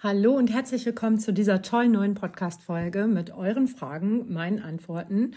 [0.00, 5.32] Hallo und herzlich willkommen zu dieser tollen neuen Podcast-Folge mit euren Fragen, meinen Antworten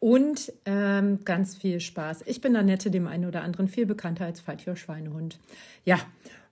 [0.00, 2.24] und ähm, ganz viel Spaß.
[2.26, 5.38] Ich bin Annette, dem einen oder anderen viel bekannter als Fight Schweinehund.
[5.86, 5.98] Ja,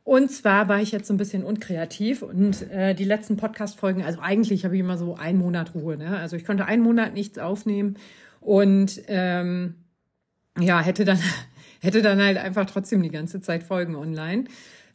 [0.04, 4.20] und zwar war ich jetzt so ein bisschen unkreativ und äh, die letzten Podcast-Folgen, also
[4.20, 5.98] eigentlich habe ich immer so einen Monat Ruhe.
[5.98, 6.16] Ne?
[6.16, 7.98] Also ich konnte einen Monat nichts aufnehmen
[8.40, 9.74] und ähm,
[10.58, 11.18] ja, hätte dann,
[11.82, 14.44] hätte dann halt einfach trotzdem die ganze Zeit Folgen online.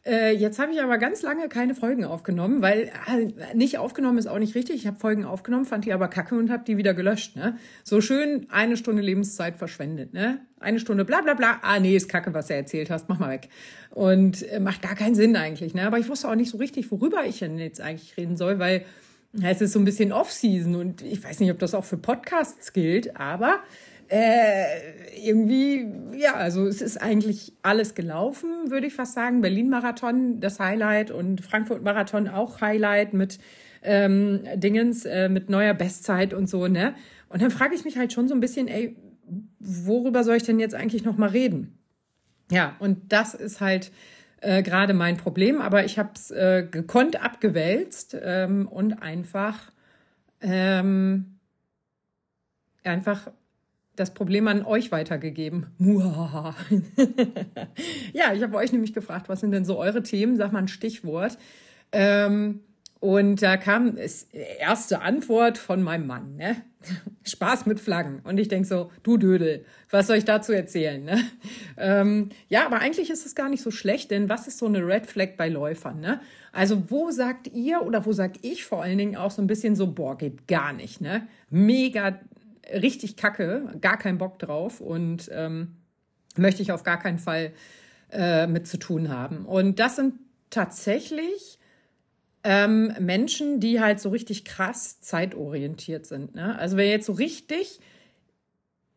[0.06, 4.28] Äh, jetzt habe ich aber ganz lange keine Folgen aufgenommen, weil äh, nicht aufgenommen ist
[4.28, 4.76] auch nicht richtig.
[4.76, 7.34] Ich habe Folgen aufgenommen, fand die aber kacke und habe die wieder gelöscht.
[7.34, 7.56] Ne?
[7.82, 10.14] So schön eine Stunde Lebenszeit verschwendet.
[10.14, 10.40] Ne?
[10.60, 11.58] Eine Stunde bla bla bla.
[11.62, 13.08] Ah nee, ist kacke, was du erzählt hast.
[13.08, 13.48] Mach mal weg.
[13.90, 15.74] Und äh, macht gar keinen Sinn eigentlich.
[15.74, 15.82] Ne?
[15.82, 18.84] Aber ich wusste auch nicht so richtig, worüber ich denn jetzt eigentlich reden soll, weil
[19.42, 22.72] es ist so ein bisschen Off-Season und ich weiß nicht, ob das auch für Podcasts
[22.72, 23.58] gilt, aber
[24.08, 24.64] äh,
[25.16, 29.40] irgendwie, ja, also es ist eigentlich alles gelaufen, würde ich fast sagen.
[29.40, 33.38] Berlin-Marathon das Highlight und Frankfurt-Marathon auch Highlight mit
[33.82, 36.94] ähm, Dingens, äh, mit neuer Bestzeit und so, ne?
[37.28, 38.96] Und dann frage ich mich halt schon so ein bisschen, ey,
[39.58, 41.78] worüber soll ich denn jetzt eigentlich noch mal reden?
[42.50, 43.90] Ja, und das ist halt
[44.40, 49.72] äh, gerade mein Problem, aber ich habe es äh, gekonnt abgewälzt ähm, und einfach
[50.40, 51.38] ähm,
[52.84, 53.30] einfach
[53.96, 55.66] das Problem an euch weitergegeben.
[58.12, 60.36] ja, ich habe euch nämlich gefragt, was sind denn so eure Themen?
[60.36, 61.38] Sag mal ein Stichwort.
[61.92, 62.60] Ähm,
[63.00, 64.24] und da kam es
[64.58, 66.56] erste Antwort von meinem Mann, ne?
[67.24, 68.20] Spaß mit Flaggen.
[68.24, 71.04] Und ich denke so, du Dödel, was soll ich dazu erzählen?
[71.04, 71.18] Ne?
[71.76, 74.86] Ähm, ja, aber eigentlich ist es gar nicht so schlecht, denn was ist so eine
[74.86, 76.00] Red Flag bei Läufern?
[76.00, 76.20] Ne?
[76.52, 79.76] Also wo sagt ihr oder wo sag ich vor allen Dingen auch so ein bisschen
[79.76, 81.26] so, boah, geht gar nicht, ne?
[81.50, 82.18] Mega
[82.72, 85.76] richtig kacke, gar keinen Bock drauf und ähm,
[86.36, 87.52] möchte ich auf gar keinen Fall
[88.10, 89.46] äh, mit zu tun haben.
[89.46, 90.14] Und das sind
[90.50, 91.58] tatsächlich
[92.44, 96.34] ähm, Menschen, die halt so richtig krass zeitorientiert sind.
[96.34, 96.58] Ne?
[96.58, 97.80] Also wer jetzt so richtig,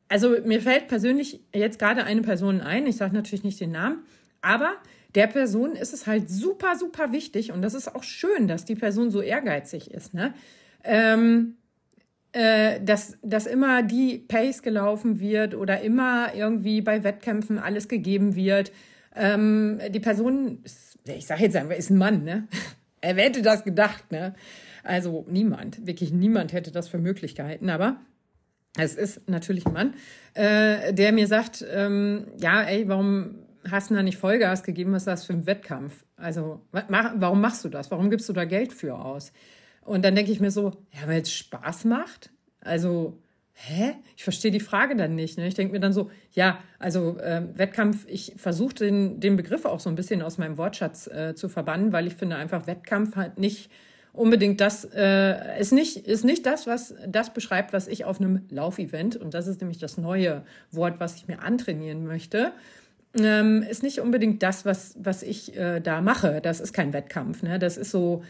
[0.08, 4.03] also mir fällt persönlich jetzt gerade eine Person ein, ich sage natürlich nicht den Namen,
[4.41, 4.74] aber
[5.16, 8.75] der Person ist es halt super, super wichtig und das ist auch schön, dass die
[8.75, 10.13] Person so ehrgeizig ist.
[10.13, 10.34] Ne?
[10.84, 11.58] Ähm,
[12.31, 18.35] äh, dass, dass immer die Pace gelaufen wird oder immer irgendwie bei Wettkämpfen alles gegeben
[18.35, 18.72] wird.
[19.16, 20.63] Ähm, die Person,
[21.06, 22.47] ich sage jetzt einfach, ist ein Mann, ne?
[23.01, 24.35] Wer hätte das gedacht, ne?
[24.84, 27.97] Also niemand, wirklich niemand hätte das für möglich gehalten, aber
[28.78, 29.94] es ist natürlich ein Mann,
[30.35, 33.35] äh, der mir sagt, ähm, ja, ey, warum
[33.69, 34.94] hast du da nicht Vollgas gegeben?
[34.94, 36.06] Was ist das für ein Wettkampf?
[36.16, 37.91] Also, warum machst du das?
[37.91, 39.31] Warum gibst du da Geld für aus?
[39.89, 42.29] Und dann denke ich mir so, ja, weil es Spaß macht.
[42.61, 43.17] Also,
[43.53, 43.94] hä?
[44.16, 45.39] Ich verstehe die Frage dann nicht.
[45.39, 45.47] Ne?
[45.47, 49.79] Ich denke mir dann so, ja, also äh, Wettkampf, ich versuche den, den Begriff auch
[49.79, 53.39] so ein bisschen aus meinem Wortschatz äh, zu verbannen, weil ich finde einfach, Wettkampf halt
[53.39, 53.72] nicht
[54.13, 58.45] unbedingt das, äh, ist, nicht, ist nicht das, was das beschreibt, was ich auf einem
[58.51, 62.53] Laufevent, und das ist nämlich das neue Wort, was ich mir antrainieren möchte,
[63.19, 66.41] ähm, ist nicht unbedingt das, was, was ich äh, da mache.
[66.41, 67.41] Das ist kein Wettkampf.
[67.41, 67.57] Ne?
[67.57, 68.23] Das ist so,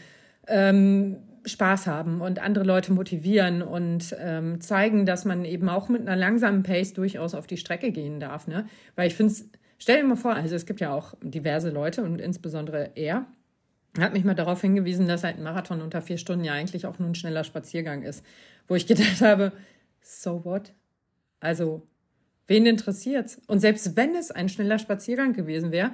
[0.46, 6.02] ähm, Spaß haben und andere Leute motivieren und ähm, zeigen, dass man eben auch mit
[6.02, 8.46] einer langsamen Pace durchaus auf die Strecke gehen darf.
[8.46, 8.66] Ne?
[8.96, 9.48] Weil ich finde es,
[9.78, 13.26] stell dir mal vor, also es gibt ja auch diverse Leute und insbesondere er,
[13.98, 16.98] hat mich mal darauf hingewiesen, dass halt ein Marathon unter vier Stunden ja eigentlich auch
[16.98, 18.24] nur ein schneller Spaziergang ist.
[18.68, 19.52] Wo ich gedacht habe,
[20.00, 20.72] so what?
[21.40, 21.86] Also,
[22.46, 23.40] wen interessiert's?
[23.46, 25.92] Und selbst wenn es ein schneller Spaziergang gewesen wäre,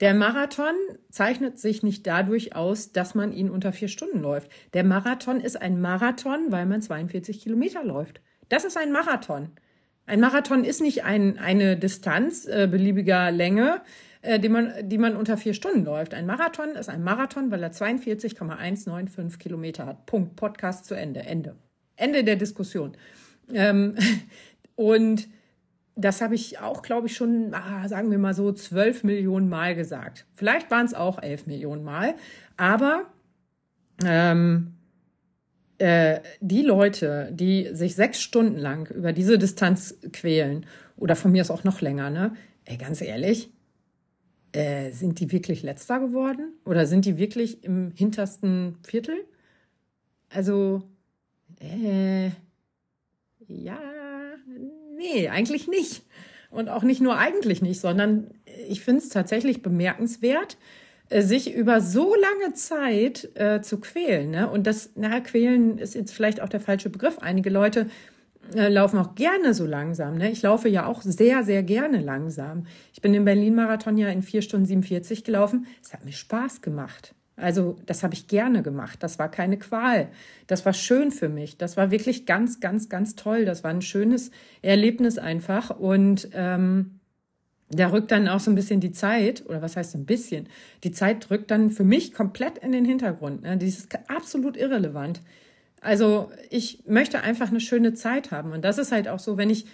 [0.00, 0.74] der Marathon
[1.10, 4.50] zeichnet sich nicht dadurch aus, dass man ihn unter vier Stunden läuft.
[4.72, 8.20] Der Marathon ist ein Marathon, weil man 42 Kilometer läuft.
[8.48, 9.50] Das ist ein Marathon.
[10.06, 13.80] Ein Marathon ist nicht ein, eine Distanz äh, beliebiger Länge,
[14.20, 16.12] äh, die, man, die man unter vier Stunden läuft.
[16.12, 20.06] Ein Marathon ist ein Marathon, weil er 42,195 Kilometer hat.
[20.06, 20.36] Punkt.
[20.36, 21.20] Podcast zu Ende.
[21.20, 21.56] Ende.
[21.96, 22.96] Ende der Diskussion.
[23.52, 23.96] Ähm,
[24.74, 25.28] und
[25.96, 29.74] das habe ich auch, glaube ich, schon, ah, sagen wir mal so, zwölf Millionen Mal
[29.74, 30.26] gesagt.
[30.34, 32.14] Vielleicht waren es auch elf Millionen Mal.
[32.56, 33.06] Aber
[34.04, 34.74] ähm,
[35.78, 41.42] äh, die Leute, die sich sechs Stunden lang über diese Distanz quälen, oder von mir
[41.42, 42.34] ist auch noch länger, ne?
[42.64, 43.50] Ey, ganz ehrlich,
[44.52, 46.52] äh, sind die wirklich letzter geworden?
[46.64, 49.16] Oder sind die wirklich im hintersten Viertel?
[50.30, 50.82] Also,
[51.60, 52.30] äh,
[53.46, 53.80] ja,
[54.96, 56.02] nee, eigentlich nicht.
[56.50, 58.30] Und auch nicht nur eigentlich nicht, sondern
[58.68, 60.56] ich finde es tatsächlich bemerkenswert,
[61.08, 64.30] äh, sich über so lange Zeit äh, zu quälen.
[64.30, 64.48] Ne?
[64.48, 67.18] Und das, na, quälen ist jetzt vielleicht auch der falsche Begriff.
[67.18, 67.88] Einige Leute
[68.54, 70.16] äh, laufen auch gerne so langsam.
[70.16, 70.30] Ne?
[70.30, 72.66] Ich laufe ja auch sehr, sehr gerne langsam.
[72.92, 75.66] Ich bin den Berlin-Marathon ja in 4 Stunden 47 gelaufen.
[75.82, 77.14] Es hat mir Spaß gemacht.
[77.36, 79.02] Also das habe ich gerne gemacht.
[79.02, 80.08] Das war keine Qual.
[80.46, 81.56] Das war schön für mich.
[81.58, 83.44] Das war wirklich ganz, ganz, ganz toll.
[83.44, 84.30] Das war ein schönes
[84.62, 85.70] Erlebnis einfach.
[85.70, 87.00] Und ähm,
[87.70, 90.48] da rückt dann auch so ein bisschen die Zeit, oder was heißt ein bisschen?
[90.84, 93.42] Die Zeit rückt dann für mich komplett in den Hintergrund.
[93.42, 93.56] Ne?
[93.56, 95.20] Die ist absolut irrelevant.
[95.80, 98.52] Also ich möchte einfach eine schöne Zeit haben.
[98.52, 99.66] Und das ist halt auch so, wenn ich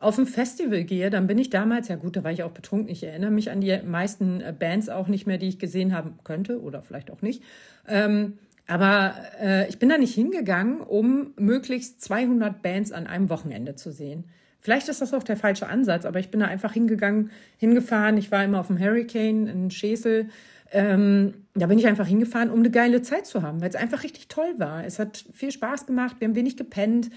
[0.00, 2.88] auf ein Festival gehe, dann bin ich damals, ja gut, da war ich auch betrunken,
[2.88, 6.18] ich erinnere mich an die meisten äh, Bands auch nicht mehr, die ich gesehen haben
[6.24, 7.42] könnte oder vielleicht auch nicht.
[7.88, 13.74] Ähm, aber äh, ich bin da nicht hingegangen, um möglichst 200 Bands an einem Wochenende
[13.74, 14.24] zu sehen.
[14.60, 18.18] Vielleicht ist das auch der falsche Ansatz, aber ich bin da einfach hingegangen, hingefahren.
[18.18, 20.28] Ich war immer auf dem Hurricane in Schesel.
[20.70, 24.02] Ähm, da bin ich einfach hingefahren, um eine geile Zeit zu haben, weil es einfach
[24.02, 24.84] richtig toll war.
[24.84, 27.08] Es hat viel Spaß gemacht, wir haben wenig gepennt.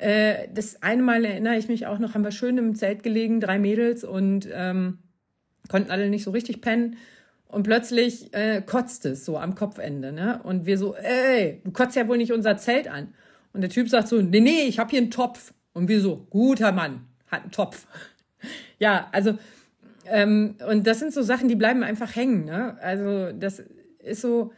[0.00, 3.38] Äh, das eine Mal erinnere ich mich auch noch, haben wir schön im Zelt gelegen,
[3.38, 4.98] drei Mädels und ähm,
[5.68, 6.96] konnten alle nicht so richtig pennen.
[7.48, 10.40] Und plötzlich äh, kotzt es so am Kopfende, ne?
[10.42, 13.12] Und wir so, ey, du kotzt ja wohl nicht unser Zelt an.
[13.52, 15.52] Und der Typ sagt so, nee, nee, ich habe hier einen Topf.
[15.72, 17.86] Und wir so, guter Mann, hat einen Topf.
[18.78, 19.36] ja, also,
[20.06, 22.78] ähm, und das sind so Sachen, die bleiben einfach hängen, ne?
[22.80, 23.62] Also, das
[23.98, 24.52] ist so,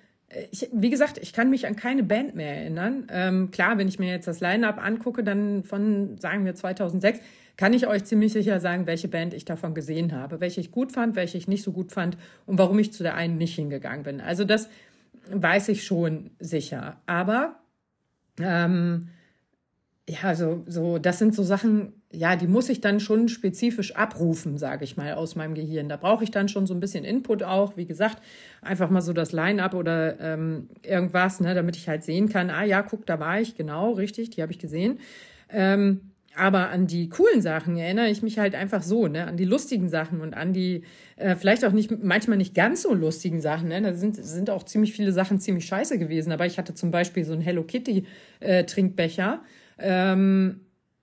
[0.51, 3.07] ich, wie gesagt, ich kann mich an keine Band mehr erinnern.
[3.11, 7.21] Ähm, klar, wenn ich mir jetzt das Line-Up angucke, dann von, sagen wir, 2006,
[7.57, 10.93] kann ich euch ziemlich sicher sagen, welche Band ich davon gesehen habe, welche ich gut
[10.93, 14.05] fand, welche ich nicht so gut fand und warum ich zu der einen nicht hingegangen
[14.05, 14.21] bin.
[14.21, 14.69] Also das
[15.31, 17.01] weiß ich schon sicher.
[17.07, 17.57] Aber
[18.41, 19.09] ähm,
[20.13, 24.59] ja, so, so, das sind so Sachen, ja, die muss ich dann schon spezifisch abrufen,
[24.59, 25.89] sage ich mal, aus meinem Gehirn.
[25.89, 28.23] Da brauche ich dann schon so ein bisschen Input auch, wie gesagt,
[28.61, 32.65] einfach mal so das Line-up oder ähm, irgendwas, ne, damit ich halt sehen kann, ah
[32.65, 34.99] ja, guck, da war ich, genau, richtig, die habe ich gesehen.
[35.49, 39.45] Ähm, aber an die coolen Sachen erinnere ich mich halt einfach so, ne, an die
[39.45, 40.83] lustigen Sachen und an die
[41.17, 43.83] äh, vielleicht auch nicht, manchmal nicht ganz so lustigen Sachen, ne.
[43.83, 46.33] Da sind, sind auch ziemlich viele Sachen ziemlich scheiße gewesen.
[46.33, 48.07] Aber ich hatte zum Beispiel so einen Hello Kitty
[48.41, 49.43] äh, Trinkbecher.
[49.79, 50.61] Ähm,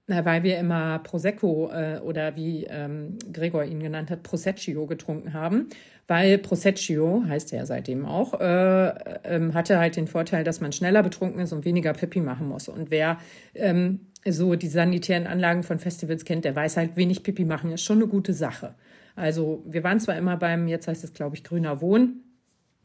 [0.10, 5.70] weil wir immer Prosecco äh, oder wie ähm, Gregor ihn genannt hat, Proseccio getrunken haben.
[6.08, 10.72] Weil Proseccio, heißt er ja seitdem auch, äh, äh, hatte halt den Vorteil, dass man
[10.72, 12.68] schneller betrunken ist und weniger Pipi machen muss.
[12.68, 13.20] Und wer
[13.54, 17.84] ähm, so die sanitären Anlagen von Festivals kennt, der weiß halt, wenig Pipi machen ist
[17.84, 18.74] schon eine gute Sache.
[19.16, 22.24] Also wir waren zwar immer beim, jetzt heißt es glaube ich, Grüner Wohn.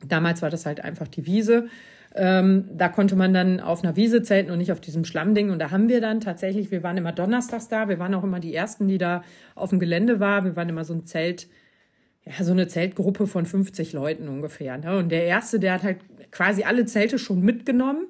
[0.07, 1.69] Damals war das halt einfach die Wiese.
[2.17, 5.51] Ähm, da konnte man dann auf einer Wiese zelten und nicht auf diesem Schlammding.
[5.51, 8.39] Und da haben wir dann tatsächlich, wir waren immer donnerstags da, wir waren auch immer
[8.39, 9.23] die Ersten, die da
[9.57, 10.45] auf dem Gelände waren.
[10.45, 11.49] Wir waren immer so ein Zelt,
[12.25, 14.79] ja, so eine Zeltgruppe von 50 Leuten ungefähr.
[14.79, 14.97] Ne?
[14.97, 15.99] Und der Erste, der hat halt
[16.31, 18.07] quasi alle Zelte schon mitgenommen.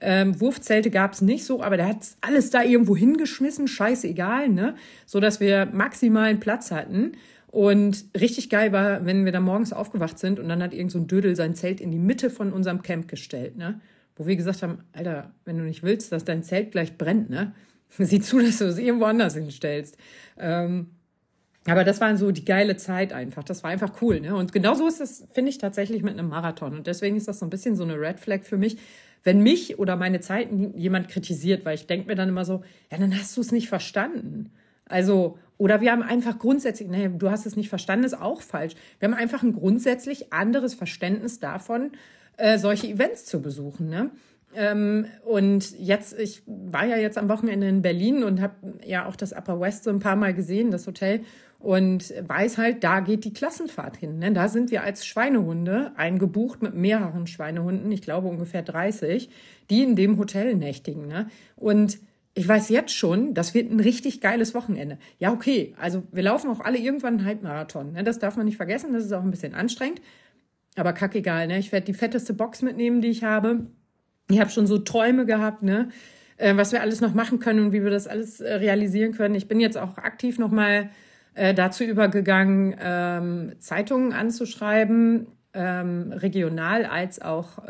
[0.00, 4.74] Ähm, Wurfzelte gab es nicht so, aber der hat alles da irgendwo hingeschmissen, scheißegal, ne?
[5.06, 7.12] So dass wir maximalen Platz hatten.
[7.56, 10.98] Und richtig geil war, wenn wir da morgens aufgewacht sind und dann hat irgend so
[10.98, 13.80] ein Dödel sein Zelt in die Mitte von unserem Camp gestellt, ne?
[14.14, 17.54] Wo wir gesagt haben, Alter, wenn du nicht willst, dass dein Zelt gleich brennt, ne?
[17.88, 19.96] Sieh zu, dass du es irgendwo anders hinstellst.
[20.38, 20.88] Ähm,
[21.64, 23.42] aber das war so die geile Zeit einfach.
[23.42, 24.20] Das war einfach cool.
[24.20, 24.36] Ne?
[24.36, 26.74] Und genauso ist das, finde ich, tatsächlich mit einem Marathon.
[26.76, 28.76] Und deswegen ist das so ein bisschen so eine Red Flag für mich.
[29.24, 32.62] Wenn mich oder meine Zeiten jemand kritisiert, weil ich denke mir dann immer so,
[32.92, 34.52] ja, dann hast du es nicht verstanden.
[34.84, 38.74] Also, oder wir haben einfach grundsätzlich, nee, du hast es nicht verstanden, ist auch falsch.
[38.98, 41.92] Wir haben einfach ein grundsätzlich anderes Verständnis davon,
[42.36, 43.88] äh, solche Events zu besuchen.
[43.88, 44.10] Ne?
[44.54, 49.16] Ähm, und jetzt, ich war ja jetzt am Wochenende in Berlin und habe ja auch
[49.16, 51.20] das Upper West so ein paar Mal gesehen, das Hotel,
[51.58, 54.18] und weiß halt, da geht die Klassenfahrt hin.
[54.18, 54.32] Ne?
[54.32, 59.30] Da sind wir als Schweinehunde eingebucht mit mehreren Schweinehunden, ich glaube ungefähr 30,
[59.70, 61.08] die in dem Hotel nächtigen.
[61.08, 61.28] Ne?
[61.56, 61.98] Und
[62.38, 64.98] ich weiß jetzt schon, das wird ein richtig geiles Wochenende.
[65.18, 67.92] Ja, okay, also wir laufen auch alle irgendwann einen Halbmarathon.
[67.92, 68.04] Ne?
[68.04, 70.02] Das darf man nicht vergessen, das ist auch ein bisschen anstrengend.
[70.76, 71.58] Aber kackegal, ne?
[71.58, 73.68] Ich werde die fetteste Box mitnehmen, die ich habe.
[74.28, 75.88] Ich habe schon so Träume gehabt, ne?
[76.36, 79.34] Äh, was wir alles noch machen können und wie wir das alles äh, realisieren können.
[79.34, 80.90] Ich bin jetzt auch aktiv nochmal
[81.32, 87.64] äh, dazu übergegangen, ähm, Zeitungen anzuschreiben, ähm, regional als auch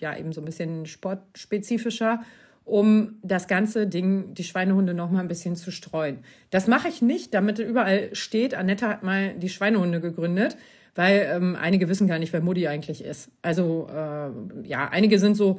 [0.00, 2.22] ja eben so ein bisschen sportspezifischer
[2.64, 6.18] um das ganze Ding, die Schweinehunde noch mal ein bisschen zu streuen.
[6.50, 10.56] Das mache ich nicht, damit überall steht, Annette hat mal die Schweinehunde gegründet,
[10.94, 13.30] weil ähm, einige wissen gar nicht, wer Mutti eigentlich ist.
[13.42, 15.58] Also äh, ja, einige sind so,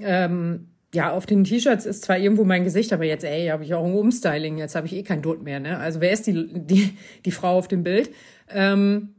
[0.00, 3.74] ähm, ja, auf den T-Shirts ist zwar irgendwo mein Gesicht, aber jetzt, ey, habe ich
[3.74, 5.78] auch ein Umstyling, jetzt habe ich eh kein Dutt mehr, ne?
[5.78, 8.10] Also wer ist die, die, die Frau auf dem Bild?
[8.48, 9.14] Ähm,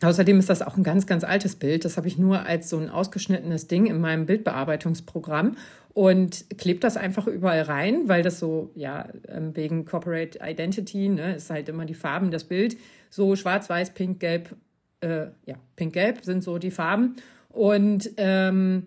[0.00, 1.84] Außerdem ist das auch ein ganz, ganz altes Bild.
[1.84, 5.56] Das habe ich nur als so ein ausgeschnittenes Ding in meinem Bildbearbeitungsprogramm
[5.98, 11.34] und klebt das einfach überall rein, weil das so, ja, ähm, wegen Corporate Identity, ne,
[11.34, 12.76] ist halt immer die Farben, das Bild,
[13.10, 14.54] so schwarz, weiß, pink, gelb,
[15.00, 17.16] äh, ja, pink, gelb sind so die Farben.
[17.48, 18.86] Und ähm,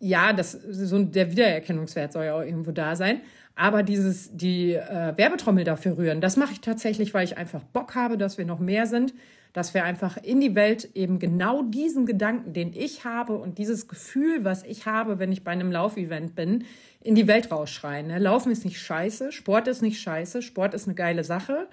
[0.00, 3.20] ja, das so der Wiedererkennungswert soll ja auch irgendwo da sein.
[3.54, 7.94] Aber dieses, die äh, Werbetrommel dafür rühren, das mache ich tatsächlich, weil ich einfach Bock
[7.94, 9.14] habe, dass wir noch mehr sind,
[9.52, 13.88] dass wir einfach in die Welt eben genau diesen Gedanken, den ich habe und dieses
[13.88, 16.64] Gefühl, was ich habe, wenn ich bei einem Laufevent bin,
[17.00, 18.08] in die Welt rausschreien.
[18.08, 18.18] Ne?
[18.18, 21.68] Laufen ist nicht scheiße, Sport ist nicht scheiße, Sport ist eine geile Sache.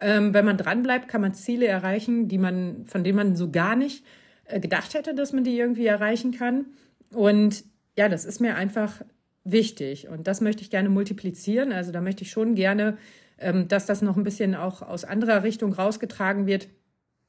[0.00, 3.74] Ähm, wenn man dranbleibt, kann man Ziele erreichen, die man, von denen man so gar
[3.74, 4.04] nicht
[4.44, 6.66] äh, gedacht hätte, dass man die irgendwie erreichen kann.
[7.12, 7.64] Und
[7.96, 9.02] ja, das ist mir einfach
[9.44, 10.08] wichtig.
[10.08, 11.72] Und das möchte ich gerne multiplizieren.
[11.72, 12.96] Also da möchte ich schon gerne,
[13.38, 16.68] ähm, dass das noch ein bisschen auch aus anderer Richtung rausgetragen wird.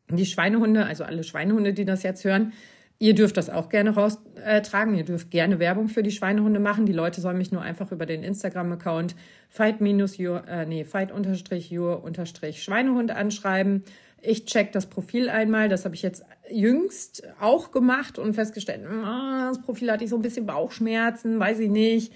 [0.09, 2.53] Die Schweinehunde, also alle Schweinehunde, die das jetzt hören,
[2.99, 4.95] ihr dürft das auch gerne raustragen.
[4.95, 6.85] Ihr dürft gerne Werbung für die Schweinehunde machen.
[6.85, 9.15] Die Leute sollen mich nur einfach über den Instagram-Account
[9.49, 13.83] fight-your, äh, nee, fight-your-schweinehund anschreiben.
[14.21, 15.69] Ich check das Profil einmal.
[15.69, 20.17] Das habe ich jetzt jüngst auch gemacht und festgestellt, ah, das Profil hatte ich so
[20.17, 22.11] ein bisschen Bauchschmerzen, weiß ich nicht.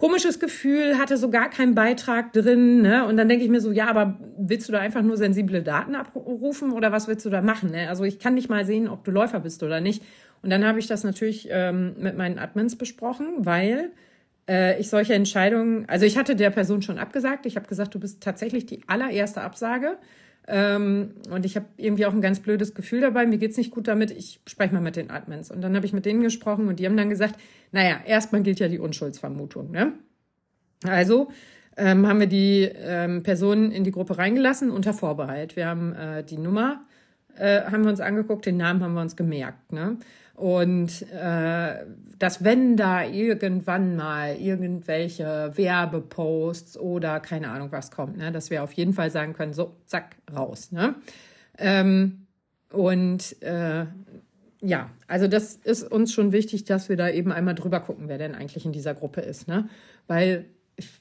[0.00, 2.80] Komisches Gefühl, hatte so gar keinen Beitrag drin.
[2.80, 3.04] Ne?
[3.04, 5.94] Und dann denke ich mir so, ja, aber willst du da einfach nur sensible Daten
[5.94, 7.70] abrufen oder was willst du da machen?
[7.70, 7.86] Ne?
[7.86, 10.02] Also ich kann nicht mal sehen, ob du Läufer bist oder nicht.
[10.42, 13.90] Und dann habe ich das natürlich ähm, mit meinen Admins besprochen, weil
[14.48, 17.44] äh, ich solche Entscheidungen, also ich hatte der Person schon abgesagt.
[17.44, 19.98] Ich habe gesagt, du bist tatsächlich die allererste Absage.
[20.52, 23.24] Ähm, und ich habe irgendwie auch ein ganz blödes Gefühl dabei.
[23.24, 24.10] Mir geht's nicht gut damit.
[24.10, 25.50] Ich spreche mal mit den Admins.
[25.50, 27.36] Und dann habe ich mit denen gesprochen und die haben dann gesagt,
[27.70, 29.70] naja, erstmal gilt ja die Unschuldsvermutung.
[29.70, 29.92] Ne?
[30.84, 31.30] Also
[31.76, 35.54] ähm, haben wir die ähm, Personen in die Gruppe reingelassen unter Vorbehalt.
[35.54, 36.84] Wir haben äh, die Nummer,
[37.36, 39.72] äh, haben wir uns angeguckt, den Namen haben wir uns gemerkt.
[39.72, 39.98] Ne?
[40.40, 41.84] Und äh,
[42.18, 48.62] dass wenn da irgendwann mal irgendwelche Werbeposts oder keine Ahnung was kommt, ne, dass wir
[48.62, 50.72] auf jeden Fall sagen können, so, zack, raus.
[50.72, 50.94] Ne?
[51.58, 52.26] Ähm,
[52.72, 53.84] und äh,
[54.62, 58.16] ja, also das ist uns schon wichtig, dass wir da eben einmal drüber gucken, wer
[58.16, 59.46] denn eigentlich in dieser Gruppe ist.
[59.46, 59.68] Ne?
[60.06, 60.46] Weil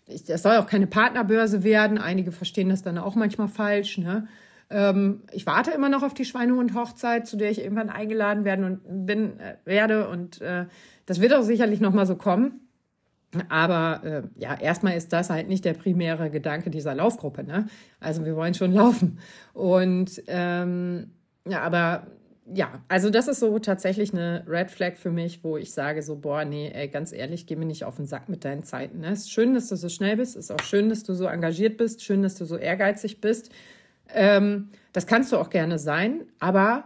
[0.06, 1.98] es soll auch keine Partnerbörse werden.
[1.98, 4.00] Einige verstehen das dann auch manchmal falsch.
[4.00, 4.28] Ne?
[4.70, 9.06] Ähm, ich warte immer noch auf die Schweinehund-Hochzeit, zu der ich irgendwann eingeladen werden und
[9.06, 10.08] bin, äh, werde.
[10.08, 10.66] Und äh,
[11.06, 12.62] das wird auch sicherlich nochmal so kommen.
[13.48, 17.44] Aber äh, ja, erstmal ist das halt nicht der primäre Gedanke dieser Laufgruppe.
[17.44, 17.68] Ne?
[18.00, 19.20] Also wir wollen schon laufen.
[19.54, 21.12] Und ähm,
[21.48, 22.08] ja, aber
[22.52, 26.16] ja, also das ist so tatsächlich eine Red Flag für mich, wo ich sage so,
[26.16, 29.02] boah, nee, ey, ganz ehrlich, geh mir nicht auf den Sack mit deinen Zeiten.
[29.02, 29.12] Ne?
[29.12, 31.78] Ist schön, dass du so schnell bist, es ist auch schön, dass du so engagiert
[31.78, 33.52] bist, schön, dass du so ehrgeizig bist.
[34.14, 36.86] Ähm, das kannst du auch gerne sein, aber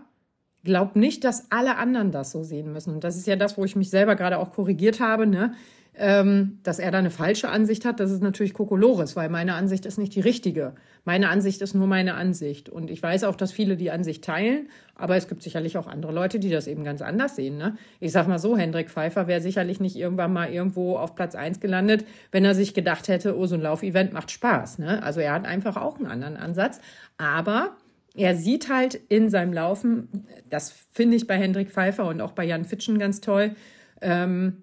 [0.63, 2.93] glaub nicht, dass alle anderen das so sehen müssen.
[2.93, 5.53] Und das ist ja das, wo ich mich selber gerade auch korrigiert habe, ne?
[5.95, 9.85] Ähm, dass er da eine falsche Ansicht hat, das ist natürlich Kokolores, weil meine Ansicht
[9.85, 10.73] ist nicht die richtige.
[11.05, 12.67] Meine Ansicht ist nur meine Ansicht.
[12.67, 16.11] Und ich weiß auch, dass viele die Ansicht teilen, aber es gibt sicherlich auch andere
[16.11, 17.57] Leute, die das eben ganz anders sehen.
[17.57, 17.77] Ne?
[17.99, 21.59] Ich sag mal so, Hendrik Pfeiffer wäre sicherlich nicht irgendwann mal irgendwo auf Platz eins
[21.59, 24.79] gelandet, wenn er sich gedacht hätte, oh, so ein Laufevent macht Spaß.
[24.79, 25.03] Ne?
[25.03, 26.79] Also er hat einfach auch einen anderen Ansatz.
[27.17, 27.77] Aber
[28.15, 32.45] er sieht halt in seinem Laufen, das finde ich bei Hendrik Pfeiffer und auch bei
[32.45, 33.55] Jan Fitschen ganz toll,
[34.01, 34.62] ähm,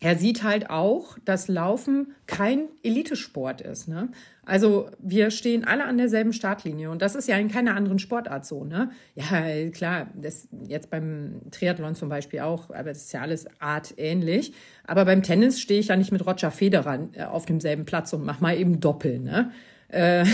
[0.00, 3.88] er sieht halt auch, dass Laufen kein Elitesport ist.
[3.88, 4.10] Ne?
[4.44, 8.46] Also wir stehen alle an derselben Startlinie und das ist ja in keiner anderen Sportart
[8.46, 8.64] so.
[8.64, 8.92] Ne?
[9.16, 14.52] Ja, klar, das jetzt beim Triathlon zum Beispiel auch, aber das ist ja alles artähnlich.
[14.84, 18.24] Aber beim Tennis stehe ich ja nicht mit Roger Federer äh, auf demselben Platz und
[18.24, 19.18] mach mal eben Doppel.
[19.18, 19.50] Ne?
[19.88, 20.24] Äh,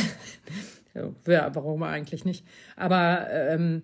[1.27, 2.45] ja, warum eigentlich nicht?
[2.77, 3.83] Aber ähm,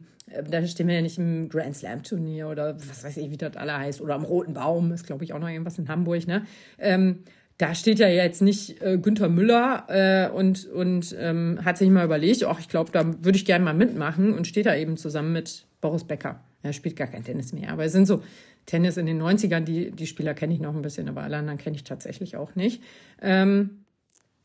[0.49, 3.57] da stehen wir ja nicht im Grand Slam Turnier oder was weiß ich, wie das
[3.57, 4.01] alle heißt.
[4.01, 6.27] Oder am Roten Baum, ist glaube ich auch noch irgendwas in Hamburg.
[6.27, 6.45] Ne?
[6.79, 7.21] Ähm,
[7.59, 12.05] da steht ja jetzt nicht äh, Günther Müller äh, und, und ähm, hat sich mal
[12.05, 15.33] überlegt, ach, ich glaube, da würde ich gerne mal mitmachen und steht da eben zusammen
[15.33, 16.41] mit Boris Becker.
[16.63, 18.23] Er spielt gar kein Tennis mehr, aber es sind so
[18.65, 21.59] Tennis in den 90ern, die, die Spieler kenne ich noch ein bisschen, aber alle anderen
[21.59, 22.83] kenne ich tatsächlich auch nicht.
[23.21, 23.85] Ähm,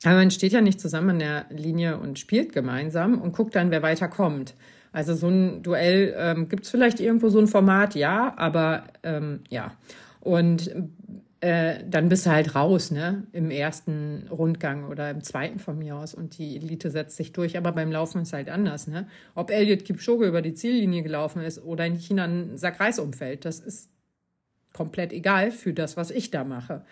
[0.03, 3.71] aber man steht ja nicht zusammen an der Linie und spielt gemeinsam und guckt dann,
[3.71, 4.55] wer weiterkommt.
[4.95, 9.41] Also so ein Duell ähm, gibt es vielleicht irgendwo so ein Format, ja, aber ähm,
[9.49, 9.73] ja.
[10.21, 10.73] Und
[11.41, 13.27] äh, dann bist du halt raus, ne?
[13.33, 17.57] Im ersten Rundgang oder im zweiten von mir aus und die Elite setzt sich durch.
[17.57, 19.05] Aber beim Laufen ist halt anders, ne?
[19.33, 23.43] Ob Elliot Kipchoge über die Ziellinie gelaufen ist oder in China ein Sack Reis umfällt,
[23.43, 23.89] das ist
[24.71, 26.85] komplett egal für das, was ich da mache.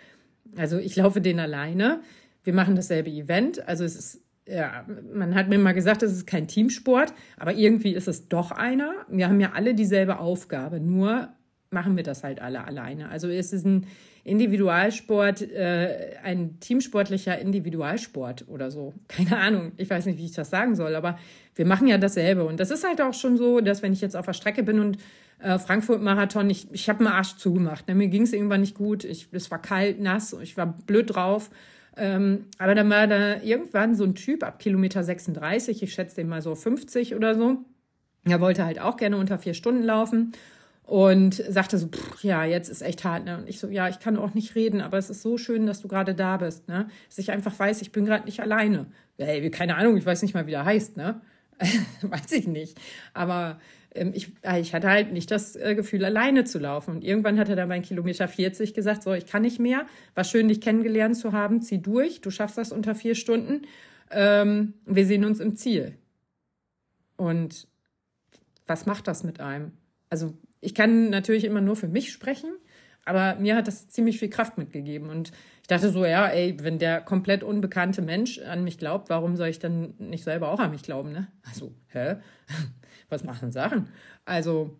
[0.58, 2.00] Also ich laufe den alleine
[2.44, 3.66] wir machen dasselbe Event.
[3.66, 7.94] Also es ist, ja, man hat mir mal gesagt, es ist kein Teamsport, aber irgendwie
[7.94, 8.92] ist es doch einer.
[9.08, 11.28] Wir haben ja alle dieselbe Aufgabe, nur
[11.70, 13.08] machen wir das halt alle alleine.
[13.08, 13.86] Also es ist ein
[14.22, 18.94] Individualsport, äh, ein teamsportlicher Individualsport oder so.
[19.08, 21.18] Keine Ahnung, ich weiß nicht, wie ich das sagen soll, aber
[21.54, 22.44] wir machen ja dasselbe.
[22.44, 24.80] Und das ist halt auch schon so, dass wenn ich jetzt auf der Strecke bin
[24.80, 24.98] und
[25.40, 27.88] Äh, Frankfurt-Marathon, ich, ich habe einen Arsch zugemacht.
[27.88, 27.94] Ne?
[27.96, 29.04] Mir ging es irgendwann nicht gut.
[29.04, 31.50] Ich, es war kalt, nass, ich war blöd drauf.
[31.96, 36.28] Ähm, aber dann war da irgendwann so ein Typ ab Kilometer 36, ich schätze den
[36.28, 37.58] mal so 50 oder so.
[38.24, 40.32] Er wollte halt auch gerne unter vier Stunden laufen
[40.84, 43.24] und sagte so, pff, ja, jetzt ist echt hart.
[43.24, 43.38] Ne?
[43.38, 45.80] Und ich so, ja, ich kann auch nicht reden, aber es ist so schön, dass
[45.80, 46.68] du gerade da bist.
[46.68, 46.88] Ne?
[47.08, 48.86] Dass ich einfach weiß, ich bin gerade nicht alleine.
[49.16, 50.96] Ey, keine Ahnung, ich weiß nicht mal, wie der heißt.
[50.96, 51.20] Ne?
[52.02, 52.78] weiß ich nicht.
[53.12, 53.58] Aber
[53.94, 56.96] ich, äh, ich hatte halt nicht das äh, Gefühl, alleine zu laufen.
[56.96, 59.86] Und irgendwann hat er dann bei Kilometer 40 gesagt, so, ich kann nicht mehr.
[60.14, 61.62] War schön, dich kennengelernt zu haben.
[61.62, 62.20] Zieh durch.
[62.20, 63.62] Du schaffst das unter vier Stunden.
[64.10, 65.96] Ähm, wir sehen uns im Ziel.
[67.16, 67.68] Und
[68.66, 69.72] was macht das mit einem?
[70.10, 72.50] Also ich kann natürlich immer nur für mich sprechen,
[73.04, 75.10] aber mir hat das ziemlich viel Kraft mitgegeben.
[75.10, 79.36] Und ich dachte so, ja, ey, wenn der komplett unbekannte Mensch an mich glaubt, warum
[79.36, 81.28] soll ich dann nicht selber auch an mich glauben, ne?
[81.42, 82.16] Also, hä?
[83.14, 83.88] Was machen Sachen?
[84.24, 84.76] Also,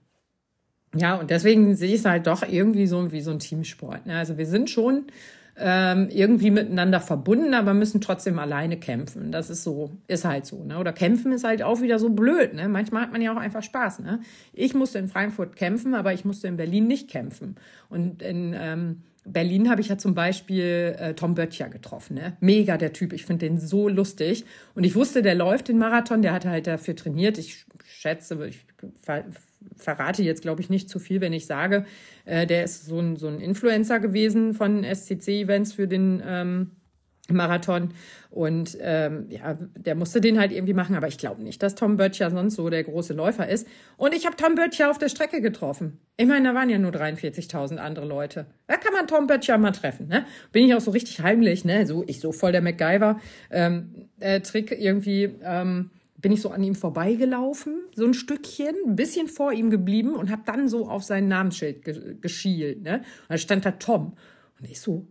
[0.96, 4.06] ja, und deswegen sehe ich es halt doch irgendwie so wie so ein Teamsport.
[4.06, 4.16] Ne?
[4.16, 5.04] Also wir sind schon
[5.56, 9.30] ähm, irgendwie miteinander verbunden, aber müssen trotzdem alleine kämpfen.
[9.30, 10.64] Das ist so, ist halt so.
[10.64, 10.78] Ne?
[10.78, 12.54] Oder kämpfen ist halt auch wieder so blöd.
[12.54, 12.68] Ne?
[12.68, 14.00] Manchmal hat man ja auch einfach Spaß.
[14.00, 14.20] Ne?
[14.52, 17.54] Ich musste in Frankfurt kämpfen, aber ich musste in Berlin nicht kämpfen.
[17.88, 22.16] Und in ähm, Berlin habe ich ja zum Beispiel äh, Tom Böttcher getroffen.
[22.16, 22.36] Ne?
[22.40, 23.12] Mega der Typ.
[23.12, 24.44] Ich finde den so lustig.
[24.74, 26.22] Und ich wusste, der läuft den Marathon.
[26.22, 27.38] Der hat halt dafür trainiert.
[27.38, 28.66] Ich schätze, ich
[29.76, 31.86] verrate jetzt, glaube ich, nicht zu viel, wenn ich sage,
[32.24, 36.70] äh, der ist so ein, so ein Influencer gewesen von SCC-Events für den ähm,
[37.30, 37.90] Marathon.
[38.30, 41.96] Und ähm, ja, der musste den halt irgendwie machen, aber ich glaube nicht, dass Tom
[41.96, 43.66] Böttcher sonst so der große Läufer ist.
[43.96, 45.98] Und ich habe Tom Böttcher auf der Strecke getroffen.
[46.16, 48.46] Ich meine, da waren ja nur 43.000 andere Leute.
[48.66, 50.08] Da kann man Tom Böttcher mal treffen.
[50.08, 50.26] Ne?
[50.52, 51.86] Bin ich auch so richtig heimlich, ne?
[51.86, 55.30] So, ich so voll der MacGyver-Trick ähm, äh, irgendwie.
[55.42, 55.90] Ähm,
[56.24, 60.30] bin ich so an ihm vorbeigelaufen, so ein Stückchen, ein bisschen vor ihm geblieben und
[60.30, 62.82] habe dann so auf sein Namensschild ge geschielt.
[62.82, 62.94] Ne?
[62.94, 64.14] Und da stand da Tom.
[64.58, 65.06] Und ich so,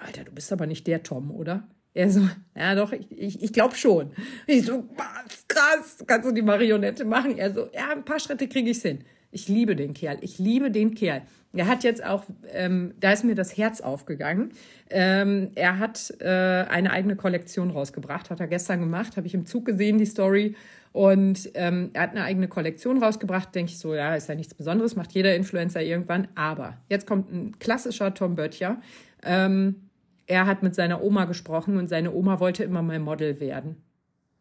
[0.00, 1.68] Alter, du bist aber nicht der Tom, oder?
[1.94, 4.12] Er so, ja doch, ich, ich, ich glaube schon.
[4.46, 7.36] Ich so, was, krass, kannst du die Marionette machen?
[7.38, 9.00] Er so, ja, ein paar Schritte kriege ich's hin.
[9.30, 11.22] Ich liebe den Kerl, ich liebe den Kerl.
[11.52, 14.52] Er hat jetzt auch, ähm, da ist mir das Herz aufgegangen.
[14.90, 19.44] Ähm, er hat äh, eine eigene Kollektion rausgebracht, hat er gestern gemacht, habe ich im
[19.44, 20.54] Zug gesehen, die Story.
[20.92, 23.54] Und ähm, er hat eine eigene Kollektion rausgebracht.
[23.54, 26.28] Denke ich so, ja, ist ja nichts Besonderes, macht jeder Influencer irgendwann.
[26.34, 28.80] Aber jetzt kommt ein klassischer Tom Böttcher.
[29.22, 29.87] Ähm,
[30.28, 33.82] er hat mit seiner Oma gesprochen und seine Oma wollte immer mal Model werden.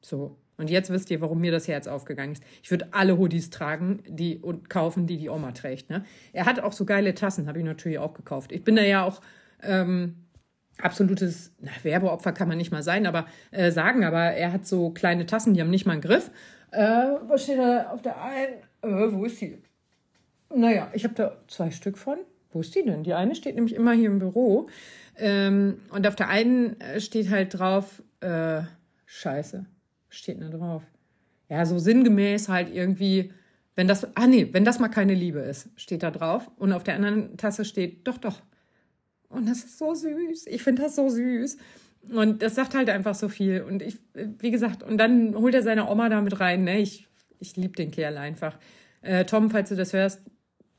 [0.02, 2.44] So, und jetzt wisst ihr, warum mir das Herz aufgegangen ist.
[2.62, 5.90] Ich würde alle Hoodies tragen die, und kaufen, die die Oma trägt.
[5.90, 6.04] Ne?
[6.34, 8.52] Er hat auch so geile Tassen, habe ich natürlich auch gekauft.
[8.52, 9.22] Ich bin da ja auch
[9.64, 10.26] ähm,
[10.82, 14.04] absolutes na, Werbeopfer, kann man nicht mal sein, aber äh, sagen.
[14.04, 16.32] Aber er hat so kleine Tassen, die haben nicht mal einen Griff.
[16.72, 16.82] Äh,
[17.28, 18.56] was steht da auf der einen?
[18.82, 19.62] Äh, wo ist die?
[20.54, 22.18] Naja, ich habe da zwei Stück von.
[22.52, 23.04] Wo ist die denn?
[23.04, 24.68] Die eine steht nämlich immer hier im Büro.
[25.18, 28.62] Ähm, und auf der einen äh, steht halt drauf, äh,
[29.06, 29.66] Scheiße
[30.10, 30.84] steht da drauf?
[31.50, 33.32] Ja, so sinngemäß halt irgendwie,
[33.76, 36.50] wenn das, ah nee, wenn das mal keine Liebe ist, steht da drauf.
[36.58, 38.42] Und auf der anderen Tasse steht, doch, doch.
[39.30, 40.48] Und das ist so süß.
[40.48, 41.58] Ich finde das so süß.
[42.12, 43.62] Und das sagt halt einfach so viel.
[43.62, 46.64] Und ich, wie gesagt, und dann holt er seine Oma da mit rein.
[46.64, 46.80] Ne?
[46.80, 47.08] Ich,
[47.40, 48.58] ich liebe den Kerl einfach.
[49.02, 50.22] Äh, Tom, falls du das hörst,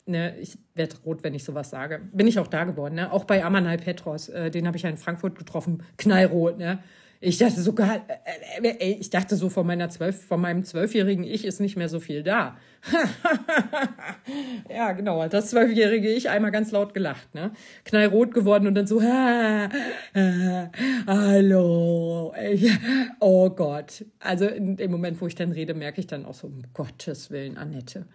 [0.08, 2.00] ne, ich werde rot, wenn ich sowas sage.
[2.12, 3.12] Bin ich auch da geworden, ne?
[3.12, 6.80] Auch bei Amanal Petros, äh, den habe ich ja in Frankfurt getroffen, knallrot, ne?
[7.20, 11.24] Ich dachte sogar, äh, äh, ey, ich dachte so von meiner zwölf, von meinem zwölfjährigen
[11.24, 12.56] Ich ist nicht mehr so viel da.
[14.70, 17.50] ja, genau, das zwölfjährige Ich einmal ganz laut gelacht, ne?
[17.84, 19.68] Knallrot geworden und dann so, ha,
[20.14, 20.70] ha,
[21.08, 22.70] hallo, ey,
[23.18, 24.04] oh Gott.
[24.20, 27.32] Also in dem Moment, wo ich dann rede, merke ich dann auch so, um Gottes
[27.32, 28.06] Willen, Annette,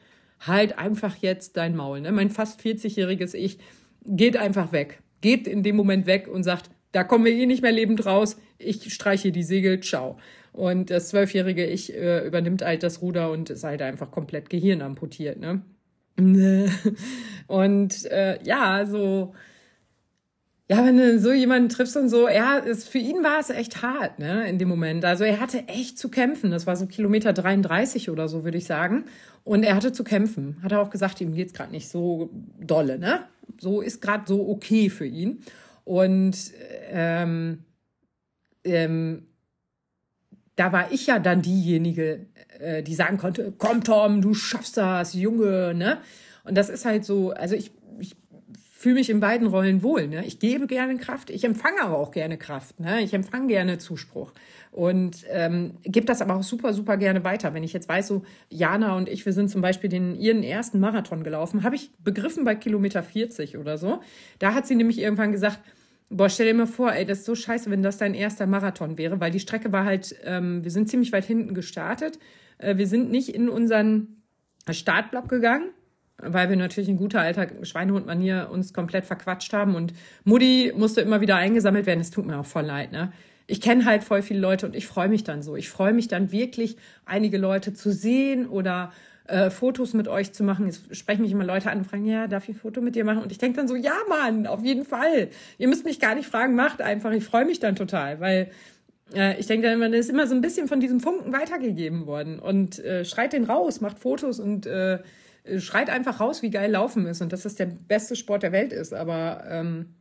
[0.48, 2.12] halt einfach jetzt dein Maul, ne?
[2.12, 3.58] Mein fast 40-jähriges Ich
[4.06, 7.62] geht einfach weg, geht in dem Moment weg und sagt, da kommen wir eh nicht
[7.62, 8.38] mehr lebend raus.
[8.58, 10.18] Ich streiche die Segel, ciao.
[10.52, 14.82] Und das zwölfjährige Ich äh, übernimmt halt das Ruder und ist halt einfach komplett Gehirn
[14.82, 15.64] amputiert, ne?
[17.48, 19.34] Und äh, ja, so,
[20.74, 23.84] ja, wenn du so jemanden triffst und so, er ist, für ihn war es echt
[23.84, 25.06] hart, ne, in dem Moment.
[25.06, 26.50] Also er hatte echt zu kämpfen.
[26.50, 29.06] Das war so Kilometer 33 oder so, würde ich sagen.
[29.44, 30.58] Und er hatte zu kämpfen.
[30.64, 33.20] Hat er auch gesagt, ihm geht's gerade nicht so dolle, ne?
[33.60, 35.42] So ist gerade so okay für ihn.
[35.84, 36.36] Und
[36.90, 37.60] ähm,
[38.64, 39.28] ähm,
[40.56, 42.26] da war ich ja dann diejenige,
[42.58, 46.00] äh, die sagen konnte, komm Tom, du schaffst das, Junge, ne?
[46.46, 47.72] Und das ist halt so, also ich
[48.84, 50.10] fühle mich in beiden Rollen wohl.
[50.10, 50.26] Ne?
[50.26, 52.82] Ich gebe gerne Kraft, ich empfange aber auch gerne Kraft.
[52.82, 53.02] Ne?
[53.02, 54.34] Ich empfange gerne Zuspruch
[54.72, 57.54] und ähm, gebe das aber auch super, super gerne weiter.
[57.54, 60.82] Wenn ich jetzt weiß, so Jana und ich, wir sind zum Beispiel den ihren ersten
[60.82, 64.02] Marathon gelaufen, habe ich begriffen bei Kilometer 40 oder so.
[64.40, 65.60] Da hat sie nämlich irgendwann gesagt,
[66.10, 69.00] Boah, stell dir mal vor, ey, das ist so scheiße, wenn das dein erster Marathon
[69.00, 72.20] wäre, weil die Strecke war halt, ähm, wir sind ziemlich weit hinten gestartet.
[72.60, 74.22] Äh, wir sind nicht in unseren
[74.70, 75.72] Startblock gegangen,
[76.18, 81.22] weil wir natürlich in guter alter Schweinehund-Manier uns komplett verquatscht haben und Mutti musste immer
[81.22, 82.00] wieder eingesammelt werden.
[82.00, 83.12] Es tut mir auch voll leid, ne?
[83.46, 85.58] Ich kenne halt voll viele Leute und ich freue mich dann so.
[85.58, 88.94] Ich freue mich dann wirklich, einige Leute zu sehen oder
[89.28, 90.68] äh, Fotos mit euch zu machen.
[90.68, 93.04] Es sprechen mich immer Leute an und fragen, ja, darf ich ein Foto mit dir
[93.04, 93.22] machen?
[93.22, 95.30] Und ich denke dann so, ja, Mann, auf jeden Fall.
[95.58, 97.12] Ihr müsst mich gar nicht fragen, macht einfach.
[97.12, 98.50] Ich freue mich dann total, weil
[99.14, 102.40] äh, ich denke dann immer, ist immer so ein bisschen von diesem Funken weitergegeben worden.
[102.40, 105.00] Und äh, schreit den raus, macht Fotos und äh,
[105.58, 108.74] schreit einfach raus, wie geil Laufen ist und dass das der beste Sport der Welt
[108.74, 108.94] ist.
[108.94, 109.96] Aber ähm,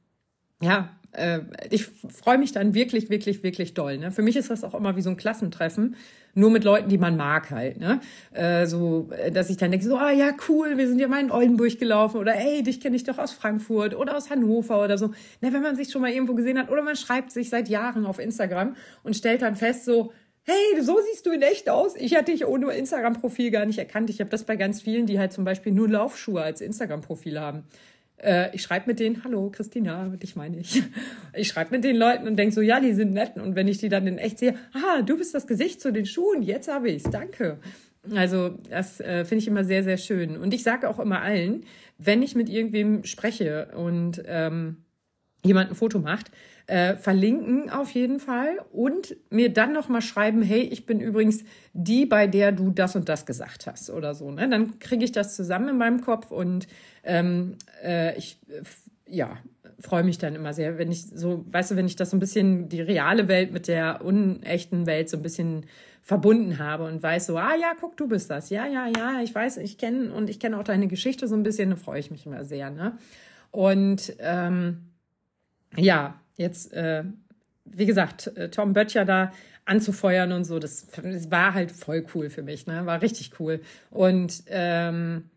[0.62, 3.98] ja, äh, ich freue mich dann wirklich, wirklich, wirklich doll.
[3.98, 4.12] Ne?
[4.12, 5.96] Für mich ist das auch immer wie so ein Klassentreffen,
[6.34, 7.78] nur mit Leuten, die man mag halt.
[7.78, 8.00] Ne?
[8.32, 11.30] Äh, so, dass ich dann denke, so, ah ja, cool, wir sind ja mal in
[11.30, 15.08] Oldenburg gelaufen oder ey, dich kenne ich doch aus Frankfurt oder aus Hannover oder so.
[15.40, 18.06] Ne, wenn man sich schon mal irgendwo gesehen hat oder man schreibt sich seit Jahren
[18.06, 20.12] auf Instagram und stellt dann fest, so,
[20.44, 21.94] hey, so siehst du in echt aus.
[21.96, 24.10] Ich hatte dich ohne Instagram-Profil gar nicht erkannt.
[24.10, 27.64] Ich habe das bei ganz vielen, die halt zum Beispiel nur Laufschuhe als Instagram-Profil haben.
[28.16, 30.82] Äh, ich schreibe mit denen, hallo Christina, dich meine ich.
[31.34, 33.36] Ich schreibe mit den Leuten und denke so, ja, die sind nett.
[33.36, 36.04] Und wenn ich die dann in echt sehe, ah, du bist das Gesicht zu den
[36.04, 37.58] Schuhen, jetzt habe ich's, danke.
[38.14, 40.36] Also das äh, finde ich immer sehr, sehr schön.
[40.36, 41.64] Und ich sage auch immer allen,
[41.96, 44.84] wenn ich mit irgendwem spreche und ähm,
[45.44, 46.30] jemand ein Foto macht,
[46.72, 51.44] äh, verlinken auf jeden Fall und mir dann noch mal schreiben, hey, ich bin übrigens
[51.74, 54.30] die, bei der du das und das gesagt hast oder so.
[54.30, 54.48] Ne?
[54.48, 56.66] Dann kriege ich das zusammen in meinem Kopf und
[57.04, 58.40] ähm, äh, ich
[59.06, 59.36] ja
[59.80, 62.20] freue mich dann immer sehr, wenn ich so, weißt du, wenn ich das so ein
[62.20, 65.66] bisschen die reale Welt mit der unechten Welt so ein bisschen
[66.00, 69.34] verbunden habe und weiß so, ah ja, guck, du bist das, ja, ja, ja, ich
[69.34, 72.10] weiß, ich kenne und ich kenne auch deine Geschichte so ein bisschen, da freue ich
[72.10, 72.96] mich immer sehr, ne?
[73.50, 74.86] Und ähm,
[75.76, 77.04] ja, jetzt, äh,
[77.64, 79.32] wie gesagt, äh, Tom Böttcher da
[79.64, 82.84] anzufeuern und so, das, das, war halt voll cool für mich, ne?
[82.84, 83.60] War richtig cool.
[83.90, 85.30] Und ähm,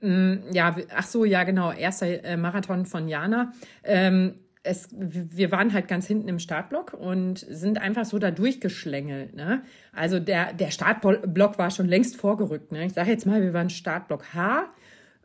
[0.00, 3.52] ja, ach so, ja, genau, erster äh, Marathon von Jana.
[3.84, 4.34] Ähm,
[4.64, 9.34] es, wir waren halt ganz hinten im Startblock und sind einfach so da durchgeschlängelt.
[9.34, 9.62] Ne?
[9.92, 12.72] Also der, der Startblock war schon längst vorgerückt.
[12.72, 12.86] Ne?
[12.86, 14.64] Ich sage jetzt mal, wir waren Startblock H.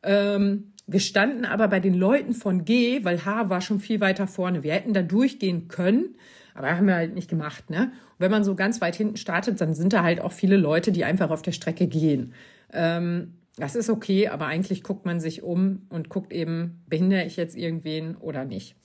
[0.04, 4.26] Ähm, wir standen aber bei den Leuten von G, weil H war schon viel weiter
[4.26, 4.64] vorne.
[4.64, 6.16] Wir hätten da durchgehen können,
[6.56, 7.70] aber haben wir halt nicht gemacht.
[7.70, 7.84] Ne?
[7.84, 10.92] Und wenn man so ganz weit hinten startet, dann sind da halt auch viele Leute,
[10.92, 12.34] die einfach auf der Strecke gehen.
[12.74, 17.36] Ähm, das ist okay, aber eigentlich guckt man sich um und guckt eben, behindere ich
[17.36, 18.76] jetzt irgendwen oder nicht.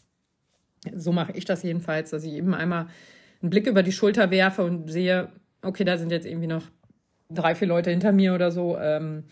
[0.94, 2.88] So mache ich das jedenfalls, dass ich eben einmal
[3.40, 5.28] einen Blick über die Schulter werfe und sehe,
[5.62, 6.64] okay, da sind jetzt irgendwie noch
[7.30, 8.76] drei, vier Leute hinter mir oder so.
[8.78, 9.24] Ähm,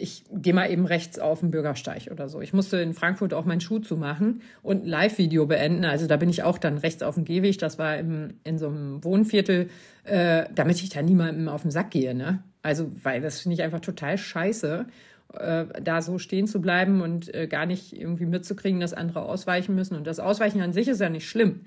[0.00, 2.40] ich gehe mal eben rechts auf den Bürgersteig oder so.
[2.40, 5.84] Ich musste in Frankfurt auch meinen Schuh zumachen und ein Live-Video beenden.
[5.84, 7.58] Also da bin ich auch dann rechts auf dem Gehweg.
[7.58, 9.68] Das war im, in so einem Wohnviertel,
[10.04, 12.14] äh, damit ich da niemandem auf den Sack gehe.
[12.14, 12.44] Ne?
[12.62, 14.86] Also, weil das finde ich einfach total scheiße,
[15.34, 19.74] äh, da so stehen zu bleiben und äh, gar nicht irgendwie mitzukriegen, dass andere ausweichen
[19.74, 19.96] müssen.
[19.96, 21.62] Und das Ausweichen an sich ist ja nicht schlimm.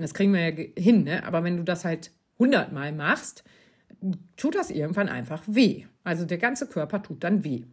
[0.00, 1.04] Das kriegen wir ja hin.
[1.04, 1.26] Ne?
[1.26, 3.44] Aber wenn du das halt hundertmal machst,
[4.36, 5.84] tut das irgendwann einfach weh.
[6.04, 7.64] Also der ganze Körper tut dann weh.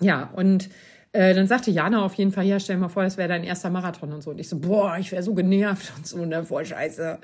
[0.00, 0.68] Ja, und
[1.12, 3.70] äh, dann sagte Jana auf jeden Fall, ja, stell mal vor, das wäre dein erster
[3.70, 4.30] Marathon und so.
[4.30, 7.18] Und ich so, boah, ich wäre so genervt und so, ne, voll scheiße.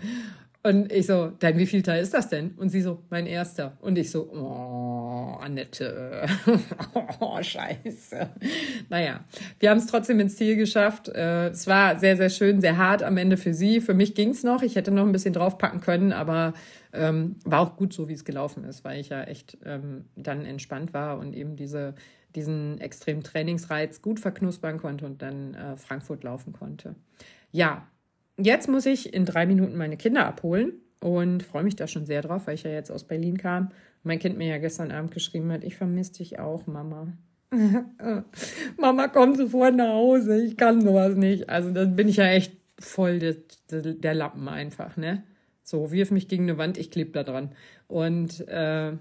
[0.65, 2.51] Und ich so, dein wievielter ist das denn?
[2.57, 3.79] Und sie so, mein erster.
[3.81, 6.27] Und ich so, oh, Annette,
[7.21, 8.29] oh, scheiße.
[8.91, 9.21] Naja,
[9.61, 11.09] wir haben es trotzdem ins Ziel geschafft.
[11.09, 13.81] Äh, es war sehr, sehr schön, sehr hart am Ende für sie.
[13.81, 14.63] Für mich ging es noch.
[14.63, 16.53] Ich hätte noch ein bisschen draufpacken können, aber
[16.93, 20.45] ähm, war auch gut so, wie es gelaufen ist, weil ich ja echt ähm, dann
[20.45, 21.95] entspannt war und eben diese,
[22.35, 26.95] diesen extremen Trainingsreiz gut verknuspern konnte und dann äh, Frankfurt laufen konnte.
[27.51, 27.87] Ja,
[28.37, 32.23] jetzt muss ich in drei Minuten meine Kinder abholen und freue mich da schon sehr
[32.23, 33.71] drauf, weil ich ja jetzt aus Berlin kam.
[34.03, 37.13] Mein Kind mir ja gestern Abend geschrieben hat, ich vermisse dich auch, Mama.
[38.77, 41.49] Mama, komm sofort nach Hause, ich kann sowas nicht.
[41.49, 43.37] Also dann bin ich ja echt voll der,
[43.71, 45.25] der Lappen einfach, ne?
[45.69, 47.51] So, wirf mich gegen eine Wand, ich klebe da dran.
[47.89, 48.93] Und äh,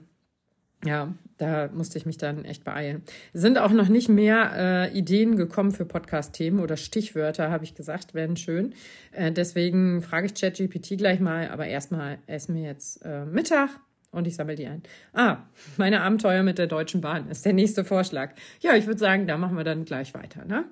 [0.83, 3.03] ja, da musste ich mich dann echt beeilen.
[3.33, 8.13] Sind auch noch nicht mehr äh, Ideen gekommen für Podcast-Themen oder Stichwörter, habe ich gesagt,
[8.13, 8.73] werden schön.
[9.13, 13.69] Äh, deswegen frage ich ChatGPT gleich mal, aber erstmal essen wir jetzt äh, Mittag
[14.11, 14.83] und ich sammle die ein.
[15.13, 15.37] Ah,
[15.77, 18.33] meine Abenteuer mit der Deutschen Bahn ist der nächste Vorschlag.
[18.59, 20.43] Ja, ich würde sagen, da machen wir dann gleich weiter.
[20.43, 20.65] Ne?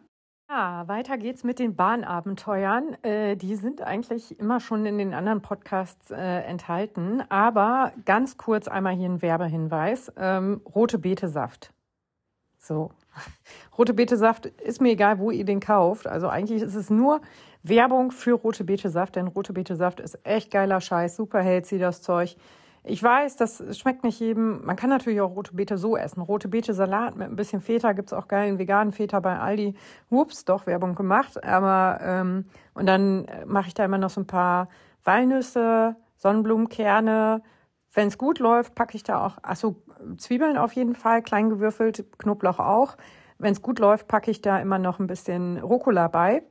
[0.47, 3.03] Ja, weiter geht's mit den Bahnabenteuern.
[3.03, 7.23] Äh, die sind eigentlich immer schon in den anderen Podcasts äh, enthalten.
[7.29, 10.12] Aber ganz kurz einmal hier ein Werbehinweis.
[10.17, 11.73] Ähm, rote Betesaft.
[12.60, 12.91] So.
[13.77, 16.05] Rote Betesaft ist mir egal, wo ihr den kauft.
[16.05, 17.21] Also eigentlich ist es nur
[17.63, 22.36] Werbung für rote Betesaft, denn rote Betesaft ist echt geiler Scheiß, super healthy das Zeug.
[22.88, 24.63] Ich weiß, das schmeckt nicht jedem.
[24.63, 26.21] Man kann natürlich auch rote Beete so essen.
[26.21, 29.76] Rote Beete Salat mit ein bisschen Feta gibt's auch geilen veganen Feta bei Aldi.
[30.12, 31.43] Hups, doch Werbung gemacht.
[31.43, 32.45] Aber ähm,
[32.76, 34.69] und dann mache ich da immer noch so ein paar
[35.04, 37.41] Walnüsse, Sonnenblumenkerne.
[37.91, 39.82] Wenn es gut läuft, packe ich da auch, achso,
[40.17, 42.98] Zwiebeln auf jeden Fall, klein gewürfelt, Knoblauch auch.
[43.39, 46.43] Wenn es gut läuft, packe ich da immer noch ein bisschen Rucola bei.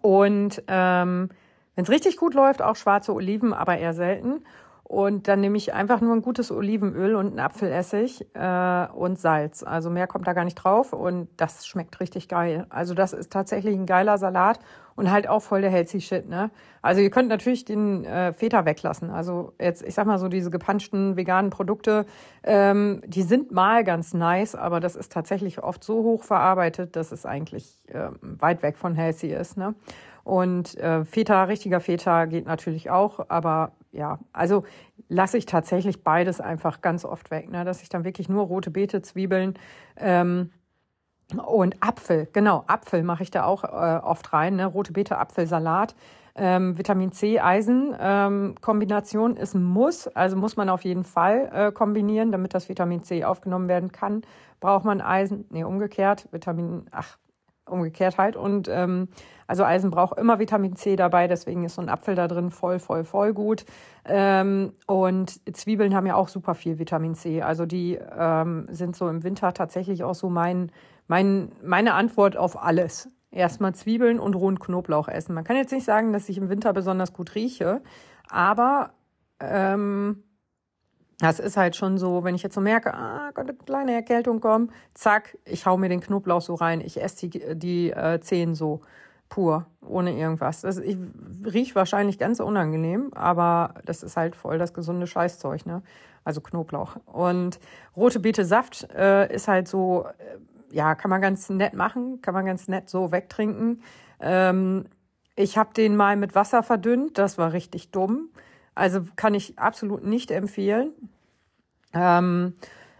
[0.00, 1.28] Und ähm,
[1.74, 4.44] wenn es richtig gut läuft, auch schwarze Oliven, aber eher selten.
[4.88, 9.64] Und dann nehme ich einfach nur ein gutes Olivenöl und einen Apfelessig äh, und Salz.
[9.64, 12.66] Also mehr kommt da gar nicht drauf und das schmeckt richtig geil.
[12.68, 14.60] Also das ist tatsächlich ein geiler Salat
[14.94, 16.52] und halt auch voll der healthy Shit, ne?
[16.82, 19.10] Also ihr könnt natürlich den äh, Feta weglassen.
[19.10, 22.06] Also jetzt, ich sag mal so, diese gepanschten veganen Produkte,
[22.44, 27.10] ähm, die sind mal ganz nice, aber das ist tatsächlich oft so hoch verarbeitet, dass
[27.10, 29.74] es eigentlich äh, weit weg von healthy ist, ne?
[30.22, 34.64] Und äh, Feta, richtiger Feta geht natürlich auch, aber ja, also
[35.08, 37.64] lasse ich tatsächlich beides einfach ganz oft weg, ne?
[37.64, 39.54] dass ich dann wirklich nur rote Beete, Zwiebeln
[39.96, 40.50] ähm,
[41.44, 44.66] und Apfel, genau, Apfel mache ich da auch äh, oft rein, ne?
[44.66, 45.94] rote Beete, Apfelsalat.
[46.38, 51.50] Ähm, Vitamin C, Eisen ähm, Kombination ist ein Muss, also muss man auf jeden Fall
[51.50, 54.20] äh, kombinieren, damit das Vitamin C aufgenommen werden kann.
[54.60, 57.16] Braucht man Eisen, nee, umgekehrt, Vitamin, ach,
[57.68, 58.36] umgekehrt halt.
[58.36, 59.08] Und ähm,
[59.46, 62.78] also Eisen braucht immer Vitamin C dabei, deswegen ist so ein Apfel da drin voll,
[62.78, 63.64] voll, voll gut.
[64.04, 67.42] Ähm, und Zwiebeln haben ja auch super viel Vitamin C.
[67.42, 70.72] Also die ähm, sind so im Winter tatsächlich auch so mein,
[71.06, 73.08] mein, meine Antwort auf alles.
[73.30, 75.34] Erstmal Zwiebeln und rohen Knoblauch essen.
[75.34, 77.82] Man kann jetzt nicht sagen, dass ich im Winter besonders gut rieche,
[78.28, 78.90] aber
[79.40, 80.22] ähm,
[81.18, 84.70] das ist halt schon so, wenn ich jetzt so merke, ah, eine kleine Erkältung kommt,
[84.94, 88.82] zack, ich hau mir den Knoblauch so rein, ich esse die, die äh, Zehen so
[89.28, 90.60] pur, ohne irgendwas.
[90.60, 90.96] Das, ich
[91.44, 95.82] riech wahrscheinlich ganz unangenehm, aber das ist halt voll das gesunde Scheißzeug, ne?
[96.24, 96.96] Also Knoblauch.
[97.06, 97.60] Und
[97.96, 102.34] rote Beete Saft äh, ist halt so, äh, ja, kann man ganz nett machen, kann
[102.34, 103.82] man ganz nett so wegtrinken.
[104.20, 104.86] Ähm,
[105.36, 108.30] ich habe den mal mit Wasser verdünnt, das war richtig dumm.
[108.76, 110.92] Also kann ich absolut nicht empfehlen.
[111.94, 112.54] Ähm,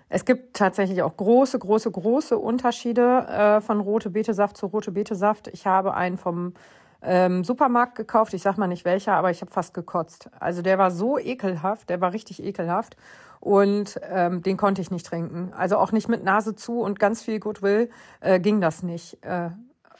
[0.08, 5.48] es gibt tatsächlich auch große, große, große Unterschiede äh, von rote Betesaft zu rote Betesaft.
[5.48, 6.54] Ich habe einen vom
[7.02, 8.32] ähm, Supermarkt gekauft.
[8.32, 10.30] Ich sag mal nicht welcher, aber ich habe fast gekotzt.
[10.40, 12.96] Also der war so ekelhaft, der war richtig ekelhaft.
[13.40, 15.52] Und ähm, den konnte ich nicht trinken.
[15.54, 19.22] Also auch nicht mit Nase zu und ganz viel Goodwill äh, ging das nicht.
[19.22, 19.50] Äh,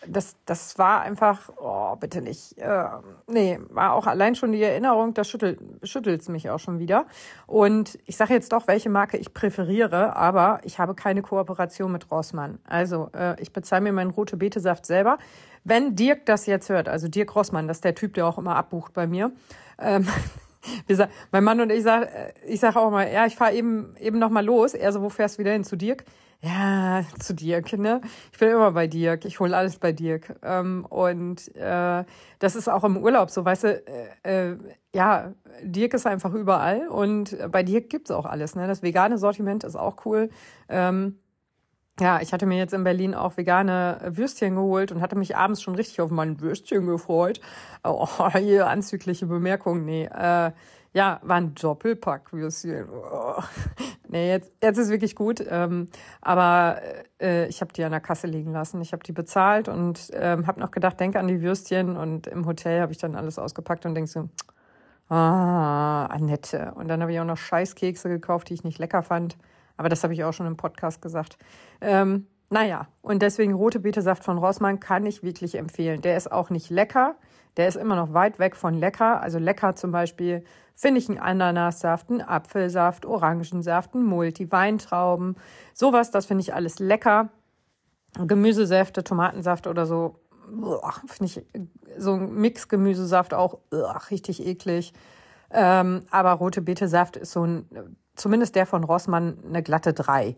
[0.07, 2.59] das, das war einfach, oh, bitte nicht.
[2.59, 2.85] Äh,
[3.27, 7.07] nee, war auch allein schon die Erinnerung, da schüttelt es mich auch schon wieder.
[7.47, 12.11] Und ich sage jetzt doch, welche Marke ich präferiere, aber ich habe keine Kooperation mit
[12.11, 12.59] Rossmann.
[12.65, 15.19] Also äh, ich bezahle mir meinen rote Betesaft selber.
[15.65, 18.57] Wenn Dirk das jetzt hört, also Dirk Rossmann, das ist der Typ, der auch immer
[18.57, 19.33] abbucht bei mir.
[19.79, 20.07] Ähm,
[20.87, 23.97] wir mein Mann und ich sag, äh, ich sag auch mal, ja, ich fahre eben
[23.99, 24.75] eben noch mal los.
[24.75, 26.05] Er so, wo fährst du wieder hin zu Dirk?
[26.41, 28.01] Ja, zu Dirk, ne?
[28.33, 30.39] Ich bin immer bei Dirk, ich hole alles bei Dirk.
[30.43, 32.05] Ähm, und äh,
[32.39, 33.83] das ist auch im Urlaub so, weißt du,
[34.23, 34.59] äh, äh,
[34.95, 38.67] ja, Dirk ist einfach überall und bei Dirk gibt's auch alles, ne?
[38.67, 40.31] Das vegane Sortiment ist auch cool.
[40.69, 41.19] Ähm,
[41.99, 45.63] ja, ich hatte mir jetzt in Berlin auch vegane Würstchen geholt und hatte mich abends
[45.63, 47.41] schon richtig auf mein Würstchen gefreut.
[47.85, 48.07] Oh,
[48.39, 50.05] hier anzügliche Bemerkung, nee.
[50.05, 50.53] Äh,
[50.97, 52.89] ja, war ein Doppelpackwürstchen.
[52.89, 53.43] Oh.
[54.09, 55.45] Nee, jetzt, jetzt ist wirklich gut.
[55.47, 55.89] Ähm,
[56.23, 56.81] aber
[57.21, 58.81] äh, ich habe die an der Kasse liegen lassen.
[58.81, 61.99] Ich habe die bezahlt und ähm, habe noch gedacht, denke an die Würstchen.
[61.99, 64.31] Und im Hotel habe ich dann alles ausgepackt und denk so,
[65.11, 66.73] ah, Annette.
[66.77, 69.37] Und dann habe ich auch noch Scheißkekse gekauft, die ich nicht lecker fand.
[69.77, 71.37] Aber das habe ich auch schon im Podcast gesagt.
[71.83, 76.01] Ähm, naja, und deswegen rote Betesaft von Rossmann kann ich wirklich empfehlen.
[76.01, 77.17] Der ist auch nicht lecker.
[77.57, 79.21] Der ist immer noch weit weg von lecker.
[79.21, 80.45] Also lecker zum Beispiel
[80.77, 85.37] finde ich einen Ananassaft, einen Apfelsaft, Orangensaft, einen Multi, Weintrauben.
[85.75, 87.31] Sowas, das finde ich alles lecker.
[88.19, 90.21] Gemüsesäfte, Tomatensaft oder so,
[91.07, 91.45] finde ich
[91.99, 94.93] so ein Mix-Gemüsesaft auch uah, richtig eklig.
[95.51, 100.37] Ähm, aber rote Betesaft ist so ein, zumindest der von Rossmann, eine glatte 3.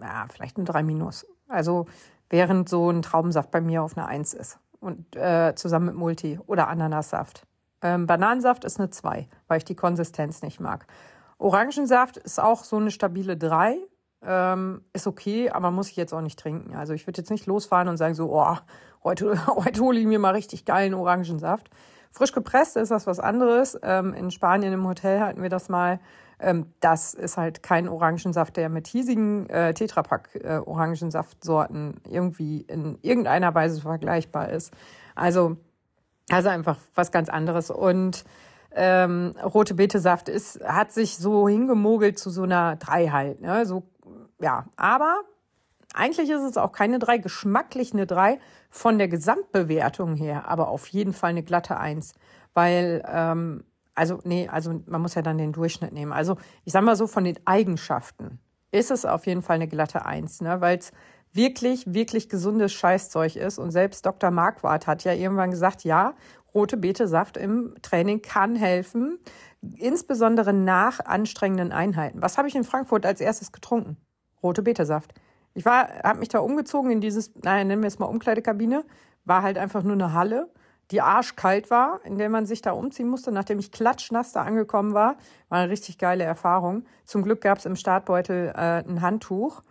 [0.00, 1.26] Ja, vielleicht eine 3 minus.
[1.48, 1.86] Also
[2.30, 6.38] während so ein Traubensaft bei mir auf einer 1 ist und äh, zusammen mit Multi
[6.46, 7.46] oder Ananassaft.
[7.82, 10.86] Ähm, Bananensaft ist eine 2, weil ich die Konsistenz nicht mag.
[11.38, 13.76] Orangensaft ist auch so eine stabile 3.
[14.26, 16.74] ähm, ist okay, aber muss ich jetzt auch nicht trinken.
[16.74, 18.56] Also ich würde jetzt nicht losfahren und sagen so, oh,
[19.02, 21.68] heute, heute hole ich mir mal richtig geilen Orangensaft.
[22.10, 23.78] Frisch gepresst ist das was anderes.
[23.82, 26.00] Ähm, in Spanien im Hotel hatten wir das mal.
[26.40, 33.54] Ähm, das ist halt kein Orangensaft, der mit hiesigen äh, Tetrapack-Orangensaftsorten äh, irgendwie in irgendeiner
[33.54, 34.72] Weise vergleichbar ist.
[35.14, 35.56] Also,
[36.30, 37.70] also einfach was ganz anderes.
[37.70, 38.24] Und
[38.74, 43.40] ähm, rote Betesaft ist, hat sich so hingemogelt zu so einer drei halt.
[43.40, 43.66] Ne?
[43.66, 43.84] So,
[44.40, 45.22] ja, aber
[45.94, 50.88] eigentlich ist es auch keine drei, geschmacklich eine drei von der Gesamtbewertung her, aber auf
[50.88, 52.14] jeden Fall eine glatte Eins,
[52.52, 53.64] weil ähm,
[53.94, 56.12] also nee, also man muss ja dann den Durchschnitt nehmen.
[56.12, 58.38] Also ich sag mal so von den Eigenschaften
[58.70, 60.92] ist es auf jeden Fall eine glatte Eins, ne, weil es
[61.32, 63.58] wirklich, wirklich gesundes Scheißzeug ist.
[63.58, 64.30] Und selbst Dr.
[64.30, 66.14] Marquardt hat ja irgendwann gesagt, ja,
[66.54, 69.18] rote Betesaft im Training kann helfen,
[69.76, 72.22] insbesondere nach anstrengenden Einheiten.
[72.22, 73.96] Was habe ich in Frankfurt als erstes getrunken?
[74.42, 75.14] Rote Betesaft.
[75.54, 78.84] Ich war, habe mich da umgezogen in dieses, naja, nennen wir es mal Umkleidekabine,
[79.24, 80.50] war halt einfach nur eine Halle,
[80.90, 84.94] die arschkalt war, in der man sich da umziehen musste, nachdem ich klatschnass da angekommen
[84.94, 85.16] war.
[85.48, 86.84] War eine richtig geile Erfahrung.
[87.04, 89.62] Zum Glück gab es im Startbeutel äh, ein Handtuch,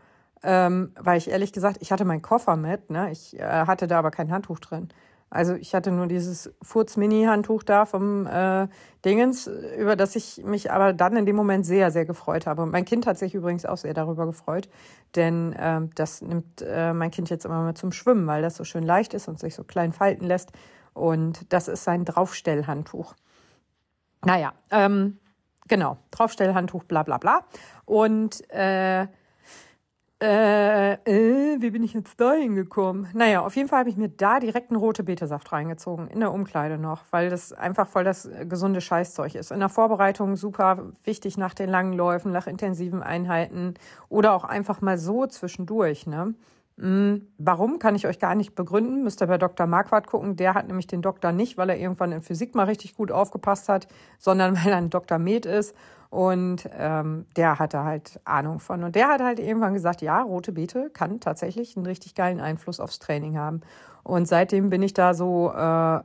[0.44, 3.12] ähm, weil ich ehrlich gesagt, ich hatte meinen Koffer mit, ne?
[3.12, 4.90] ich äh, hatte da aber kein Handtuch drin.
[5.34, 8.68] Also ich hatte nur dieses Furz-Mini-Handtuch da vom äh,
[9.04, 9.50] Dingens,
[9.80, 12.62] über das ich mich aber dann in dem Moment sehr, sehr gefreut habe.
[12.62, 14.70] Und mein Kind hat sich übrigens auch sehr darüber gefreut,
[15.16, 18.64] denn äh, das nimmt äh, mein Kind jetzt immer mal zum Schwimmen, weil das so
[18.64, 20.52] schön leicht ist und sich so klein falten lässt.
[20.94, 23.16] Und das ist sein Draufstellhandtuch.
[24.26, 25.18] Naja, ähm,
[25.68, 27.42] genau, Draufstellhandtuch, bla bla bla.
[27.86, 29.08] Und äh,
[30.24, 33.10] äh, äh, wie bin ich jetzt da hingekommen?
[33.14, 36.32] Naja, auf jeden Fall habe ich mir da direkt einen rote Betesaft reingezogen, in der
[36.32, 39.52] Umkleide noch, weil das einfach voll das gesunde Scheißzeug ist.
[39.52, 43.74] In der Vorbereitung super wichtig nach den langen Läufen, nach intensiven Einheiten
[44.08, 46.36] oder auch einfach mal so zwischendurch, ne?
[46.78, 49.04] Hm, warum, kann ich euch gar nicht begründen.
[49.04, 49.68] Müsst ihr bei Dr.
[49.68, 50.36] Marquardt gucken.
[50.36, 53.70] Der hat nämlich den Doktor nicht, weil er irgendwann in Physik mal richtig gut aufgepasst
[53.70, 55.20] hat, sondern weil er ein Dr.
[55.20, 55.76] Med ist.
[56.10, 58.84] Und ähm, der hatte halt Ahnung von.
[58.84, 62.80] Und der hat halt irgendwann gesagt, ja, rote Beete kann tatsächlich einen richtig geilen Einfluss
[62.80, 63.62] aufs Training haben.
[64.04, 66.02] Und seitdem bin ich da so äh,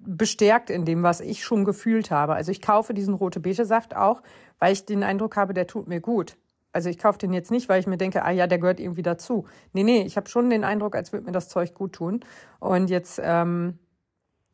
[0.00, 2.34] bestärkt in dem, was ich schon gefühlt habe.
[2.34, 4.22] Also ich kaufe diesen rote Beete Saft auch,
[4.58, 6.36] weil ich den Eindruck habe, der tut mir gut.
[6.72, 9.02] Also ich kaufe den jetzt nicht, weil ich mir denke, ah ja, der gehört irgendwie
[9.02, 9.46] dazu.
[9.72, 12.20] Nee, nee, ich habe schon den Eindruck, als würde mir das Zeug gut tun.
[12.60, 13.78] Und jetzt ähm,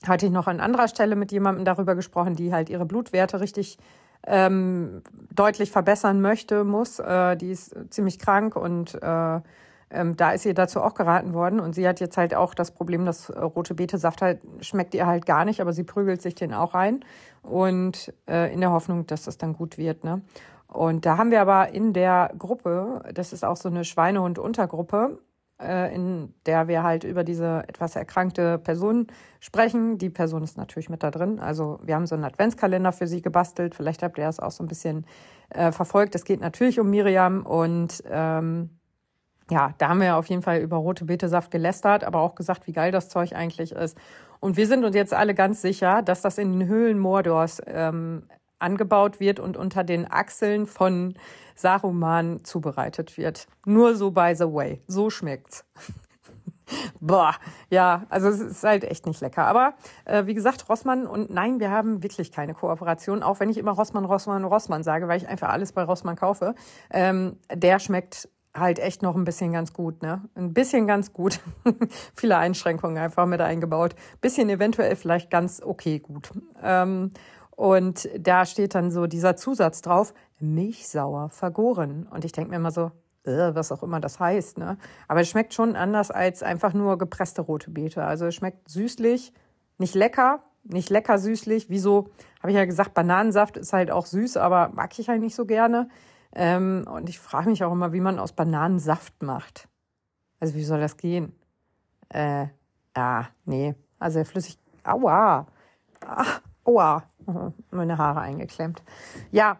[0.06, 3.78] hatte ich noch an anderer Stelle mit jemandem darüber gesprochen, die halt ihre Blutwerte richtig
[4.26, 5.02] ähm,
[5.34, 6.98] deutlich verbessern möchte, muss.
[6.98, 9.40] Äh, die ist ziemlich krank und äh,
[9.88, 11.60] ähm, da ist ihr dazu auch geraten worden.
[11.60, 15.06] Und sie hat jetzt halt auch das Problem, dass äh, rote Beete-Saft halt schmeckt ihr
[15.06, 17.04] halt gar nicht, aber sie prügelt sich den auch rein.
[17.42, 20.02] Und äh, in der Hoffnung, dass das dann gut wird.
[20.02, 20.22] Ne?
[20.68, 25.18] Und da haben wir aber in der Gruppe, das ist auch so eine Schweinehund-Untergruppe,
[25.60, 29.06] äh, in der wir halt über diese etwas erkrankte Person
[29.40, 29.98] sprechen.
[29.98, 31.38] Die Person ist natürlich mit da drin.
[31.38, 33.74] Also wir haben so einen Adventskalender für sie gebastelt.
[33.74, 35.06] Vielleicht habt ihr das auch so ein bisschen
[35.50, 36.14] äh, verfolgt.
[36.14, 38.70] Es geht natürlich um Miriam und ähm,
[39.50, 42.72] ja, da haben wir auf jeden Fall über rote Betesaft gelästert, aber auch gesagt, wie
[42.72, 43.96] geil das Zeug eigentlich ist.
[44.40, 48.24] Und wir sind uns jetzt alle ganz sicher, dass das in den Höhlen Mordors ähm,
[48.58, 51.14] angebaut wird und unter den Achseln von
[51.54, 53.46] Saruman zubereitet wird.
[53.64, 54.82] Nur so by the way.
[54.86, 55.64] So schmeckt's.
[57.00, 57.34] Boah,
[57.70, 59.46] ja, also es ist halt echt nicht lecker.
[59.46, 63.58] Aber äh, wie gesagt, Rossmann und nein, wir haben wirklich keine Kooperation, auch wenn ich
[63.58, 66.54] immer Rossmann, Rossmann, Rossmann sage, weil ich einfach alles bei Rossmann kaufe.
[66.90, 70.22] Ähm, der schmeckt halt echt noch ein bisschen ganz gut, ne?
[70.34, 71.40] Ein bisschen ganz gut.
[72.14, 73.94] Viele Einschränkungen einfach mit eingebaut.
[74.20, 76.30] Bisschen eventuell vielleicht ganz okay gut.
[76.62, 77.12] Ähm,
[77.56, 82.06] und da steht dann so dieser Zusatz drauf, milchsauer vergoren.
[82.10, 82.92] Und ich denke mir immer so,
[83.24, 84.76] äh, was auch immer das heißt, ne?
[85.08, 88.04] Aber es schmeckt schon anders als einfach nur gepresste rote Beete.
[88.04, 89.32] Also es schmeckt süßlich,
[89.78, 91.70] nicht lecker, nicht lecker süßlich.
[91.70, 95.34] Wieso, habe ich ja gesagt, Bananensaft ist halt auch süß, aber mag ich halt nicht
[95.34, 95.88] so gerne.
[96.34, 99.66] Ähm, und ich frage mich auch immer, wie man aus Bananensaft macht.
[100.40, 101.34] Also wie soll das gehen?
[102.10, 102.48] Äh,
[102.92, 103.74] ah, nee.
[103.98, 105.46] Also flüssig, aua.
[106.04, 106.26] Ah,
[106.64, 107.04] aua.
[107.70, 108.82] meine Haare eingeklemmt.
[109.30, 109.58] Ja,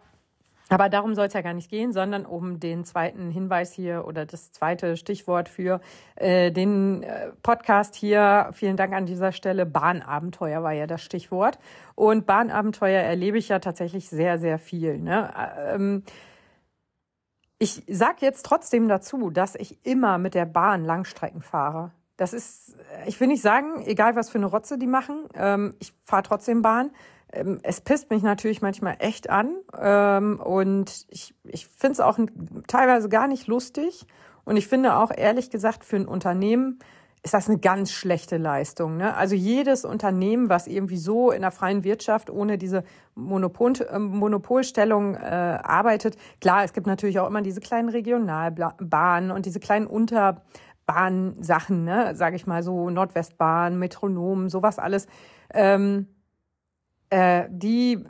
[0.69, 4.25] aber darum soll es ja gar nicht gehen, sondern um den zweiten Hinweis hier oder
[4.25, 5.79] das zweite Stichwort für
[6.15, 8.49] äh, den äh, Podcast hier.
[8.51, 9.65] Vielen Dank an dieser Stelle.
[9.65, 11.57] Bahnabenteuer war ja das Stichwort.
[11.95, 14.97] Und Bahnabenteuer erlebe ich ja tatsächlich sehr, sehr viel.
[14.97, 15.33] Ne?
[15.73, 16.03] Ähm,
[17.59, 21.91] ich sage jetzt trotzdem dazu, dass ich immer mit der Bahn Langstrecken fahre.
[22.17, 22.75] Das ist,
[23.05, 26.61] ich will nicht sagen, egal was für eine Rotze die machen, ähm, ich fahre trotzdem
[26.61, 26.91] Bahn
[27.63, 32.17] es pisst mich natürlich manchmal echt an ähm, und ich, ich finde es auch
[32.67, 34.05] teilweise gar nicht lustig.
[34.45, 36.79] Und ich finde auch ehrlich gesagt für ein Unternehmen
[37.23, 38.95] ist das eine ganz schlechte Leistung.
[38.95, 39.13] Ne?
[39.13, 45.15] Also jedes Unternehmen, was irgendwie so in der freien Wirtschaft ohne diese Monopol, äh, Monopolstellung
[45.15, 51.83] äh, arbeitet, klar, es gibt natürlich auch immer diese kleinen Regionalbahnen und diese kleinen Unterbahnsachen,
[51.83, 52.15] ne?
[52.15, 55.07] sage ich mal so, Nordwestbahn, Metronom, sowas alles.
[55.53, 56.07] Ähm,
[57.09, 58.05] äh, die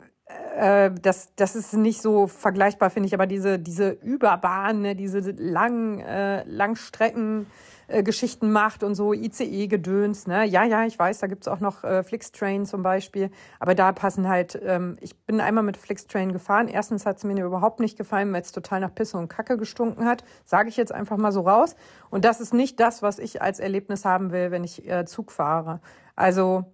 [0.56, 5.20] äh, das, das ist nicht so vergleichbar, finde ich, aber diese, diese Überbahn, ne, diese
[5.30, 7.46] langen äh, Langstrecken,
[7.90, 10.26] äh, Geschichten macht und so ICE-Gedöns.
[10.26, 10.44] Ne?
[10.44, 13.30] Ja, ja, ich weiß, da gibt's auch noch äh, Flixtrain zum Beispiel.
[13.60, 16.68] Aber da passen halt, ähm, ich bin einmal mit Flixtrain gefahren.
[16.68, 20.22] Erstens hat's mir überhaupt nicht gefallen, weil es total nach Pisse und Kacke gestunken hat.
[20.44, 21.76] Sage ich jetzt einfach mal so raus.
[22.10, 25.32] Und das ist nicht das, was ich als Erlebnis haben will, wenn ich äh, Zug
[25.32, 25.80] fahre.
[26.14, 26.66] Also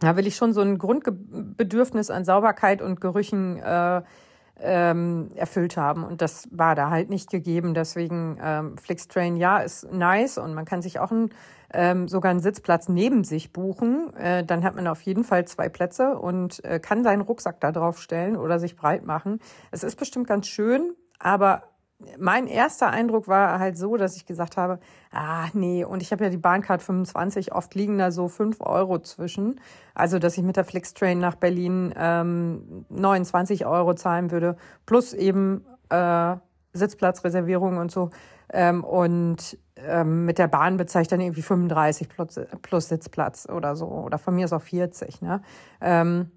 [0.00, 4.02] da will ich schon so ein Grundbedürfnis an Sauberkeit und Gerüchen äh,
[4.62, 6.04] ähm, erfüllt haben.
[6.04, 7.74] Und das war da halt nicht gegeben.
[7.74, 11.30] Deswegen ähm, Flixtrain, ja, ist nice und man kann sich auch ein,
[11.72, 14.14] ähm, sogar einen Sitzplatz neben sich buchen.
[14.16, 17.72] Äh, dann hat man auf jeden Fall zwei Plätze und äh, kann seinen Rucksack da
[17.72, 19.40] drauf stellen oder sich breit machen.
[19.70, 21.62] Es ist bestimmt ganz schön, aber
[22.18, 24.78] mein erster Eindruck war halt so, dass ich gesagt habe,
[25.12, 28.98] ah nee, und ich habe ja die Bahncard 25, oft liegen da so fünf Euro
[29.00, 29.60] zwischen.
[29.94, 35.64] Also, dass ich mit der Flixtrain nach Berlin ähm, 29 Euro zahlen würde, plus eben
[35.90, 36.36] äh,
[36.72, 38.10] Sitzplatzreservierung und so.
[38.52, 43.76] Ähm, und ähm, mit der Bahn bezahle ich dann irgendwie 35 plus, plus Sitzplatz oder
[43.76, 43.86] so.
[43.86, 45.22] Oder von mir ist auch 40.
[45.22, 45.42] Ne?
[45.80, 46.30] Ähm,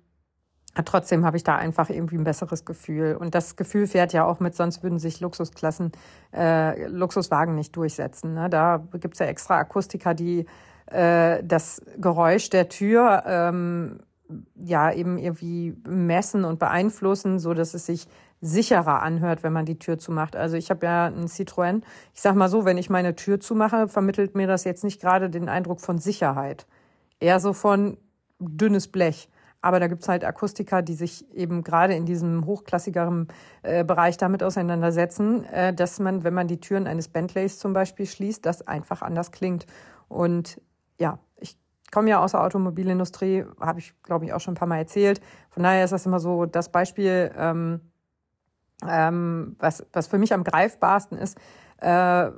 [0.86, 3.16] Trotzdem habe ich da einfach irgendwie ein besseres Gefühl.
[3.16, 5.92] Und das Gefühl fährt ja auch mit, sonst würden sich Luxusklassen,
[6.34, 8.34] äh, Luxuswagen nicht durchsetzen.
[8.34, 8.50] Ne?
[8.50, 10.48] Da gibt's ja extra Akustiker, die
[10.88, 14.00] äh, das Geräusch der Tür ähm,
[14.56, 18.08] ja eben irgendwie messen und beeinflussen, so dass es sich
[18.42, 20.36] sicherer anhört, wenn man die Tür zumacht.
[20.36, 21.82] Also ich habe ja einen Citroën.
[22.14, 25.30] Ich sag mal so, wenn ich meine Tür zumache, vermittelt mir das jetzt nicht gerade
[25.30, 26.66] den Eindruck von Sicherheit.
[27.20, 27.98] Eher so von
[28.40, 29.30] dünnes Blech.
[29.64, 33.30] Aber da gibt's halt Akustiker, die sich eben gerade in diesem hochklassigeren
[33.62, 38.06] äh, Bereich damit auseinandersetzen, äh, dass man, wenn man die Türen eines Bentleys zum Beispiel
[38.06, 39.66] schließt, das einfach anders klingt.
[40.10, 40.60] Und
[41.00, 41.58] ja, ich
[41.94, 45.22] komme ja aus der Automobilindustrie, habe ich, glaube ich, auch schon ein paar Mal erzählt.
[45.50, 47.80] Von daher ist das immer so das Beispiel, ähm,
[48.86, 51.38] ähm, was, was für mich am greifbarsten ist.
[51.78, 52.32] Äh,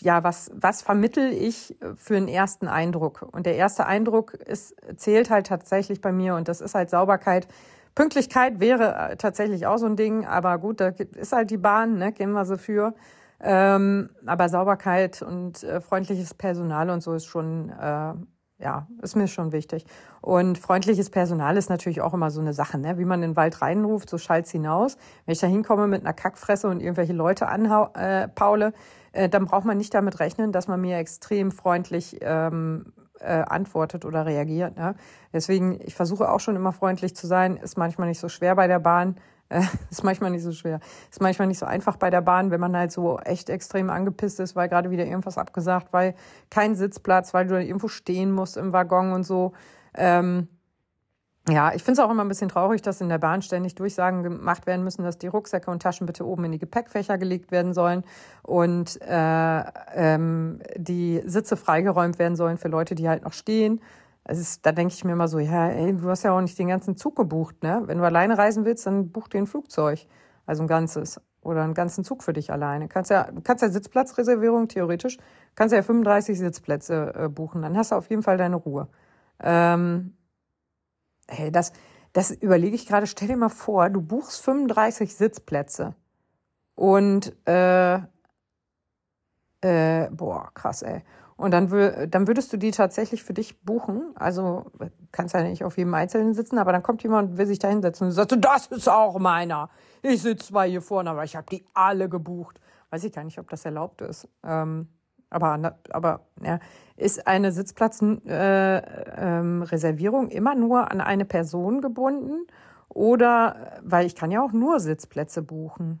[0.00, 3.26] ja, was, was vermittel ich für einen ersten Eindruck?
[3.32, 7.48] Und der erste Eindruck ist, zählt halt tatsächlich bei mir und das ist halt Sauberkeit.
[7.94, 11.96] Pünktlichkeit wäre äh, tatsächlich auch so ein Ding, aber gut, da ist halt die Bahn,
[11.98, 12.94] ne, kennen wir sie für.
[13.40, 18.14] Ähm, aber Sauberkeit und äh, freundliches Personal und so ist schon, äh,
[18.58, 19.84] ja, ist mir schon wichtig.
[20.20, 22.98] Und freundliches Personal ist natürlich auch immer so eine Sache, ne?
[22.98, 24.96] Wie man in den Wald reinruft, so schallt's hinaus.
[25.24, 28.72] Wenn ich da hinkomme mit einer Kackfresse und irgendwelche Leute anpaule, äh,
[29.16, 34.04] äh, dann braucht man nicht damit rechnen, dass man mir extrem freundlich ähm, äh, antwortet
[34.04, 34.76] oder reagiert.
[34.76, 34.94] Ne?
[35.32, 37.56] Deswegen, ich versuche auch schon immer freundlich zu sein.
[37.56, 39.16] Ist manchmal nicht so schwer bei der Bahn.
[39.48, 40.80] Äh, ist manchmal nicht so schwer.
[41.10, 44.38] Ist manchmal nicht so einfach bei der Bahn, wenn man halt so echt extrem angepisst
[44.38, 46.14] ist, weil gerade wieder irgendwas abgesagt, weil
[46.50, 49.52] kein Sitzplatz, weil du irgendwo stehen musst im Waggon und so.
[49.94, 50.48] Ähm,
[51.48, 54.24] ja, ich finde es auch immer ein bisschen traurig, dass in der Bahn ständig Durchsagen
[54.24, 57.72] gemacht werden müssen, dass die Rucksäcke und Taschen bitte oben in die Gepäckfächer gelegt werden
[57.72, 58.02] sollen
[58.42, 59.62] und äh,
[59.94, 63.80] ähm, die Sitze freigeräumt werden sollen für Leute, die halt noch stehen.
[64.24, 66.58] Es ist, da denke ich mir immer so, ja, ey, du hast ja auch nicht
[66.58, 67.82] den ganzen Zug gebucht, ne?
[67.86, 70.04] Wenn du alleine reisen willst, dann buch dir ein Flugzeug,
[70.46, 72.88] also ein ganzes oder einen ganzen Zug für dich alleine.
[72.88, 75.18] Kannst ja, kannst ja Sitzplatzreservierung theoretisch,
[75.54, 78.88] kannst ja 35 Sitzplätze äh, buchen, dann hast du auf jeden Fall deine Ruhe.
[79.40, 80.15] Ähm,
[81.28, 81.72] Hey, das,
[82.12, 83.06] das überlege ich gerade.
[83.06, 85.94] Stell dir mal vor, du buchst 35 Sitzplätze
[86.74, 87.98] und äh,
[89.62, 91.02] äh, boah, krass, ey.
[91.36, 91.68] Und dann,
[92.10, 94.12] dann würdest du die tatsächlich für dich buchen.
[94.14, 94.70] Also
[95.12, 97.68] kannst ja nicht auf jedem Einzelnen sitzen, aber dann kommt jemand und will sich da
[97.68, 99.68] hinsetzen und sagt, das ist auch meiner.
[100.02, 102.58] Ich sitze zwar hier vorne, aber ich habe die alle gebucht.
[102.88, 104.28] Weiß ich gar nicht, ob das erlaubt ist.
[104.44, 104.88] Ähm,
[105.30, 106.58] aber, aber ja,
[106.96, 112.46] ist eine Sitzplatzreservierung äh, ähm, immer nur an eine Person gebunden?
[112.88, 116.00] Oder, weil ich kann ja auch nur Sitzplätze buchen.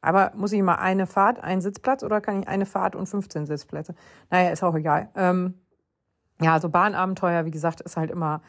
[0.00, 3.46] Aber muss ich mal eine Fahrt, einen Sitzplatz oder kann ich eine Fahrt und 15
[3.46, 3.94] Sitzplätze?
[4.30, 5.10] Naja, ist auch egal.
[5.14, 5.54] Ähm,
[6.40, 8.42] ja, also Bahnabenteuer, wie gesagt, ist halt immer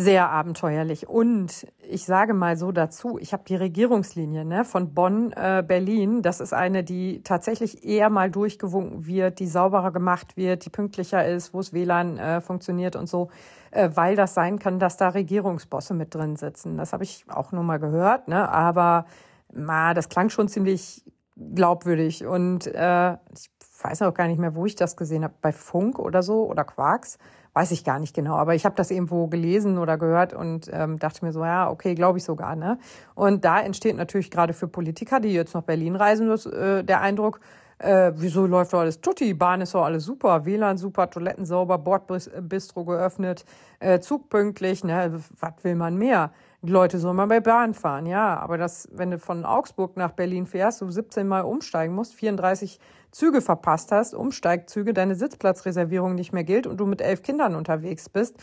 [0.00, 1.08] sehr abenteuerlich.
[1.08, 6.22] Und ich sage mal so dazu, ich habe die Regierungslinie ne, von Bonn, äh, Berlin.
[6.22, 11.26] Das ist eine, die tatsächlich eher mal durchgewunken wird, die sauberer gemacht wird, die pünktlicher
[11.26, 13.28] ist, wo es WLAN äh, funktioniert und so,
[13.72, 16.78] äh, weil das sein kann, dass da Regierungsbosse mit drin sitzen.
[16.78, 18.48] Das habe ich auch nur mal gehört, ne?
[18.48, 19.04] aber
[19.52, 21.04] ma, das klang schon ziemlich
[21.36, 22.24] glaubwürdig.
[22.24, 23.50] Und äh, ich
[23.82, 26.64] weiß auch gar nicht mehr, wo ich das gesehen habe, bei Funk oder so oder
[26.64, 27.18] Quarks
[27.52, 30.98] weiß ich gar nicht genau, aber ich habe das irgendwo gelesen oder gehört und ähm,
[30.98, 32.54] dachte mir so, ja, okay, glaube ich sogar.
[32.56, 32.78] Ne?
[33.14, 37.00] Und da entsteht natürlich gerade für Politiker, die jetzt nach Berlin reisen, das, äh, der
[37.00, 37.40] Eindruck,
[37.78, 41.78] äh, wieso läuft doch alles tutti, Bahn ist doch alles super, WLAN super, Toiletten sauber,
[41.78, 43.44] Bordbistro geöffnet,
[43.80, 46.30] äh, Zug pünktlich, ne, was will man mehr?
[46.62, 50.12] Die Leute sollen mal bei Bahn fahren, ja, aber das, wenn du von Augsburg nach
[50.12, 52.78] Berlin fährst, du 17 Mal umsteigen musst, 34
[53.10, 58.08] Züge verpasst hast, Umsteigzüge, deine Sitzplatzreservierung nicht mehr gilt und du mit elf Kindern unterwegs
[58.08, 58.36] bist,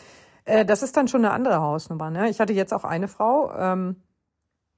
[0.44, 2.10] äh, das ist dann schon eine andere Hausnummer.
[2.10, 2.28] Ne?
[2.30, 3.96] Ich hatte jetzt auch eine Frau ähm,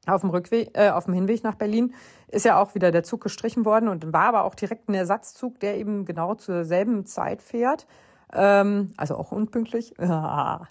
[0.06, 1.94] auf dem Rückweg, äh, auf dem Hinweg nach Berlin,
[2.28, 5.60] ist ja auch wieder der Zug gestrichen worden und war aber auch direkt ein Ersatzzug,
[5.60, 7.86] der eben genau zur selben Zeit fährt.
[8.32, 9.94] Ähm, also auch unpünktlich.
[9.98, 10.68] War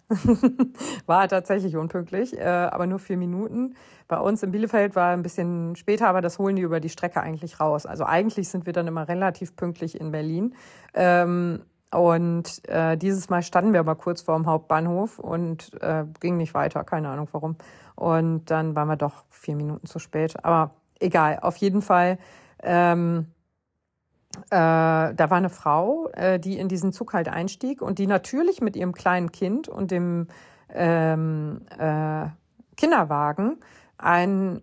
[1.27, 3.75] tatsächlich unpünktlich, äh, aber nur vier Minuten.
[4.07, 7.21] Bei uns in Bielefeld war ein bisschen später, aber das holen die über die Strecke
[7.21, 7.85] eigentlich raus.
[7.85, 10.55] Also eigentlich sind wir dann immer relativ pünktlich in Berlin.
[10.93, 16.37] Ähm, und äh, dieses Mal standen wir aber kurz vor dem Hauptbahnhof und äh, ging
[16.37, 17.55] nicht weiter, keine Ahnung warum.
[17.95, 20.43] Und dann waren wir doch vier Minuten zu spät.
[20.43, 22.19] Aber egal, auf jeden Fall.
[22.61, 23.27] Ähm,
[24.45, 28.61] äh, da war eine Frau, äh, die in diesen Zug halt einstieg und die natürlich
[28.61, 30.27] mit ihrem kleinen Kind und dem
[30.73, 32.27] ähm, äh,
[32.77, 33.57] Kinderwagen
[33.97, 34.61] einen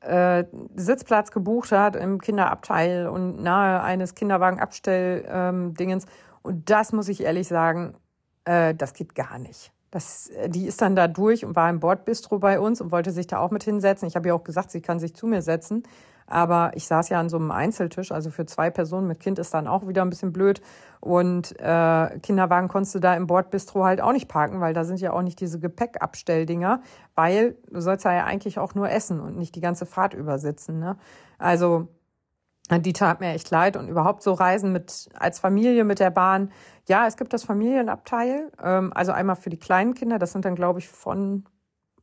[0.00, 0.44] äh,
[0.76, 6.04] Sitzplatz gebucht hat im Kinderabteil und nahe eines Kinderwagenabstelldingens.
[6.04, 6.10] Ähm,
[6.42, 7.94] und das muss ich ehrlich sagen,
[8.44, 9.72] äh, das geht gar nicht.
[9.90, 13.10] Das, äh, die ist dann da durch und war im Bordbistro bei uns und wollte
[13.10, 14.08] sich da auch mit hinsetzen.
[14.08, 15.82] Ich habe ihr auch gesagt, sie kann sich zu mir setzen.
[16.28, 19.54] Aber ich saß ja an so einem Einzeltisch, also für zwei Personen mit Kind ist
[19.54, 20.60] dann auch wieder ein bisschen blöd.
[21.00, 25.00] Und äh, Kinderwagen konntest du da im Bordbistro halt auch nicht parken, weil da sind
[25.00, 26.82] ja auch nicht diese Gepäckabstelldinger,
[27.14, 30.78] weil du sollst ja eigentlich auch nur essen und nicht die ganze Fahrt übersitzen.
[30.78, 30.96] Ne?
[31.38, 31.88] Also
[32.70, 36.52] die tat mir echt leid und überhaupt so Reisen mit als Familie mit der Bahn.
[36.86, 40.54] Ja, es gibt das Familienabteil, ähm, also einmal für die kleinen Kinder, das sind dann
[40.54, 41.44] glaube ich von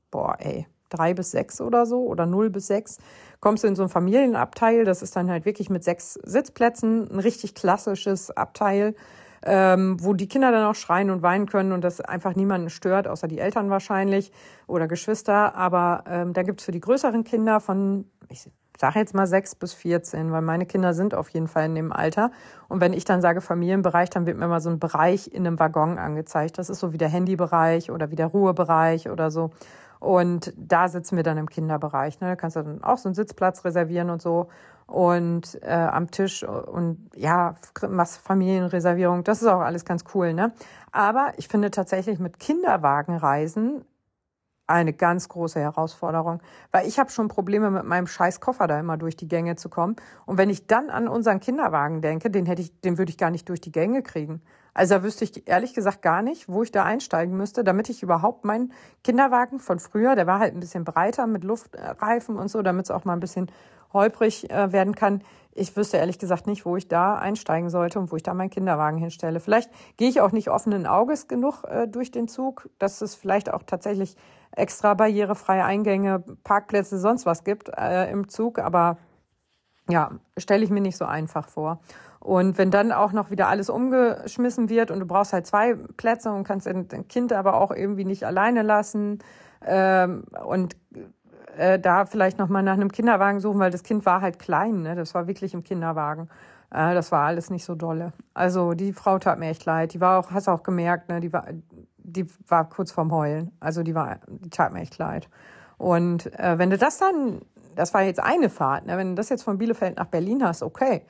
[0.10, 2.98] boah, ey, drei bis sechs oder so oder null bis sechs,
[3.40, 4.86] kommst du in so ein Familienabteil.
[4.86, 8.96] Das ist dann halt wirklich mit sechs Sitzplätzen, ein richtig klassisches Abteil,
[9.44, 13.08] ähm, wo die Kinder dann auch schreien und weinen können und das einfach niemanden stört,
[13.08, 14.32] außer die Eltern wahrscheinlich
[14.68, 15.56] oder Geschwister.
[15.56, 19.74] Aber ähm, da gibt's für die größeren Kinder von, ich sage jetzt mal sechs bis
[19.74, 22.32] vierzehn, weil meine Kinder sind auf jeden Fall in dem Alter.
[22.68, 25.60] Und wenn ich dann sage Familienbereich, dann wird mir mal so ein Bereich in einem
[25.60, 26.58] Waggon angezeigt.
[26.58, 29.52] Das ist so wie der Handybereich oder wie der Ruhebereich oder so.
[30.06, 32.22] Und da sitzen wir dann im Kinderbereich.
[32.22, 32.28] Ne?
[32.28, 34.50] Da kannst du dann auch so einen Sitzplatz reservieren und so.
[34.86, 40.54] Und äh, am Tisch und ja, was Familienreservierung, das ist auch alles ganz cool, ne?
[40.92, 43.84] Aber ich finde tatsächlich mit Kinderwagenreisen
[44.68, 46.42] eine ganz große Herausforderung,
[46.72, 49.70] weil ich habe schon Probleme mit meinem scheiß Koffer da immer durch die Gänge zu
[49.70, 49.96] kommen.
[50.26, 53.32] Und wenn ich dann an unseren Kinderwagen denke, den hätte ich, den würde ich gar
[53.32, 54.42] nicht durch die Gänge kriegen.
[54.74, 58.04] Also da wüsste ich ehrlich gesagt gar nicht, wo ich da einsteigen müsste, damit ich
[58.04, 62.62] überhaupt meinen Kinderwagen von früher, der war halt ein bisschen breiter mit Luftreifen und so,
[62.62, 63.50] damit es auch mal ein bisschen
[63.94, 65.22] holprig äh, werden kann.
[65.54, 68.50] Ich wüsste ehrlich gesagt nicht, wo ich da einsteigen sollte und wo ich da meinen
[68.50, 69.40] Kinderwagen hinstelle.
[69.40, 73.54] Vielleicht gehe ich auch nicht offenen Auges genug äh, durch den Zug, dass es vielleicht
[73.54, 74.18] auch tatsächlich
[74.56, 78.60] extra barrierefreie Eingänge, Parkplätze, sonst was gibt äh, im Zug.
[78.60, 78.98] Aber
[79.90, 81.80] ja, stelle ich mir nicht so einfach vor.
[82.20, 86.32] Und wenn dann auch noch wieder alles umgeschmissen wird und du brauchst halt zwei Plätze
[86.32, 89.20] und kannst dein Kind aber auch irgendwie nicht alleine lassen
[89.64, 90.76] ähm, und
[91.56, 94.82] äh, da vielleicht noch mal nach einem Kinderwagen suchen, weil das Kind war halt klein,
[94.82, 94.96] ne?
[94.96, 96.30] Das war wirklich im Kinderwagen.
[96.72, 98.12] Äh, das war alles nicht so dolle.
[98.34, 99.94] Also die Frau tat mir echt leid.
[99.94, 101.20] Die war auch, hast auch gemerkt, ne?
[101.20, 101.46] Die war,
[102.06, 103.52] die war kurz vorm Heulen.
[103.60, 105.30] Also die war, die tat mir echt leid.
[105.78, 107.42] Und äh, wenn du das dann,
[107.76, 108.98] das war jetzt eine Fahrt, ne?
[108.98, 111.06] wenn du das jetzt von Bielefeld nach Berlin hast, okay,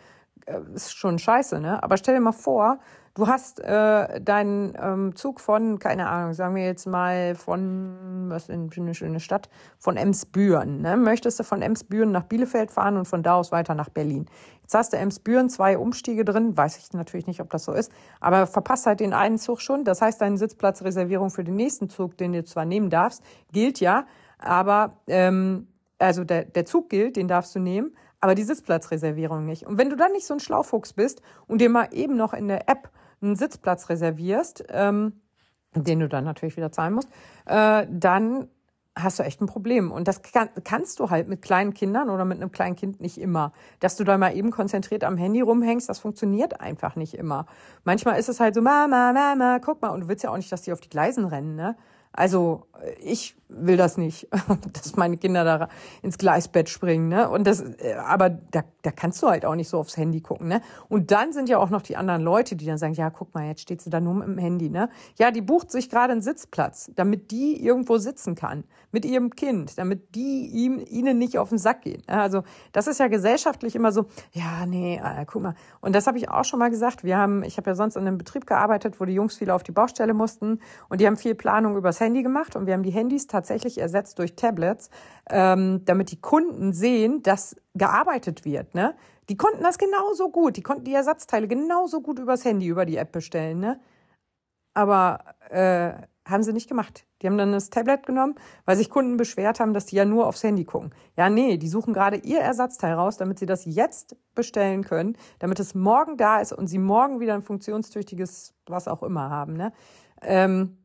[0.46, 1.82] äh, ist schon scheiße, ne?
[1.84, 2.80] Aber stell dir mal vor,
[3.16, 8.50] du hast äh, deinen ähm, Zug von, keine Ahnung, sagen wir jetzt mal von, was
[8.50, 9.50] ist eine schöne Stadt,
[9.80, 10.98] von Emsbüren, ne?
[10.98, 14.28] Möchtest du von Emsbüren nach Bielefeld fahren und von da aus weiter nach Berlin.
[14.62, 17.92] Jetzt hast du Emsbüren zwei Umstiege drin, weiß ich natürlich nicht, ob das so ist,
[18.20, 19.86] aber verpasst halt den einen Zug schon.
[19.86, 24.06] Das heißt, deine Sitzplatzreservierung für den nächsten Zug, den du zwar nehmen darfst, gilt ja,
[24.40, 25.68] aber ähm,
[26.00, 29.66] also der, der Zug gilt, den darfst du nehmen, aber die Sitzplatzreservierung nicht.
[29.66, 32.50] Und wenn du dann nicht so ein Schlaufuchs bist und dir mal eben noch in
[32.50, 32.90] der App
[33.22, 35.22] einen Sitzplatz reservierst, ähm,
[35.74, 37.10] den du dann natürlich wieder zahlen musst,
[37.46, 38.48] äh, dann
[38.98, 39.92] hast du echt ein Problem.
[39.92, 43.20] Und das kann, kannst du halt mit kleinen Kindern oder mit einem kleinen Kind nicht
[43.20, 43.52] immer.
[43.80, 47.46] Dass du da mal eben konzentriert am Handy rumhängst, das funktioniert einfach nicht immer.
[47.84, 49.90] Manchmal ist es halt so, Mama, Mama, guck mal.
[49.90, 51.76] Und du willst ja auch nicht, dass die auf die Gleisen rennen, ne?
[52.16, 52.66] Also
[53.02, 54.28] ich will das nicht,
[54.74, 55.70] dass meine Kinder da
[56.02, 57.30] ins Gleisbett springen, ne?
[57.30, 60.48] Und das, äh, aber da, da kannst du halt auch nicht so aufs Handy gucken,
[60.48, 60.62] ne?
[60.90, 63.48] Und dann sind ja auch noch die anderen Leute, die dann sagen, ja, guck mal,
[63.48, 64.90] jetzt steht sie da nur mit dem Handy, ne?
[65.18, 69.78] Ja, die bucht sich gerade einen Sitzplatz, damit die irgendwo sitzen kann mit ihrem Kind,
[69.78, 72.02] damit die ihm ihnen nicht auf den Sack gehen.
[72.08, 75.56] Also das ist ja gesellschaftlich immer so, ja, nee, äh, guck mal.
[75.82, 77.04] Und das habe ich auch schon mal gesagt.
[77.04, 79.64] Wir haben, ich habe ja sonst in einem Betrieb gearbeitet, wo die Jungs viele auf
[79.64, 80.60] die Baustelle mussten
[80.90, 84.20] und die haben viel Planung übers Handy gemacht und wir haben die Handys tatsächlich ersetzt
[84.20, 84.90] durch Tablets,
[85.30, 88.76] ähm, damit die Kunden sehen, dass gearbeitet wird.
[88.76, 88.96] Ne?
[89.30, 90.58] Die konnten das genauso gut.
[90.58, 93.60] Die konnten die Ersatzteile genauso gut übers Handy, über die App bestellen.
[93.60, 93.80] Ne?
[94.74, 95.94] Aber äh,
[96.28, 97.06] haben sie nicht gemacht.
[97.22, 98.36] Die haben dann das Tablet genommen,
[98.66, 100.94] weil sich Kunden beschwert haben, dass die ja nur aufs Handy gucken.
[101.16, 105.60] Ja, nee, die suchen gerade ihr Ersatzteil raus, damit sie das jetzt bestellen können, damit
[105.60, 109.54] es morgen da ist und sie morgen wieder ein funktionstüchtiges was auch immer haben.
[109.54, 109.72] Ne?
[110.22, 110.78] Ähm,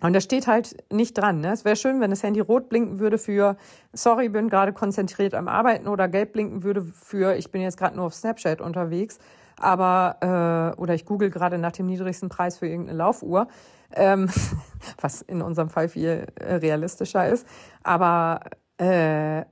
[0.00, 1.40] und das steht halt nicht dran.
[1.40, 1.52] Ne?
[1.52, 3.56] Es wäre schön, wenn das Handy rot blinken würde für,
[3.92, 7.96] sorry, bin gerade konzentriert am Arbeiten oder gelb blinken würde für, ich bin jetzt gerade
[7.96, 9.18] nur auf Snapchat unterwegs.
[9.56, 13.46] Aber, äh, oder ich google gerade nach dem niedrigsten Preis für irgendeine Laufuhr,
[13.92, 14.28] ähm,
[15.00, 17.46] was in unserem Fall viel äh, realistischer ist.
[17.82, 18.40] Aber
[18.80, 19.44] äh, äh,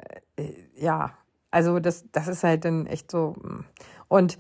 [0.74, 1.12] ja,
[1.50, 3.36] also das, das ist halt dann echt so.
[3.42, 3.64] Mm.
[4.08, 4.38] Und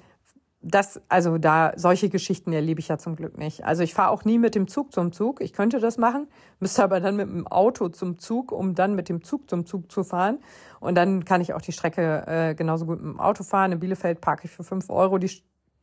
[0.62, 3.64] das, also da, solche Geschichten erlebe ich ja zum Glück nicht.
[3.64, 5.40] Also ich fahre auch nie mit dem Zug zum Zug.
[5.40, 6.28] Ich könnte das machen,
[6.60, 9.90] müsste aber dann mit dem Auto zum Zug, um dann mit dem Zug zum Zug
[9.90, 10.38] zu fahren.
[10.78, 13.72] Und dann kann ich auch die Strecke äh, genauso gut mit dem Auto fahren.
[13.72, 15.30] In Bielefeld parke ich für fünf Euro die,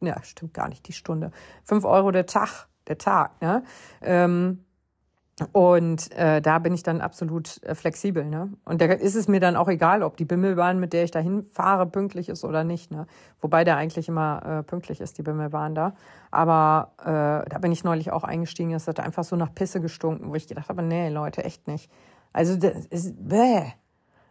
[0.01, 1.31] ja, stimmt gar nicht die Stunde.
[1.65, 3.63] Fünf Euro der Tag, der Tag, ne?
[4.01, 4.63] Ähm,
[5.51, 8.25] und äh, da bin ich dann absolut äh, flexibel.
[8.25, 8.51] Ne?
[8.65, 11.45] Und da ist es mir dann auch egal, ob die Bimmelbahn, mit der ich dahin
[11.51, 12.91] fahre, pünktlich ist oder nicht.
[12.91, 13.07] Ne?
[13.41, 15.93] Wobei der eigentlich immer äh, pünktlich ist, die Bimmelbahn da.
[16.31, 18.73] Aber äh, da bin ich neulich auch eingestiegen.
[18.73, 21.91] Es hat einfach so nach Pisse gestunken, wo ich gedacht habe, nee, Leute, echt nicht.
[22.33, 23.63] Also das ist bäh.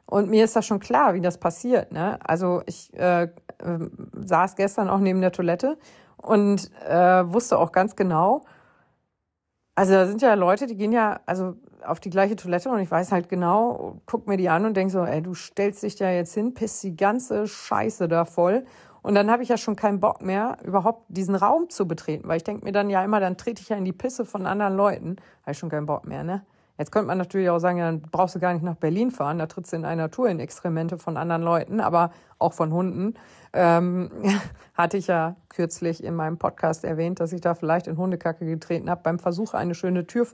[0.07, 1.93] Und mir ist das schon klar, wie das passiert.
[1.93, 2.19] Ne?
[2.25, 3.29] Also ich äh, äh,
[4.15, 5.79] saß gestern auch neben der Toilette
[6.17, 8.43] und äh, wusste auch ganz genau,
[9.79, 11.55] also da sind ja Leute, die gehen ja also
[11.87, 14.91] auf die gleiche Toilette und ich weiß halt genau, guck mir die an und denk
[14.91, 18.65] so, ey, du stellst dich da jetzt hin, pisst die ganze Scheiße da voll.
[19.03, 22.39] Und dann habe ich ja schon keinen Bock mehr, überhaupt diesen Raum zu betreten, weil
[22.39, 24.75] ich denk mir dann ja immer, dann trete ich ja in die Pisse von anderen
[24.75, 25.17] Leuten.
[25.43, 26.45] Habe ich schon keinen Bock mehr, ne?
[26.77, 29.39] Jetzt könnte man natürlich auch sagen, ja, dann brauchst du gar nicht nach Berlin fahren,
[29.39, 32.11] da trittst du in einer Tour in Exkremente von anderen Leuten, aber
[32.41, 33.15] auch von Hunden.
[33.53, 34.11] Ähm,
[34.75, 38.89] hatte ich ja kürzlich in meinem Podcast erwähnt, dass ich da vielleicht in Hundekacke getreten
[38.89, 40.27] habe beim Versuch, eine schöne Tür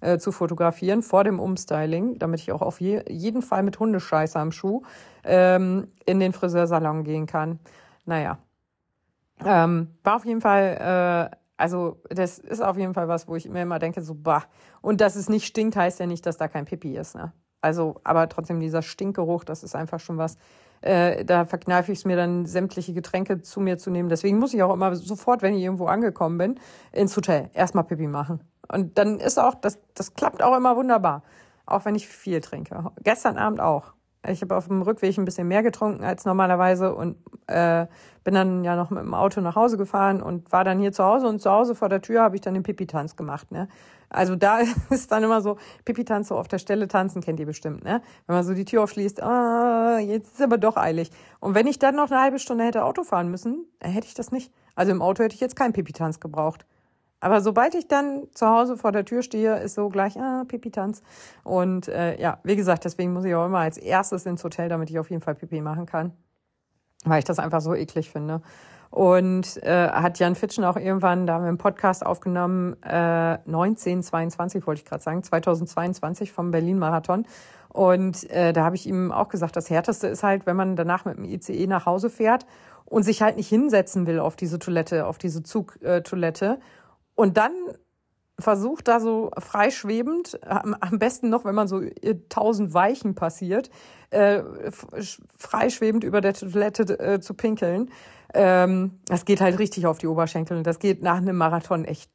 [0.00, 4.38] äh, zu fotografieren vor dem Umstyling, damit ich auch auf je, jeden Fall mit Hundescheiße
[4.38, 4.82] am Schuh
[5.24, 7.60] ähm, in den Friseursalon gehen kann.
[8.04, 8.38] Naja,
[9.44, 13.48] ähm, war auf jeden Fall äh, also das ist auf jeden Fall was, wo ich
[13.48, 14.42] mir immer denke, so, bah.
[14.80, 17.14] Und dass es nicht stinkt, heißt ja nicht, dass da kein Pipi ist.
[17.14, 17.32] Ne?
[17.60, 20.36] Also, aber trotzdem dieser Stinkgeruch, das ist einfach schon was.
[20.82, 24.08] Äh, da verkneife ich es mir dann, sämtliche Getränke zu mir zu nehmen.
[24.08, 26.60] Deswegen muss ich auch immer sofort, wenn ich irgendwo angekommen bin,
[26.92, 28.40] ins Hotel erstmal Pipi machen.
[28.68, 31.22] Und dann ist auch, das, das klappt auch immer wunderbar.
[31.66, 32.90] Auch wenn ich viel trinke.
[33.02, 33.92] Gestern Abend auch.
[34.28, 37.16] Ich habe auf dem Rückweg ein bisschen mehr getrunken als normalerweise und
[37.48, 37.86] äh,
[38.22, 41.02] bin dann ja noch mit dem Auto nach Hause gefahren und war dann hier zu
[41.02, 43.50] Hause und zu Hause vor der Tür habe ich dann den Pipi-Tanz gemacht.
[43.50, 43.68] Ne?
[44.12, 44.60] Also da
[44.90, 48.02] ist dann immer so, Pipi-Tanz so auf der Stelle tanzen, kennt ihr bestimmt, ne?
[48.26, 51.10] Wenn man so die Tür aufschließt, ah, jetzt ist aber doch eilig.
[51.40, 54.14] Und wenn ich dann noch eine halbe Stunde hätte Auto fahren müssen, dann hätte ich
[54.14, 54.52] das nicht.
[54.74, 56.66] Also im Auto hätte ich jetzt keinen Pipi-Tanz gebraucht.
[57.20, 61.02] Aber sobald ich dann zu Hause vor der Tür stehe, ist so gleich, ah, Pipi-Tanz.
[61.44, 64.90] Und äh, ja, wie gesagt, deswegen muss ich auch immer als erstes ins Hotel, damit
[64.90, 66.12] ich auf jeden Fall Pipi machen kann.
[67.04, 68.42] Weil ich das einfach so eklig finde.
[68.92, 74.66] Und äh, hat Jan Fitschen auch irgendwann, da haben wir einen Podcast aufgenommen, äh, 1922
[74.66, 77.24] wollte ich gerade sagen, 2022 vom Berlin-Marathon.
[77.70, 81.06] Und äh, da habe ich ihm auch gesagt, das Härteste ist halt, wenn man danach
[81.06, 82.44] mit dem ICE nach Hause fährt
[82.84, 86.60] und sich halt nicht hinsetzen will auf diese Toilette, auf diese Zugtoilette.
[87.14, 87.52] Und dann
[88.42, 91.80] versucht da so freischwebend, am besten noch, wenn man so
[92.28, 93.70] tausend Weichen passiert,
[94.10, 94.42] äh,
[95.38, 97.90] freischwebend über der Toilette äh, zu pinkeln.
[98.34, 102.10] Ähm, das geht halt richtig auf die Oberschenkel und das geht nach einem Marathon echt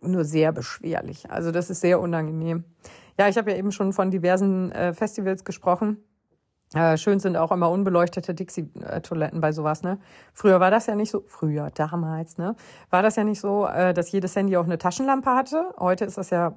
[0.00, 1.30] nur sehr beschwerlich.
[1.30, 2.64] Also das ist sehr unangenehm.
[3.18, 5.98] Ja, ich habe ja eben schon von diversen äh, Festivals gesprochen.
[6.74, 9.98] Äh, schön sind auch immer unbeleuchtete Dixie-Toiletten bei sowas, ne?
[10.34, 12.56] Früher war das ja nicht so, früher, damals, ne?
[12.90, 15.74] War das ja nicht so, äh, dass jedes Handy auch eine Taschenlampe hatte.
[15.78, 16.54] Heute ist das ja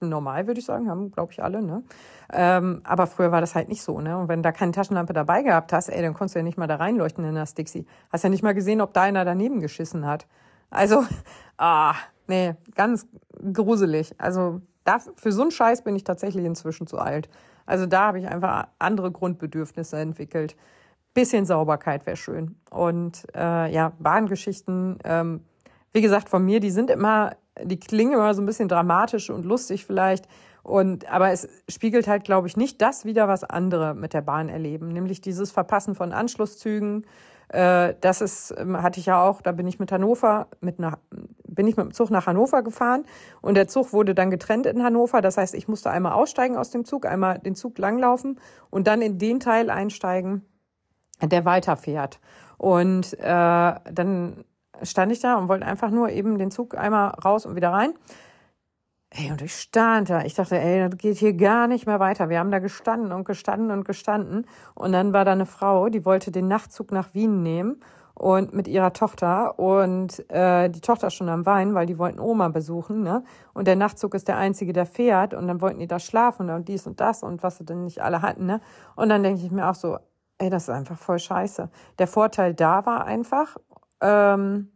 [0.00, 1.82] normal, würde ich sagen, haben, glaube ich, alle, ne?
[2.30, 4.18] Ähm, aber früher war das halt nicht so, ne?
[4.18, 6.66] Und wenn da keine Taschenlampe dabei gehabt hast, ey, dann konntest du ja nicht mal
[6.66, 7.86] da reinleuchten in das Dixie.
[8.10, 10.26] Hast ja nicht mal gesehen, ob da einer daneben geschissen hat.
[10.68, 11.04] Also,
[11.56, 11.94] ah,
[12.26, 13.06] nee, ganz
[13.52, 14.14] gruselig.
[14.18, 17.30] Also, da, für so einen Scheiß bin ich tatsächlich inzwischen zu alt.
[17.66, 20.56] Also da habe ich einfach andere Grundbedürfnisse entwickelt.
[21.14, 22.56] Bisschen Sauberkeit wäre schön.
[22.70, 25.40] Und äh, ja, Bahngeschichten, ähm,
[25.92, 29.44] wie gesagt, von mir, die sind immer, die klingen immer so ein bisschen dramatisch und
[29.44, 30.28] lustig vielleicht.
[30.62, 34.48] Und, aber es spiegelt halt, glaube ich, nicht das wieder, was andere mit der Bahn
[34.48, 37.06] erleben, nämlich dieses Verpassen von Anschlusszügen,
[37.48, 40.98] das ist, ähm, hatte ich ja auch, da bin ich mit Hannover, mit nach,
[41.46, 43.04] bin ich mit dem Zug nach Hannover gefahren
[43.40, 45.20] und der Zug wurde dann getrennt in Hannover.
[45.22, 48.40] Das heißt, ich musste einmal aussteigen aus dem Zug, einmal den Zug langlaufen
[48.70, 50.44] und dann in den Teil einsteigen,
[51.22, 52.20] der weiterfährt.
[52.58, 53.22] Und äh,
[53.92, 54.44] dann
[54.82, 57.94] stand ich da und wollte einfach nur eben den Zug einmal raus und wieder rein.
[59.10, 60.22] Ey, und ich stand da.
[60.24, 62.28] Ich dachte, ey, das geht hier gar nicht mehr weiter.
[62.28, 64.46] Wir haben da gestanden und gestanden und gestanden.
[64.74, 67.80] Und dann war da eine Frau, die wollte den Nachtzug nach Wien nehmen
[68.14, 69.58] und mit ihrer Tochter.
[69.58, 73.02] Und äh, die Tochter schon am Weinen, weil die wollten Oma besuchen.
[73.02, 73.22] Ne?
[73.54, 75.34] Und der Nachtzug ist der einzige, der fährt.
[75.34, 78.02] Und dann wollten die da schlafen und dies und das und was sie denn nicht
[78.02, 78.46] alle hatten.
[78.46, 78.60] Ne?
[78.96, 79.98] Und dann denke ich mir auch so,
[80.38, 81.70] ey, das ist einfach voll scheiße.
[81.98, 83.56] Der Vorteil da war einfach,
[84.00, 84.72] ähm,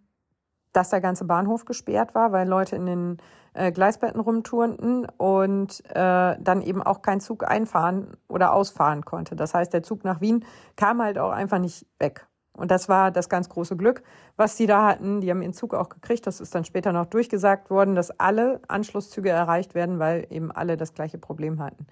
[0.72, 3.16] dass der ganze Bahnhof gesperrt war, weil Leute in den
[3.54, 9.36] äh, Gleisbetten rumturnten und äh, dann eben auch kein Zug einfahren oder ausfahren konnte.
[9.36, 10.44] Das heißt, der Zug nach Wien
[10.76, 12.26] kam halt auch einfach nicht weg.
[12.52, 14.02] Und das war das ganz große Glück,
[14.36, 15.20] was die da hatten.
[15.20, 16.26] Die haben ihren Zug auch gekriegt.
[16.26, 20.76] Das ist dann später noch durchgesagt worden, dass alle Anschlusszüge erreicht werden, weil eben alle
[20.76, 21.86] das gleiche Problem hatten.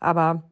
[0.00, 0.44] Aber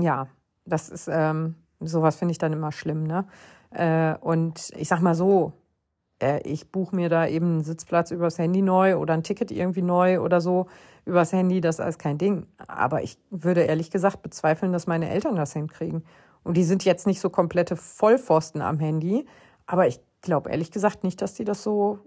[0.00, 0.26] ja,
[0.64, 3.26] das ist ähm, sowas finde ich dann immer schlimm, ne?
[3.70, 5.52] Äh, und ich sag mal so,
[6.44, 10.20] ich buche mir da eben einen Sitzplatz übers Handy neu oder ein Ticket irgendwie neu
[10.20, 10.66] oder so
[11.04, 12.46] übers Handy, das ist alles kein Ding.
[12.68, 16.04] Aber ich würde ehrlich gesagt bezweifeln, dass meine Eltern das hinkriegen.
[16.44, 19.26] Und die sind jetzt nicht so komplette Vollpfosten am Handy,
[19.66, 21.98] aber ich glaube ehrlich gesagt nicht, dass die das so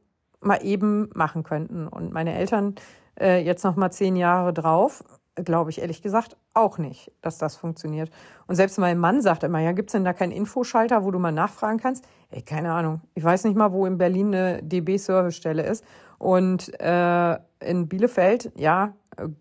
[0.42, 1.88] mal eben machen könnten.
[1.88, 2.76] Und meine Eltern
[3.20, 5.04] äh, jetzt noch mal zehn Jahre drauf
[5.36, 8.10] glaube ich ehrlich gesagt auch nicht, dass das funktioniert.
[8.48, 11.32] Und selbst mein Mann sagt immer, ja, gibt's denn da keinen Infoschalter, wo du mal
[11.32, 12.06] nachfragen kannst?
[12.30, 13.02] Ey, keine Ahnung.
[13.14, 15.84] Ich weiß nicht mal, wo in Berlin eine DB-Servicestelle ist.
[16.18, 18.94] Und äh, in Bielefeld, ja,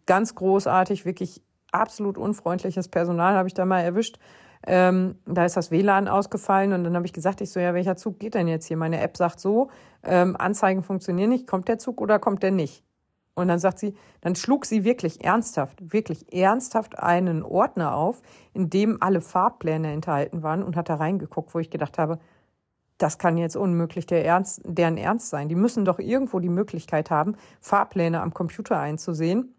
[0.06, 1.42] ganz großartig, wirklich
[1.72, 4.18] absolut unfreundliches Personal habe ich da mal erwischt.
[4.66, 7.96] Ähm, da ist das WLAN ausgefallen und dann habe ich gesagt, ich so, ja, welcher
[7.96, 8.78] Zug geht denn jetzt hier?
[8.78, 9.68] Meine App sagt so,
[10.02, 12.82] ähm, Anzeigen funktionieren nicht, kommt der Zug oder kommt der nicht?
[13.34, 18.22] Und dann sagt sie, dann schlug sie wirklich ernsthaft, wirklich ernsthaft einen Ordner auf,
[18.52, 22.20] in dem alle Fahrpläne enthalten waren und hat da reingeguckt, wo ich gedacht habe,
[22.98, 25.48] das kann jetzt unmöglich der Ernst, deren Ernst sein.
[25.48, 29.52] Die müssen doch irgendwo die Möglichkeit haben, Fahrpläne am Computer einzusehen,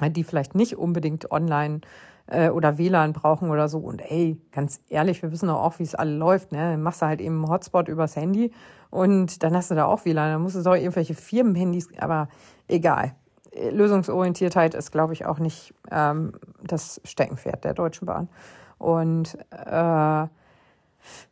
[0.00, 1.80] die vielleicht nicht unbedingt online
[2.26, 3.78] äh, oder WLAN brauchen oder so.
[3.78, 6.52] Und ey, ganz ehrlich, wir wissen doch auch, wie es alle läuft.
[6.52, 6.78] Ne?
[6.78, 8.52] Machst du halt eben einen Hotspot übers Handy
[8.92, 10.32] und dann hast du da auch WLAN.
[10.32, 12.28] Dann musst du doch irgendwelche Firmenhandys, aber
[12.68, 13.16] egal.
[13.54, 16.32] Lösungsorientiertheit ist, glaube ich, auch nicht ähm,
[16.62, 18.28] das Steckenpferd der Deutschen Bahn.
[18.76, 20.28] Und äh, ja,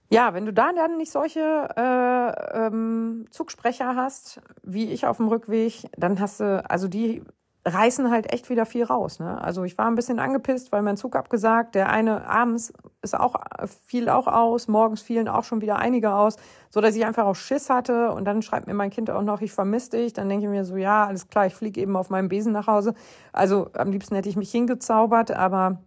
[0.09, 5.85] wenn du da dann nicht solche äh, ähm, Zugsprecher hast, wie ich auf dem Rückweg,
[5.99, 7.23] dann hast du, also die
[7.65, 9.19] reißen halt echt wieder viel raus.
[9.19, 9.41] Ne?
[9.41, 11.75] Also ich war ein bisschen angepisst, weil mein Zug abgesagt.
[11.75, 13.35] Der eine abends ist auch
[13.87, 16.37] fiel auch aus, morgens fielen auch schon wieder einige aus,
[16.71, 18.13] so dass ich einfach auch Schiss hatte.
[18.13, 20.15] Und dann schreibt mir mein Kind auch noch, ich vermisse dich.
[20.15, 22.67] Dann denke ich mir so, ja, alles klar, ich fliege eben auf meinem Besen nach
[22.67, 22.95] Hause.
[23.33, 25.83] Also am liebsten hätte ich mich hingezaubert, aber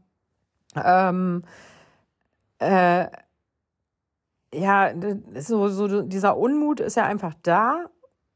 [0.76, 1.44] ähm,
[2.60, 3.08] äh,
[4.54, 4.94] ja,
[5.40, 7.86] so, so dieser Unmut ist ja einfach da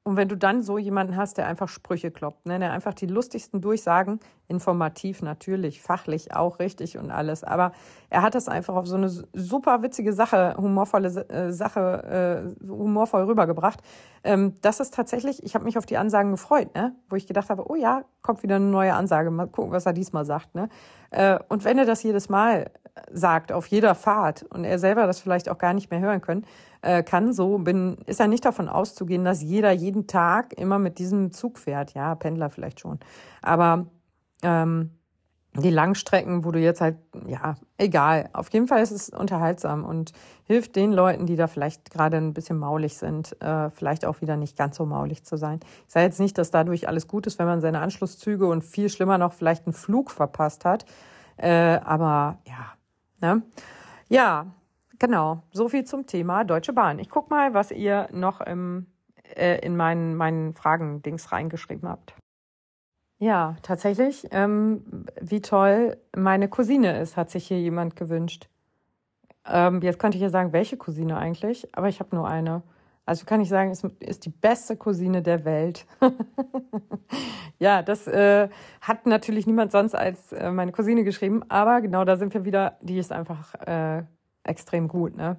[0.08, 3.08] und wenn du dann so jemanden hast, der einfach Sprüche kloppt, ne, der einfach die
[3.08, 7.74] lustigsten Durchsagen, informativ natürlich, fachlich auch richtig und alles, aber
[8.10, 13.24] er hat das einfach auf so eine super witzige Sache, humorvolle äh, Sache, äh, humorvoll
[13.24, 13.82] rübergebracht.
[14.24, 17.50] Ähm, das ist tatsächlich, ich habe mich auf die Ansagen gefreut, ne, wo ich gedacht
[17.50, 20.56] habe, oh ja, kommt wieder eine neue Ansage, mal gucken, was er diesmal sagt.
[20.56, 20.70] Ne.
[21.12, 22.72] Äh, und wenn er das jedes Mal
[23.12, 26.46] sagt, auf jeder Fahrt und er selber das vielleicht auch gar nicht mehr hören können,
[26.88, 27.34] äh, kann.
[27.34, 31.60] So bin, ist ja nicht davon auszugehen, dass jeder jeden Tag immer mit diesem Zug
[31.60, 31.94] fährt.
[31.94, 33.00] Ja, Pendler vielleicht schon.
[33.42, 33.88] Aber
[34.42, 34.92] ähm,
[35.56, 38.30] die Langstrecken, wo du jetzt halt, ja, egal.
[38.34, 40.14] Auf jeden Fall ist es unterhaltsam und
[40.44, 44.38] hilft den Leuten, die da vielleicht gerade ein bisschen maulig sind, äh, vielleicht auch wieder
[44.38, 45.60] nicht ganz so maulig zu sein.
[45.88, 48.90] Ich sage jetzt nicht, dass dadurch alles gut ist, wenn man seine Anschlusszüge und viel
[48.90, 50.86] schlimmer noch vielleicht einen Flug verpasst hat.
[51.38, 52.78] Äh, aber ja,
[53.22, 53.42] Ne?
[54.10, 54.46] Ja,
[55.00, 55.44] genau.
[55.52, 57.00] So viel zum Thema Deutsche Bahn.
[57.00, 58.88] Ich guck mal, was ihr noch im,
[59.36, 62.16] äh, in meinen, meinen Fragen-Dings reingeschrieben habt.
[63.20, 68.48] Ja, tatsächlich, ähm, wie toll meine Cousine ist, hat sich hier jemand gewünscht.
[69.46, 72.62] Ähm, jetzt könnte ich ja sagen, welche Cousine eigentlich, aber ich habe nur eine.
[73.06, 75.86] Also kann ich sagen, es ist die beste Cousine der Welt.
[77.60, 78.50] ja, das äh,
[78.82, 82.78] hat natürlich niemand sonst als äh, meine Cousine geschrieben, aber genau da sind wir wieder,
[82.82, 84.04] die ist einfach äh,
[84.48, 85.16] extrem gut.
[85.16, 85.38] Ne?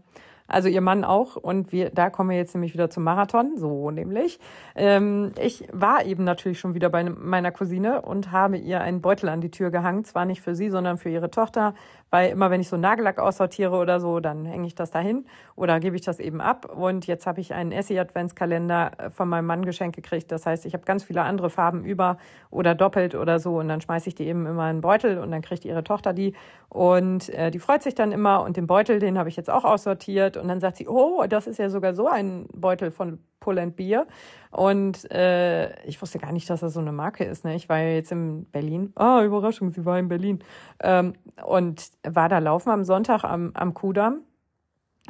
[0.49, 1.37] Also ihr Mann auch.
[1.37, 4.41] Und wir, da kommen wir jetzt nämlich wieder zum Marathon, so nämlich.
[4.75, 9.29] Ähm, ich war eben natürlich schon wieder bei meiner Cousine und habe ihr einen Beutel
[9.29, 10.05] an die Tür gehangen.
[10.05, 11.75] Zwar nicht für sie, sondern für ihre Tochter,
[12.11, 15.81] weil immer wenn ich so Nagellack aussortiere oder so, dann hänge ich das dahin oder
[15.81, 16.75] gebe ich das eben ab.
[16.75, 20.33] Und jetzt habe ich einen Essie-Adventskalender äh, von meinem Mann geschenkt gekriegt.
[20.33, 22.17] Das heißt, ich habe ganz viele andere Farben über
[22.51, 25.31] oder doppelt oder so und dann schmeiße ich die eben immer in einen Beutel und
[25.31, 26.33] dann kriegt ihre Tochter die
[26.71, 29.65] und äh, die freut sich dann immer und den Beutel, den habe ich jetzt auch
[29.65, 33.59] aussortiert und dann sagt sie, oh, das ist ja sogar so ein Beutel von Pull
[33.59, 34.07] and Beer.
[34.51, 37.45] Und äh, ich wusste gar nicht, dass das so eine Marke ist.
[37.45, 37.55] Ne?
[37.55, 38.93] Ich war ja jetzt in Berlin.
[38.95, 40.43] Ah, Überraschung, sie war in Berlin.
[40.81, 41.15] Ähm,
[41.45, 44.23] und war da laufen am Sonntag am, am Kudamm.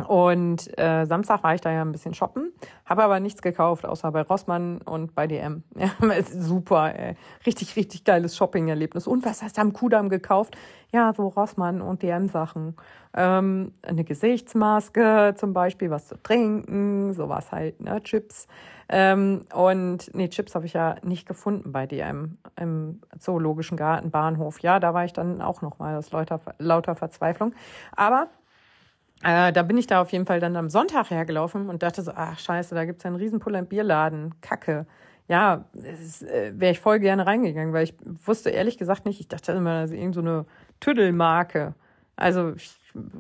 [0.07, 2.53] Und äh, Samstag war ich da ja ein bisschen shoppen,
[2.85, 5.63] habe aber nichts gekauft, außer bei Rossmann und bei DM.
[5.79, 5.91] Ja,
[6.23, 7.17] super, ey.
[7.47, 9.07] richtig, richtig geiles Shopping-Erlebnis.
[9.07, 10.57] Und was hast du am Kudamm gekauft?
[10.93, 12.77] Ja, so Rossmann und DM-Sachen.
[13.15, 18.47] Ähm, eine Gesichtsmaske zum Beispiel, was zu trinken, sowas halt, ne, Chips.
[18.89, 24.61] Ähm, und nee, Chips habe ich ja nicht gefunden bei DM im Zoologischen Garten Bahnhof.
[24.61, 27.55] Ja, da war ich dann auch nochmal aus lauter, lauter Verzweiflung.
[27.95, 28.29] Aber
[29.25, 32.13] äh, da bin ich da auf jeden Fall dann am Sonntag hergelaufen und dachte so,
[32.15, 34.35] ach scheiße, da gibt's ja einen riesen Pull- and Bierladen.
[34.41, 34.87] Kacke.
[35.29, 37.95] Ja, äh, wäre ich voll gerne reingegangen, weil ich
[38.25, 40.47] wusste ehrlich gesagt nicht, ich dachte immer, das ist irgend so eine
[40.81, 41.75] Tüddelmarke.
[42.17, 42.79] Also ich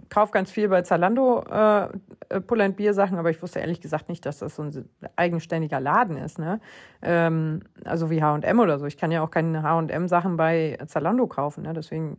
[0.08, 1.88] kaufe ganz viel bei Zalando äh,
[2.30, 4.88] äh Pull and Bier Sachen, aber ich wusste ehrlich gesagt nicht, dass das so ein
[5.16, 6.60] eigenständiger Laden ist, ne?
[7.02, 8.86] Ähm, also wie H&M oder so.
[8.86, 11.74] Ich kann ja auch keine H&M Sachen bei Zalando kaufen, ne?
[11.74, 12.18] Deswegen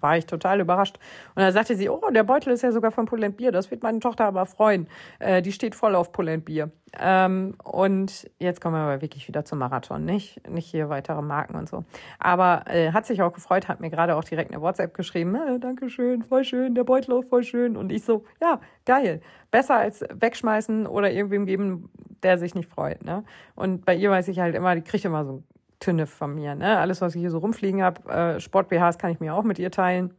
[0.00, 0.98] war ich total überrascht.
[1.34, 3.52] Und dann sagte sie, oh, der Beutel ist ja sogar von Pull Bier.
[3.52, 4.88] Das wird meine Tochter aber freuen.
[5.18, 6.70] Äh, die steht voll auf Pull Bier.
[6.98, 10.48] Ähm, und jetzt kommen wir aber wirklich wieder zum Marathon, nicht?
[10.48, 11.84] Nicht hier weitere Marken und so.
[12.18, 15.34] Aber äh, hat sich auch gefreut, hat mir gerade auch direkt eine WhatsApp geschrieben.
[15.34, 17.76] Äh, Dankeschön, voll schön, der Beutel ist voll schön.
[17.76, 19.20] Und ich so, ja, geil.
[19.50, 21.90] Besser als wegschmeißen oder irgendwem geben,
[22.22, 23.04] der sich nicht freut.
[23.04, 23.24] Ne?
[23.54, 25.42] Und bei ihr weiß ich halt immer, die kriegt immer so
[25.80, 26.54] Tünne von mir.
[26.54, 26.78] Ne?
[26.78, 29.70] Alles, was ich hier so rumfliegen habe, äh, Sport-BHs kann ich mir auch mit ihr
[29.70, 30.14] teilen,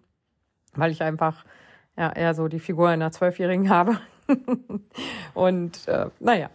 [0.74, 1.46] weil ich einfach
[1.98, 3.98] ja, eher so die Figur einer Zwölfjährigen habe.
[5.34, 6.50] und äh, naja.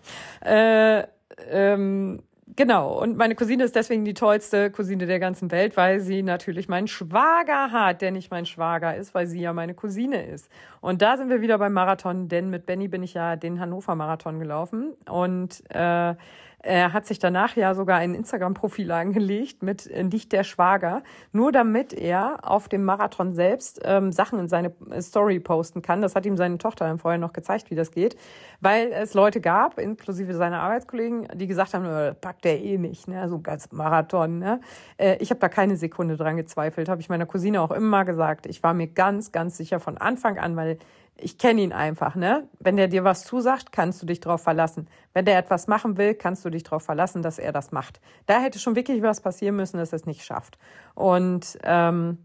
[0.45, 1.05] Äh,
[1.51, 2.23] ähm,
[2.57, 6.69] genau, und meine Cousine ist deswegen die tollste Cousine der ganzen Welt, weil sie natürlich
[6.69, 10.51] meinen Schwager hat, der nicht mein Schwager ist, weil sie ja meine Cousine ist.
[10.81, 14.41] Und da sind wir wieder beim Marathon, denn mit Benny bin ich ja den Hannover-Marathon
[14.41, 14.95] gelaufen.
[15.09, 16.15] Und äh,
[16.63, 21.03] er hat sich danach ja sogar ein Instagram-Profil angelegt mit äh, Nicht der Schwager,
[21.33, 26.03] nur damit er auf dem Marathon selbst ähm, Sachen in seine äh, Story posten kann.
[26.03, 28.17] Das hat ihm seine Tochter dann vorher noch gezeigt, wie das geht,
[28.61, 33.07] weil es Leute gab, inklusive seiner Arbeitskollegen, die gesagt haben, äh, packt der eh nicht,
[33.07, 33.29] ne?
[33.29, 34.39] so ein ganz Marathon.
[34.39, 34.61] Ne?
[34.97, 38.47] Äh, ich habe da keine Sekunde dran gezweifelt, habe ich meiner Cousine auch immer gesagt.
[38.47, 40.79] Ich war mir ganz, ganz sicher von Anfang an, weil
[41.19, 42.49] ich kenne ihn einfach, ne?
[42.59, 44.89] Wenn der dir was zusagt, kannst du dich darauf verlassen.
[45.15, 48.01] Wenn der etwas machen will, kannst du dich darauf verlassen, dass er das macht.
[48.27, 50.59] Da hätte schon wirklich was passieren müssen, dass er es nicht schafft.
[50.95, 52.19] Und ähm,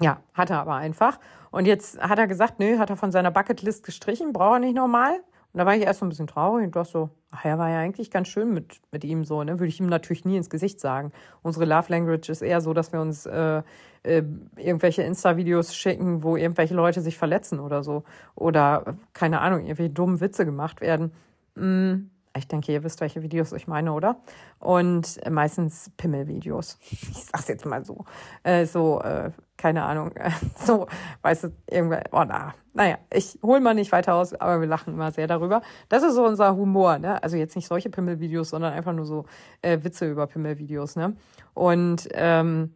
[0.00, 1.18] ja, hat er aber einfach.
[1.50, 4.74] Und jetzt hat er gesagt, nö, hat er von seiner Bucketlist gestrichen, braucht er nicht
[4.74, 5.20] nochmal.
[5.52, 7.68] Und da war ich erst so ein bisschen traurig und dachte so, ach ja, war
[7.68, 9.58] ja eigentlich ganz schön mit, mit ihm so, ne?
[9.58, 11.12] Würde ich ihm natürlich nie ins Gesicht sagen.
[11.42, 13.62] Unsere Love Language ist eher so, dass wir uns äh,
[14.02, 14.22] äh,
[14.56, 18.04] irgendwelche Insta-Videos schicken, wo irgendwelche Leute sich verletzen oder so.
[18.34, 21.12] Oder, keine Ahnung, irgendwelche dummen Witze gemacht werden.
[21.54, 24.16] Mm, ich denke, ihr wisst, welche Videos ich meine, oder?
[24.58, 26.78] Und meistens Pimmelvideos.
[26.90, 28.04] Ich sag's jetzt mal so.
[28.42, 29.30] Äh, so, äh,
[29.62, 30.10] keine Ahnung.
[30.56, 30.88] so,
[31.22, 32.52] weißt du, irgendwer, oh na.
[32.74, 35.62] Naja, ich hol mal nicht weiter aus, aber wir lachen immer sehr darüber.
[35.88, 37.22] Das ist so unser Humor, ne?
[37.22, 39.24] Also jetzt nicht solche Pimmelvideos, sondern einfach nur so
[39.60, 41.14] äh, Witze über Pimmelvideos, ne?
[41.54, 42.74] Und ähm,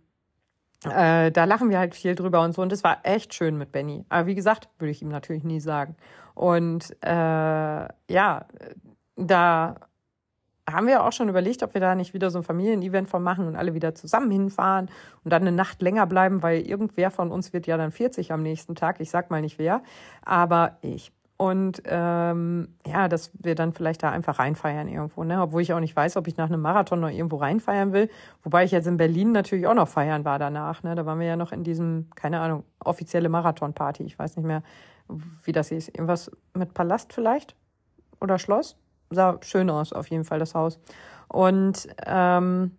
[0.84, 2.62] äh, da lachen wir halt viel drüber und so.
[2.62, 4.04] Und das war echt schön mit Benny.
[4.08, 5.96] Aber wie gesagt, würde ich ihm natürlich nie sagen.
[6.34, 8.46] Und äh, ja,
[9.16, 9.74] da
[10.68, 13.46] haben wir auch schon überlegt, ob wir da nicht wieder so ein Familienevent von machen
[13.46, 14.90] und alle wieder zusammen hinfahren
[15.24, 18.42] und dann eine Nacht länger bleiben, weil irgendwer von uns wird ja dann 40 am
[18.42, 19.00] nächsten Tag.
[19.00, 19.82] Ich sag mal nicht wer,
[20.24, 25.42] aber ich und ähm, ja, dass wir dann vielleicht da einfach reinfeiern irgendwo, ne?
[25.42, 28.08] Obwohl ich auch nicht weiß, ob ich nach einem Marathon noch irgendwo reinfeiern will.
[28.42, 30.94] Wobei ich jetzt in Berlin natürlich auch noch feiern war danach, ne?
[30.94, 34.02] Da waren wir ja noch in diesem, keine Ahnung, offizielle Marathonparty.
[34.04, 34.62] Ich weiß nicht mehr,
[35.44, 35.88] wie das hieß.
[35.88, 37.54] Irgendwas mit Palast vielleicht?
[38.18, 38.76] Oder Schloss?
[39.10, 40.78] Sah schön aus, auf jeden Fall, das Haus.
[41.28, 42.76] Und ähm,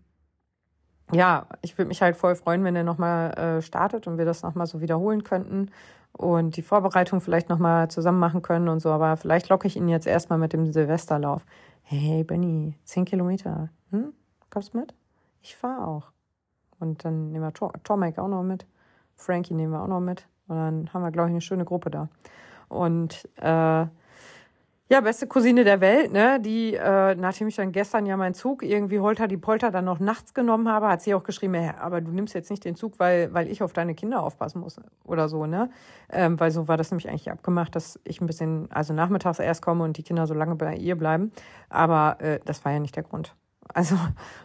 [1.12, 4.44] ja, ich würde mich halt voll freuen, wenn er nochmal äh, startet und wir das
[4.44, 5.72] nochmal so wiederholen könnten
[6.12, 8.90] und die Vorbereitung vielleicht nochmal zusammen machen können und so.
[8.90, 11.46] Aber vielleicht locke ich ihn jetzt erstmal mit dem Silvesterlauf.
[11.84, 13.70] Hey, Benny, zehn Kilometer.
[13.92, 14.14] Hm?
[14.50, 14.94] Kommst mit?
[15.42, 16.12] Ich fahre auch.
[16.80, 17.54] Und dann nehmen wir
[17.84, 18.66] Tomek auch noch mit.
[19.16, 20.28] Frankie nehmen wir auch noch mit.
[20.48, 22.10] Und dann haben wir, glaube ich, eine schöne Gruppe da.
[22.68, 23.86] Und äh,
[24.90, 26.40] ja, beste Cousine der Welt, ne?
[26.40, 30.00] Die, äh, nachdem ich dann gestern ja meinen Zug irgendwie holter die Polter dann noch
[30.00, 32.98] nachts genommen habe, hat sie auch geschrieben, ja, aber du nimmst jetzt nicht den Zug,
[32.98, 35.70] weil, weil ich auf deine Kinder aufpassen muss oder so, ne?
[36.10, 39.62] Ähm, weil so war das nämlich eigentlich abgemacht, dass ich ein bisschen, also nachmittags erst
[39.62, 41.34] komme und die Kinder so lange bei ihr bleiben.
[41.70, 43.36] Aber äh, das war ja nicht der Grund.
[43.74, 43.98] Also,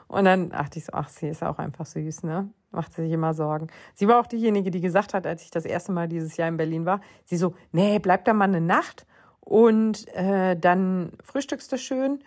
[0.08, 2.50] und dann dachte ich so, ach, sie ist auch einfach süß, ne?
[2.72, 3.68] Macht sie sich immer Sorgen.
[3.94, 6.56] Sie war auch diejenige, die gesagt hat, als ich das erste Mal dieses Jahr in
[6.56, 9.06] Berlin war, sie so, nee, bleib da mal eine Nacht
[9.44, 12.20] und äh, dann frühstückst du schön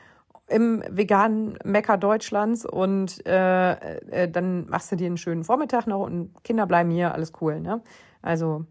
[0.47, 3.71] im veganen Mecker Deutschlands und äh,
[4.23, 7.59] äh, dann machst du dir einen schönen Vormittag noch und Kinder bleiben hier, alles cool,
[7.59, 7.81] ne?
[8.21, 8.65] Also,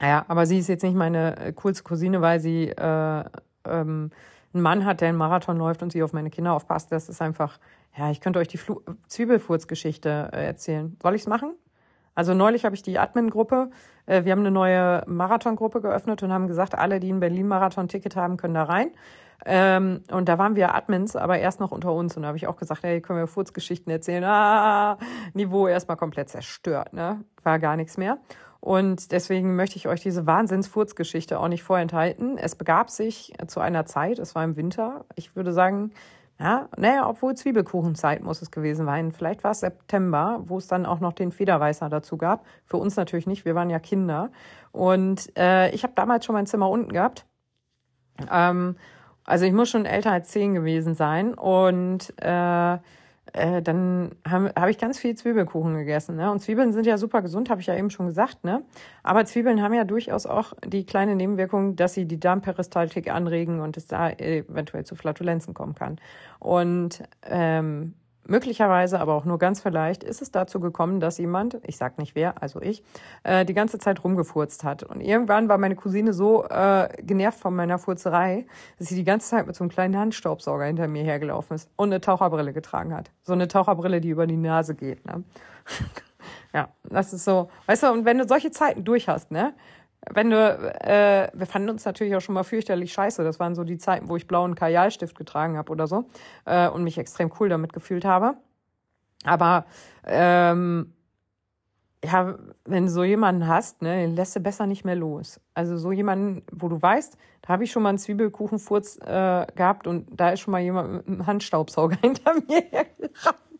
[0.00, 3.24] naja, aber sie ist jetzt nicht meine äh, coolste Cousine, weil sie äh,
[3.64, 4.10] ähm,
[4.54, 6.90] einen Mann hat, der einen Marathon läuft und sie auf meine Kinder aufpasst.
[6.90, 7.58] Das ist einfach,
[7.96, 10.96] ja, ich könnte euch die Flu Zwiebelfurzgeschichte äh, erzählen.
[11.00, 11.54] Soll ich's machen?
[12.14, 13.70] Also neulich habe ich die Admin-Gruppe,
[14.06, 18.36] äh, wir haben eine neue Marathon-Gruppe geöffnet und haben gesagt, alle, die ein Berlin-Marathon-Ticket haben,
[18.36, 18.90] können da rein.
[19.44, 22.16] Ähm, und da waren wir Admins, aber erst noch unter uns.
[22.16, 24.24] Und da habe ich auch gesagt, hey, können wir Furzgeschichten erzählen?
[24.24, 24.98] Ah,
[25.34, 27.24] Niveau erstmal komplett zerstört, ne?
[27.42, 28.18] War gar nichts mehr.
[28.60, 32.38] Und deswegen möchte ich euch diese Wahnsinns-Furzgeschichte auch nicht vorenthalten.
[32.38, 35.90] Es begab sich zu einer Zeit, es war im Winter, ich würde sagen,
[36.42, 39.12] ja, naja, obwohl Zwiebelkuchenzeit muss es gewesen sein.
[39.12, 42.44] Vielleicht war es September, wo es dann auch noch den Federweißer dazu gab.
[42.64, 44.32] Für uns natürlich nicht, wir waren ja Kinder.
[44.72, 47.26] Und äh, ich habe damals schon mein Zimmer unten gehabt.
[48.28, 48.74] Ähm,
[49.22, 51.34] also ich muss schon älter als zehn gewesen sein.
[51.34, 52.78] Und äh,
[53.32, 56.16] äh, dann habe hab ich ganz viel Zwiebelkuchen gegessen.
[56.16, 56.30] Ne?
[56.30, 58.44] Und Zwiebeln sind ja super gesund, habe ich ja eben schon gesagt.
[58.44, 58.62] Ne?
[59.02, 63.76] Aber Zwiebeln haben ja durchaus auch die kleine Nebenwirkung, dass sie die Darmperistaltik anregen und
[63.76, 65.98] es da eventuell zu Flatulenzen kommen kann.
[66.38, 67.94] Und ähm,
[68.24, 72.14] Möglicherweise, aber auch nur ganz vielleicht, ist es dazu gekommen, dass jemand, ich sag nicht
[72.14, 72.84] wer, also ich,
[73.24, 74.84] äh, die ganze Zeit rumgefurzt hat.
[74.84, 78.46] Und irgendwann war meine Cousine so äh, genervt von meiner Furzerei,
[78.78, 81.88] dass sie die ganze Zeit mit so einem kleinen Handstaubsauger hinter mir hergelaufen ist und
[81.88, 83.10] eine Taucherbrille getragen hat.
[83.24, 85.04] So eine Taucherbrille, die über die Nase geht.
[85.04, 85.24] Ne?
[86.54, 87.50] ja, das ist so.
[87.66, 89.52] Weißt du, und wenn du solche Zeiten durch hast, ne,
[90.10, 93.22] wenn du, äh, wir fanden uns natürlich auch schon mal fürchterlich scheiße.
[93.22, 96.06] Das waren so die Zeiten, wo ich blauen Kajalstift getragen habe oder so
[96.44, 98.34] äh, und mich extrem cool damit gefühlt habe.
[99.24, 99.66] Aber
[100.04, 100.92] ähm,
[102.04, 105.40] ja, wenn du so jemanden hast, ne, den lässt du besser nicht mehr los.
[105.54, 109.86] Also so jemanden, wo du weißt, da habe ich schon mal einen Zwiebelkuchenfurz äh, gehabt
[109.86, 113.51] und da ist schon mal jemand mit einem Handstaubsauger hinter mir hergerannt.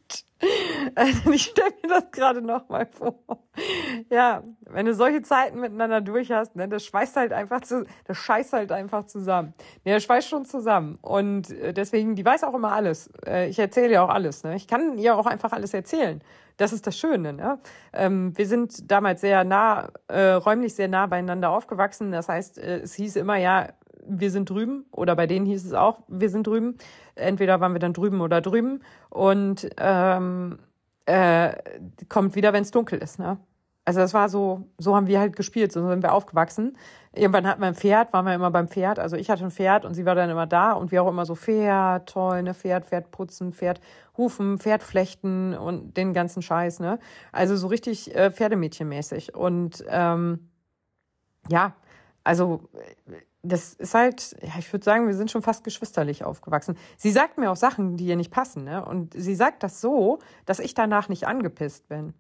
[0.95, 3.15] Also ich stelle mir das gerade nochmal vor.
[4.11, 8.17] Ja, wenn du solche Zeiten miteinander durch hast, ne, das schweißt halt einfach zu, das
[8.19, 9.55] scheißt halt einfach zusammen.
[9.85, 10.99] Ne, das schweißt schon zusammen.
[11.01, 13.11] Und äh, deswegen, die weiß auch immer alles.
[13.27, 14.45] Äh, ich erzähle ihr auch alles.
[14.45, 14.57] Ne?
[14.57, 16.23] Ich kann ihr auch einfach alles erzählen.
[16.57, 17.33] Das ist das Schöne.
[17.33, 17.59] Ne?
[17.93, 22.13] Ähm, wir sind damals sehr nah, äh, räumlich sehr nah beieinander aufgewachsen.
[22.13, 23.69] Das heißt, äh, es hieß immer, ja,
[24.07, 26.77] wir sind drüben oder bei denen hieß es auch, wir sind drüben.
[27.15, 28.81] Entweder waren wir dann drüben oder drüben
[29.11, 30.59] und ähm,
[31.07, 31.53] äh,
[32.09, 33.19] kommt wieder, wenn es dunkel ist.
[33.19, 33.39] Ne?
[33.85, 36.79] Also das war so, so haben wir halt gespielt, so sind wir aufgewachsen.
[37.13, 39.01] Irgendwann hatten wir ein Pferd, waren wir immer beim Pferd.
[39.01, 41.27] Also ich hatte ein Pferd und sie war dann immer da und wir auch immer
[41.27, 43.81] so Pferd, toll, ne, Pferd, Pferd putzen, Pferd
[44.17, 47.01] hufen, Pferd flechten und den ganzen Scheiß, ne?
[47.33, 49.35] Also so richtig äh, Pferdemädchenmäßig.
[49.35, 50.49] Und ähm,
[51.49, 51.75] ja,
[52.23, 52.69] also
[53.43, 56.77] das ist halt, ja, ich würde sagen, wir sind schon fast geschwisterlich aufgewachsen.
[56.97, 58.85] Sie sagt mir auch Sachen, die ihr nicht passen, ne?
[58.85, 62.15] Und sie sagt das so, dass ich danach nicht angepisst bin.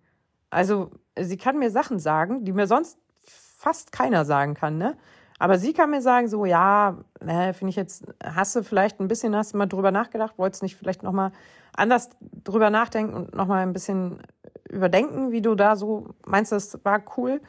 [0.51, 4.97] Also, sie kann mir Sachen sagen, die mir sonst fast keiner sagen kann, ne?
[5.39, 9.09] Aber sie kann mir sagen, so, ja, äh, finde ich jetzt, hast du vielleicht ein
[9.09, 11.33] bisschen, hast du mal drüber nachgedacht, wolltest nicht vielleicht nochmal
[11.75, 12.11] anders
[12.45, 14.23] drüber nachdenken und nochmal ein bisschen
[14.68, 17.41] überdenken, wie du da so meinst, das war cool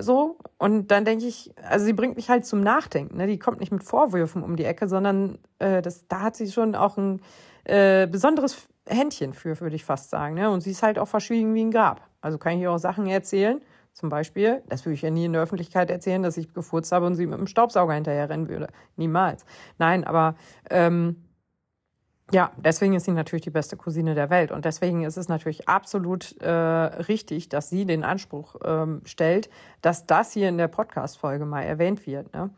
[0.00, 0.38] so.
[0.58, 3.16] Und dann denke ich, also sie bringt mich halt zum Nachdenken.
[3.16, 3.26] Ne?
[3.26, 6.74] Die kommt nicht mit Vorwürfen um die Ecke, sondern äh, das, da hat sie schon
[6.74, 7.20] auch ein
[7.64, 10.34] äh, besonderes Händchen für, würde ich fast sagen.
[10.34, 10.50] Ne?
[10.50, 12.02] Und sie ist halt auch verschwiegen wie ein Grab.
[12.20, 13.60] Also kann ich ihr auch Sachen erzählen.
[13.92, 17.06] Zum Beispiel, das würde ich ja nie in der Öffentlichkeit erzählen, dass ich gefurzt habe
[17.06, 18.68] und sie mit dem Staubsauger hinterher rennen würde.
[18.96, 19.44] Niemals.
[19.78, 20.36] Nein, aber
[20.70, 21.16] ähm,
[22.30, 24.52] ja, deswegen ist sie natürlich die beste Cousine der Welt.
[24.52, 29.48] Und deswegen ist es natürlich absolut äh, richtig, dass sie den Anspruch ähm, stellt,
[29.80, 32.32] dass das hier in der Podcast-Folge mal erwähnt wird.
[32.34, 32.50] Ne?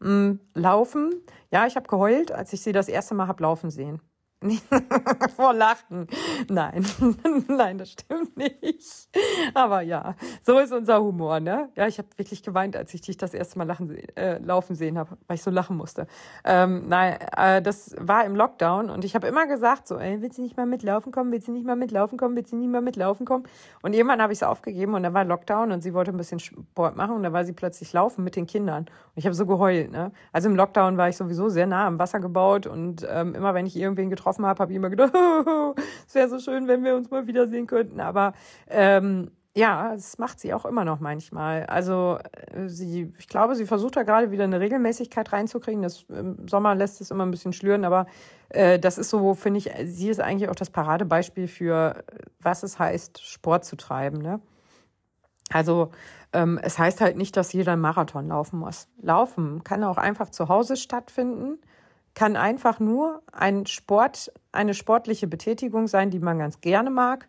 [0.00, 1.14] Mm, laufen,
[1.50, 4.00] ja, ich habe geheult, als ich sie das erste Mal hab laufen sehen.
[5.36, 6.06] Vor Lachen.
[6.48, 6.84] Nein,
[7.48, 9.08] nein, das stimmt nicht.
[9.54, 11.70] Aber ja, so ist unser Humor, ne?
[11.76, 14.98] Ja, ich habe wirklich geweint, als ich dich das erste Mal lachen, äh, laufen sehen
[14.98, 16.06] habe, weil ich so lachen musste.
[16.44, 20.38] Ähm, nein, äh, das war im Lockdown und ich habe immer gesagt, so, ey, willst
[20.38, 21.32] du nicht mal mitlaufen kommen?
[21.32, 22.36] Willst du nicht mal mitlaufen kommen?
[22.36, 23.44] Willst du nicht mal mitlaufen kommen?
[23.82, 26.38] Und irgendwann habe ich es aufgegeben und dann war Lockdown und sie wollte ein bisschen
[26.38, 28.84] Sport machen und da war sie plötzlich laufen mit den Kindern.
[28.84, 30.12] Und ich habe so geheult, ne?
[30.32, 33.66] Also im Lockdown war ich sowieso sehr nah am Wasser gebaut und ähm, immer wenn
[33.66, 35.12] ich irgendwen getroffen getroffen habe, habe ich immer gedacht,
[36.06, 38.00] es wäre so schön, wenn wir uns mal wiedersehen könnten.
[38.00, 38.32] Aber
[38.68, 41.64] ähm, ja, es macht sie auch immer noch manchmal.
[41.66, 42.18] Also
[42.52, 45.82] äh, sie, ich glaube, sie versucht da gerade wieder eine Regelmäßigkeit reinzukriegen.
[45.82, 48.06] Das im Sommer lässt es immer ein bisschen schlüren, aber
[48.48, 52.04] äh, das ist so, finde ich, sie ist eigentlich auch das Paradebeispiel für,
[52.40, 54.18] was es heißt, Sport zu treiben.
[54.18, 54.40] Ne?
[55.50, 55.92] Also
[56.32, 58.88] ähm, es heißt halt nicht, dass jeder einen Marathon laufen muss.
[59.00, 61.58] Laufen kann auch einfach zu Hause stattfinden
[62.14, 67.26] kann einfach nur ein Sport, eine sportliche Betätigung sein, die man ganz gerne mag.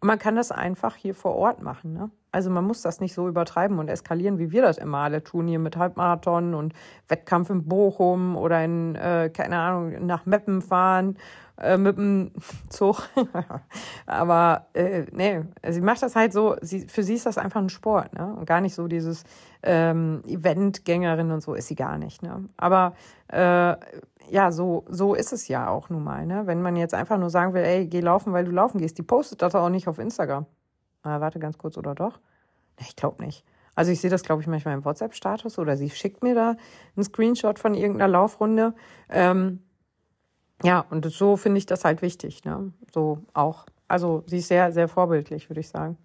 [0.00, 1.92] Und man kann das einfach hier vor Ort machen.
[1.92, 2.10] Ne?
[2.30, 5.48] Also man muss das nicht so übertreiben und eskalieren, wie wir das immer alle tun,
[5.48, 6.72] hier mit Halbmarathon und
[7.08, 11.16] Wettkampf in Bochum oder in, äh, keine Ahnung, nach Meppen fahren
[11.60, 12.32] äh, mit dem
[12.68, 13.08] Zug.
[14.06, 17.68] Aber äh, nee, sie macht das halt so, sie, für sie ist das einfach ein
[17.68, 18.34] Sport, ne?
[18.38, 19.24] Und gar nicht so dieses
[19.62, 22.22] ähm, Eventgängerin und so ist sie gar nicht.
[22.22, 22.48] Ne?
[22.56, 22.94] Aber
[23.28, 23.76] äh,
[24.30, 26.26] ja, so, so ist es ja auch nun mal.
[26.26, 26.46] Ne?
[26.46, 29.02] Wenn man jetzt einfach nur sagen will, ey, geh laufen, weil du laufen gehst, die
[29.02, 30.46] postet das auch nicht auf Instagram.
[31.02, 32.20] Ah, warte ganz kurz, oder doch?
[32.78, 33.44] Ich glaube nicht.
[33.74, 36.56] Also ich sehe das, glaube ich, manchmal im WhatsApp-Status oder sie schickt mir da
[36.96, 38.74] einen Screenshot von irgendeiner Laufrunde.
[39.08, 39.62] Ähm,
[40.62, 42.72] ja, und so finde ich das halt wichtig, ne?
[42.92, 43.66] So auch.
[43.86, 45.96] Also sie ist sehr, sehr vorbildlich, würde ich sagen.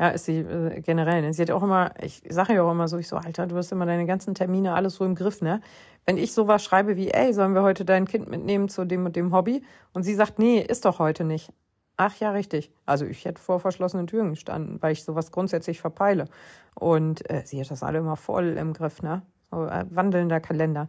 [0.00, 1.22] Ja, ist sie äh, generell.
[1.22, 1.32] Ne?
[1.32, 3.70] Sie hat auch immer, ich sage ja auch immer so, ich so, Alter, du hast
[3.72, 5.60] immer deine ganzen Termine alles so im Griff, ne?
[6.06, 9.14] Wenn ich sowas schreibe wie, ey, sollen wir heute dein Kind mitnehmen zu dem und
[9.14, 9.62] dem Hobby?
[9.92, 11.52] Und sie sagt, nee, ist doch heute nicht.
[11.96, 12.72] Ach ja, richtig.
[12.86, 16.24] Also ich hätte vor verschlossenen Türen gestanden, weil ich sowas grundsätzlich verpeile.
[16.74, 19.22] Und äh, sie hat das alle immer voll im Griff, ne?
[19.52, 20.88] So, äh, wandelnder Kalender.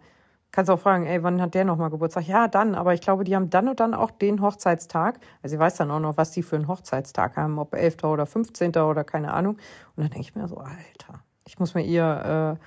[0.53, 2.27] Kannst auch fragen, ey, wann hat der nochmal Geburtstag?
[2.27, 5.19] Ja, dann, aber ich glaube, die haben dann und dann auch den Hochzeitstag.
[5.41, 8.03] Also sie weiß dann auch noch, was die für einen Hochzeitstag haben, ob 11.
[8.03, 8.69] oder 15.
[8.75, 9.55] oder keine Ahnung.
[9.95, 12.59] Und dann denke ich mir so, Alter, ich muss mir ihr,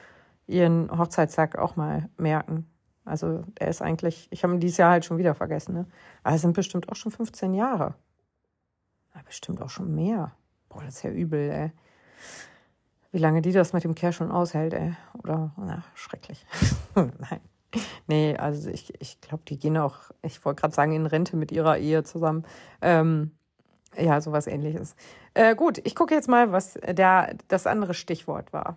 [0.49, 2.69] äh, ihren Hochzeitstag auch mal merken.
[3.05, 5.87] Also er ist eigentlich, ich habe ihn dieses Jahr halt schon wieder vergessen, ne?
[6.25, 7.95] Aber es sind bestimmt auch schon 15 Jahre.
[9.15, 10.33] Ja, bestimmt auch schon mehr.
[10.71, 11.73] Boah, das ist ja übel, ey.
[13.13, 14.97] Wie lange die das mit dem Kerl schon aushält, ey.
[15.23, 16.45] Oder, na, schrecklich.
[16.97, 17.41] Nein.
[18.07, 21.53] Nee, also ich, ich glaube, die gehen auch, ich wollte gerade sagen, in Rente mit
[21.53, 22.45] ihrer Ehe zusammen.
[22.83, 23.33] Ähm,
[23.97, 24.97] ja, sowas ähnliches.
[25.35, 28.77] Äh, gut, ich gucke jetzt mal, was der, das andere Stichwort war.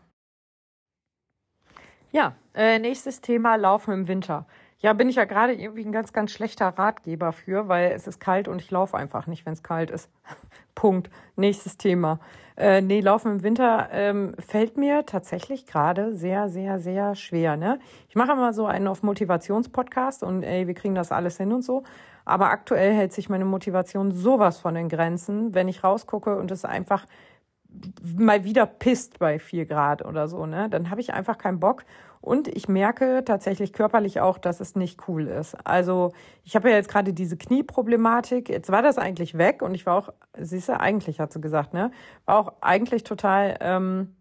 [2.12, 4.48] Ja, äh, nächstes Thema Laufen im Winter.
[4.82, 8.22] Ja, bin ich ja gerade irgendwie ein ganz, ganz schlechter Ratgeber für, weil es ist
[8.22, 10.10] kalt und ich laufe einfach nicht, wenn es kalt ist.
[10.74, 11.10] Punkt.
[11.36, 12.22] Nächstes Thema.
[12.56, 17.58] Äh, nee, Laufen im Winter ähm, fällt mir tatsächlich gerade sehr, sehr, sehr schwer.
[17.58, 17.80] Ne?
[18.08, 21.62] Ich mache immer so einen auf Motivationspodcast und ey, wir kriegen das alles hin und
[21.62, 21.84] so.
[22.24, 26.64] Aber aktuell hält sich meine Motivation sowas von den Grenzen, wenn ich rausgucke und es
[26.64, 27.06] einfach
[28.18, 30.70] mal wieder pisst bei vier Grad oder so, ne?
[30.70, 31.84] Dann habe ich einfach keinen Bock.
[32.22, 35.56] Und ich merke tatsächlich körperlich auch, dass es nicht cool ist.
[35.66, 36.12] Also
[36.44, 38.50] ich habe ja jetzt gerade diese Knieproblematik.
[38.50, 41.74] Jetzt war das eigentlich weg und ich war auch, siehst du, eigentlich hat sie gesagt,
[41.74, 41.92] ne?
[42.26, 44.16] War auch eigentlich total ähm,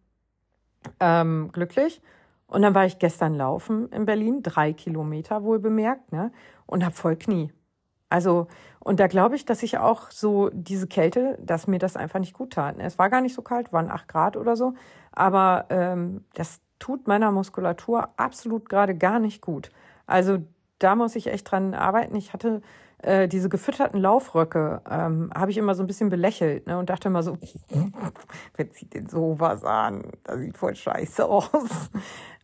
[1.00, 2.00] ähm, glücklich.
[2.46, 6.32] Und dann war ich gestern laufen in Berlin, drei Kilometer wohl bemerkt, ne?
[6.66, 7.52] Und habe voll Knie.
[8.10, 8.46] Also,
[8.80, 12.32] und da glaube ich, dass ich auch so diese Kälte, dass mir das einfach nicht
[12.34, 12.76] gut tat.
[12.78, 14.74] Es war gar nicht so kalt, waren acht Grad oder so,
[15.12, 19.70] aber ähm, das tut meiner Muskulatur absolut gerade gar nicht gut.
[20.06, 20.38] Also
[20.78, 22.14] da muss ich echt dran arbeiten.
[22.14, 22.62] Ich hatte
[22.98, 27.08] äh, diese gefütterten Laufröcke, ähm, habe ich immer so ein bisschen belächelt ne, und dachte
[27.08, 27.36] immer so,
[28.56, 30.02] wer zieht denn sowas an?
[30.24, 31.90] Das sieht voll scheiße aus.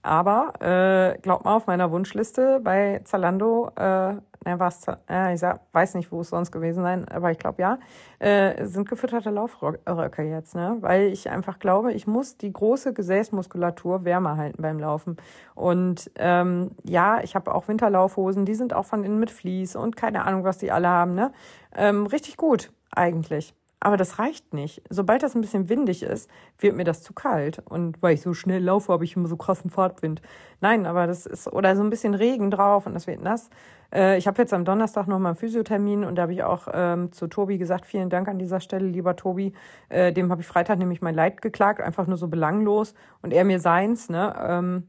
[0.05, 4.17] Aber äh, glaubt mal, auf meiner Wunschliste bei Zalando äh,
[4.47, 7.63] ja, war's, äh, ich sag, weiß nicht, wo es sonst gewesen sein, aber ich glaube
[7.63, 7.79] ja,
[8.19, 10.77] äh, sind gefütterte Laufröcke jetzt, ne?
[10.81, 15.17] Weil ich einfach glaube, ich muss die große Gesäßmuskulatur wärmer halten beim Laufen.
[15.55, 19.97] Und ähm, ja, ich habe auch Winterlaufhosen, die sind auch von innen mit Vlies und
[19.97, 21.33] keine Ahnung, was die alle haben, ne?
[21.75, 23.55] Ähm, richtig gut, eigentlich.
[23.85, 24.83] Aber das reicht nicht.
[24.89, 27.63] Sobald das ein bisschen windig ist, wird mir das zu kalt.
[27.67, 30.23] Und weil ich so schnell laufe, habe ich immer so krassen Fahrtwind.
[30.63, 33.51] Nein, aber das ist, oder so ein bisschen Regen drauf und das wird nass.
[33.93, 37.13] Äh, ich habe jetzt am Donnerstag nochmal einen Physiothermin und da habe ich auch ähm,
[37.13, 39.53] zu Tobi gesagt, vielen Dank an dieser Stelle, lieber Tobi.
[39.91, 43.45] Äh, dem habe ich Freitag nämlich mein Leid geklagt, einfach nur so belanglos und er
[43.45, 44.09] mir seins.
[44.09, 44.35] Ne?
[44.49, 44.89] Ähm,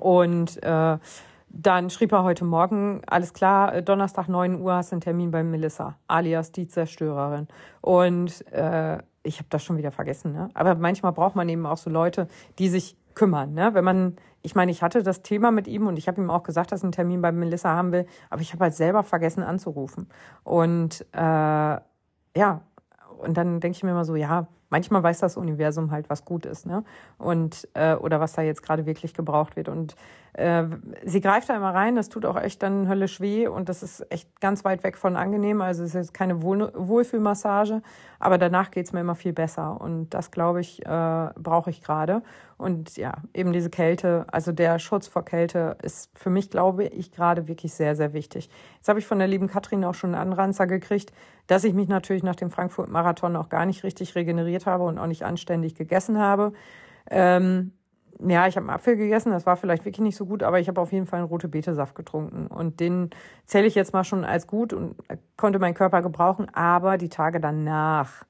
[0.00, 0.96] und äh,
[1.50, 5.30] dann schrieb er heute Morgen, alles klar, äh, Donnerstag 9 Uhr hast du einen Termin
[5.30, 7.48] bei Melissa, alias die Zerstörerin.
[7.80, 10.32] Und äh, ich habe das schon wieder vergessen.
[10.32, 10.48] Ne?
[10.54, 13.54] Aber manchmal braucht man eben auch so Leute, die sich kümmern.
[13.54, 13.74] Ne?
[13.74, 16.42] Wenn man, ich meine, ich hatte das Thema mit ihm und ich habe ihm auch
[16.42, 19.42] gesagt, dass er einen Termin bei Melissa haben will, aber ich habe halt selber vergessen
[19.42, 20.08] anzurufen.
[20.44, 22.60] Und äh, ja,
[23.18, 26.46] und dann denke ich mir immer so, ja, manchmal weiß das Universum halt, was gut
[26.46, 26.84] ist, ne?
[27.16, 29.68] Und äh, oder was da jetzt gerade wirklich gebraucht wird.
[29.68, 29.96] Und
[30.34, 30.64] äh,
[31.04, 34.06] sie greift da immer rein, das tut auch echt dann höllisch weh und das ist
[34.10, 35.60] echt ganz weit weg von angenehm.
[35.60, 37.82] Also es ist keine Wohl Wohlfühlmassage,
[38.20, 39.80] aber danach geht's mir immer viel besser.
[39.80, 42.22] Und das, glaube ich, äh, brauche ich gerade.
[42.56, 47.12] Und ja, eben diese Kälte, also der Schutz vor Kälte ist für mich, glaube ich,
[47.12, 48.50] gerade wirklich sehr, sehr wichtig.
[48.76, 51.12] Jetzt habe ich von der lieben Katrin auch schon einen Anranzer gekriegt,
[51.46, 55.06] dass ich mich natürlich nach dem Frankfurt-Marathon auch gar nicht richtig regeneriert habe und auch
[55.06, 56.52] nicht anständig gegessen habe.
[57.10, 57.72] Ähm,
[58.20, 60.68] ja, ich habe einen Apfel gegessen, das war vielleicht wirklich nicht so gut, aber ich
[60.68, 62.46] habe auf jeden Fall einen rote Betesaft getrunken.
[62.48, 63.10] Und den
[63.46, 64.96] zähle ich jetzt mal schon als gut und
[65.36, 66.52] konnte meinen Körper gebrauchen.
[66.54, 68.24] Aber die Tage danach,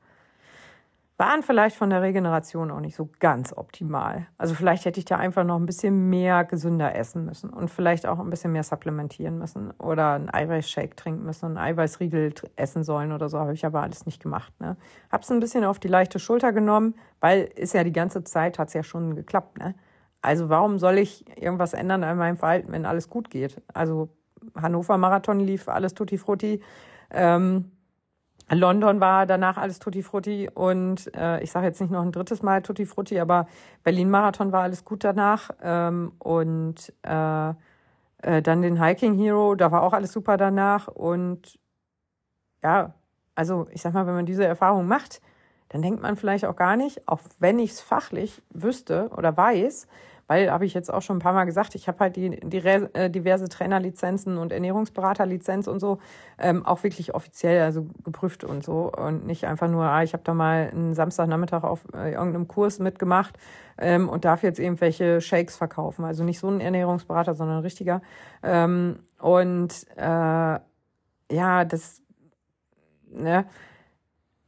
[1.19, 4.29] waren vielleicht von der Regeneration auch nicht so ganz optimal.
[4.39, 8.07] Also vielleicht hätte ich da einfach noch ein bisschen mehr gesünder essen müssen und vielleicht
[8.07, 12.85] auch ein bisschen mehr supplementieren müssen oder einen Eiweißshake trinken müssen und einen Eiweißriegel essen
[12.85, 13.41] sollen oder so.
[13.41, 14.53] Habe ich aber alles nicht gemacht.
[14.61, 14.77] Ne?
[15.11, 18.61] Habe es ein bisschen auf die leichte Schulter genommen, weil ist ja die ganze Zeit,
[18.61, 19.59] hat es ja schon geklappt.
[19.59, 19.75] Ne?
[20.23, 23.61] Also warum soll ich irgendwas ändern an meinem Verhalten, wenn alles gut geht?
[23.75, 24.09] Also
[24.55, 26.63] Hannover Marathon lief alles tutti frutti.
[27.11, 27.73] Ähm,
[28.51, 32.43] London war danach alles Tutti Frutti und äh, ich sage jetzt nicht noch ein drittes
[32.43, 33.47] Mal Tutti Frutti, aber
[33.85, 37.51] Berlin Marathon war alles gut danach ähm, und äh,
[38.23, 41.59] äh, dann den Hiking Hero, da war auch alles super danach und
[42.63, 42.95] ja,
[43.35, 45.21] also ich sag mal, wenn man diese Erfahrung macht,
[45.69, 49.87] dann denkt man vielleicht auch gar nicht, auch wenn ich es fachlich wüsste oder weiß,
[50.29, 52.59] weil, habe ich jetzt auch schon ein paar Mal gesagt, ich habe halt die, die
[52.59, 55.99] äh, diverse Trainerlizenzen und Ernährungsberaterlizenz und so
[56.39, 60.23] ähm, auch wirklich offiziell, also geprüft und so und nicht einfach nur, ah, ich habe
[60.23, 63.39] da mal einen Samstagnachmittag auf äh, irgendeinem Kurs mitgemacht
[63.79, 66.05] ähm, und darf jetzt irgendwelche Shakes verkaufen.
[66.05, 68.03] Also nicht so ein Ernährungsberater, sondern ein richtiger.
[68.43, 70.59] Ähm, und äh,
[71.31, 72.03] ja, das,
[73.11, 73.47] ne,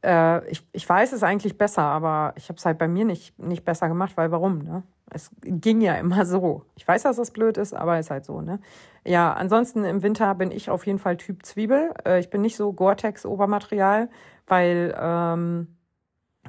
[0.03, 3.37] äh, ich, ich weiß es eigentlich besser, aber ich habe es halt bei mir nicht,
[3.39, 4.83] nicht besser gemacht, weil warum, ne?
[5.13, 6.63] Es ging ja immer so.
[6.75, 8.59] Ich weiß, dass das blöd ist, aber ist halt so, ne?
[9.05, 11.93] Ja, ansonsten im Winter bin ich auf jeden Fall Typ Zwiebel.
[12.05, 14.09] Äh, ich bin nicht so Gore-Tex-Obermaterial,
[14.47, 15.75] weil, ähm,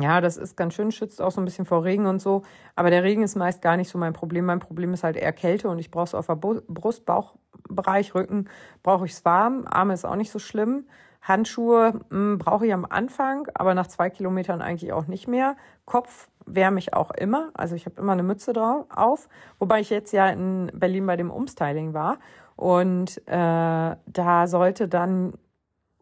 [0.00, 2.42] ja, das ist ganz schön, schützt auch so ein bisschen vor Regen und so.
[2.76, 4.44] Aber der Regen ist meist gar nicht so mein Problem.
[4.44, 8.48] Mein Problem ist halt eher Kälte und ich brauche es auf der Brust, Bauchbereich, Rücken
[8.82, 9.66] brauche ich es warm.
[9.66, 10.86] Arme ist auch nicht so schlimm.
[11.22, 15.56] Handschuhe hm, brauche ich am Anfang, aber nach zwei Kilometern eigentlich auch nicht mehr.
[15.84, 17.50] Kopf wärme ich auch immer.
[17.54, 19.28] Also ich habe immer eine Mütze drauf auf,
[19.58, 22.18] wobei ich jetzt ja in Berlin bei dem Umstyling war.
[22.56, 25.34] Und äh, da sollte dann,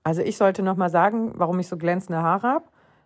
[0.03, 2.65] also ich sollte nochmal sagen, warum ich so glänzende Haare habe.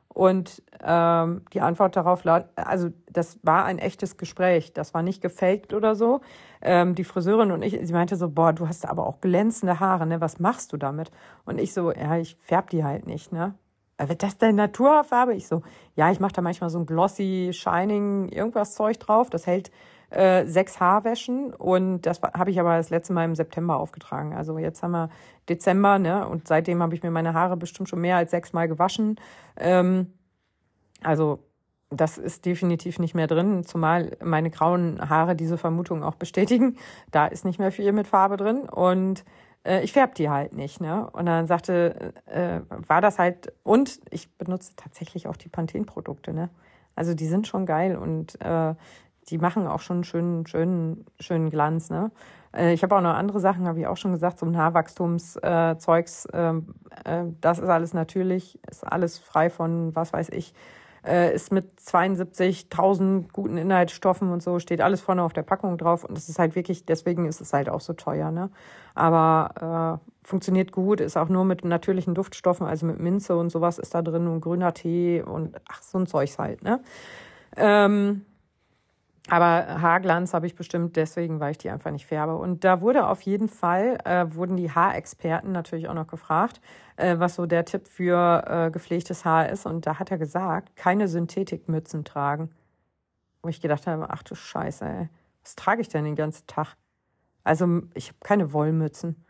[0.09, 2.24] Und ähm, die Antwort darauf,
[2.55, 6.20] also das war ein echtes Gespräch, das war nicht gefaked oder so.
[6.62, 10.06] Ähm, die Friseurin und ich, sie meinte so, boah, du hast aber auch glänzende Haare,
[10.06, 10.20] ne?
[10.20, 11.11] Was machst du damit?
[11.44, 13.55] Und ich so, ja, ich färb die halt nicht, ne?
[13.97, 15.35] Äh, wird das deine Naturfarbe?
[15.35, 15.62] Ich so,
[15.97, 19.31] ja, ich mache da manchmal so ein glossy, shining, irgendwas Zeug drauf.
[19.31, 19.71] Das hält
[20.11, 24.33] äh, sechs Haarwäschen und das habe ich aber das letzte Mal im September aufgetragen.
[24.33, 25.11] Also jetzt haben wir
[25.49, 26.29] Dezember, ne?
[26.29, 29.16] Und seitdem habe ich mir meine Haare bestimmt schon mehr als sechs Mal gewaschen.
[29.57, 30.12] Ähm,
[31.03, 31.41] also
[31.91, 36.77] das ist definitiv nicht mehr drin, zumal meine grauen Haare diese Vermutung auch bestätigen.
[37.11, 39.25] Da ist nicht mehr viel mit Farbe drin und
[39.65, 41.09] äh, ich färbe die halt nicht, ne?
[41.11, 46.51] Und dann sagte, äh, war das halt, und ich benutze tatsächlich auch die Pantene-Produkte, ne?
[46.97, 48.74] Also die sind schon geil und äh,
[49.28, 52.11] die machen auch schon schönen, schönen, schönen Glanz, ne?
[52.55, 56.27] Äh, ich habe auch noch andere Sachen, habe ich auch schon gesagt, so ein Haarwachstumszeugs,
[56.27, 56.53] äh,
[57.05, 60.55] äh, das ist alles natürlich, ist alles frei von, was weiß ich,
[61.06, 66.05] äh, ist mit 72.000 guten Inhaltsstoffen und so, steht alles vorne auf der Packung drauf
[66.05, 68.51] und es ist halt wirklich, deswegen ist es halt auch so teuer, ne?
[68.94, 73.78] Aber äh, funktioniert gut, ist auch nur mit natürlichen Duftstoffen, also mit Minze und sowas
[73.78, 76.81] ist da drin und grüner Tee und ach, so ein Zeugs halt, ne?
[77.56, 78.24] Ähm,
[79.31, 82.37] aber Haarglanz habe ich bestimmt deswegen, weil ich die einfach nicht färbe.
[82.37, 86.61] Und da wurde auf jeden Fall, äh, wurden die Haarexperten natürlich auch noch gefragt,
[86.97, 89.65] äh, was so der Tipp für äh, gepflegtes Haar ist.
[89.65, 92.51] Und da hat er gesagt, keine Synthetikmützen tragen.
[93.43, 95.09] Wo ich gedacht habe, ach du Scheiße, ey,
[95.43, 96.77] was trage ich denn den ganzen Tag?
[97.45, 99.25] Also ich habe keine Wollmützen.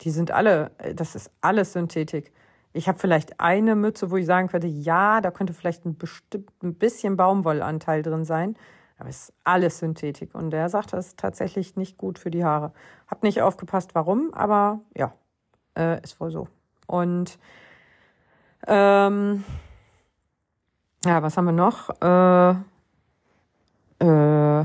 [0.00, 2.32] Die sind alle, äh, das ist alles Synthetik.
[2.72, 6.50] Ich habe vielleicht eine Mütze, wo ich sagen könnte, ja, da könnte vielleicht ein, bestimmt,
[6.62, 8.56] ein bisschen Baumwollanteil drin sein.
[8.98, 10.34] Aber es ist alles Synthetik.
[10.34, 12.72] Und der sagt, das ist tatsächlich nicht gut für die Haare.
[13.06, 15.12] Hab nicht aufgepasst, warum, aber ja,
[15.76, 16.48] äh, ist wohl so.
[16.86, 17.38] Und
[18.66, 19.44] ähm,
[21.04, 21.90] ja, was haben wir noch?
[22.00, 22.50] Äh,
[24.02, 24.60] äh,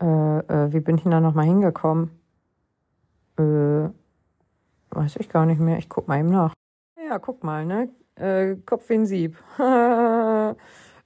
[0.00, 2.10] äh, äh, wie bin ich denn da nochmal hingekommen?
[3.38, 3.88] Äh,
[4.90, 5.78] weiß ich gar nicht mehr.
[5.78, 6.54] Ich guck mal eben nach.
[7.08, 7.88] Ja, guck mal, ne?
[8.14, 9.36] Äh, Kopf ein Sieb.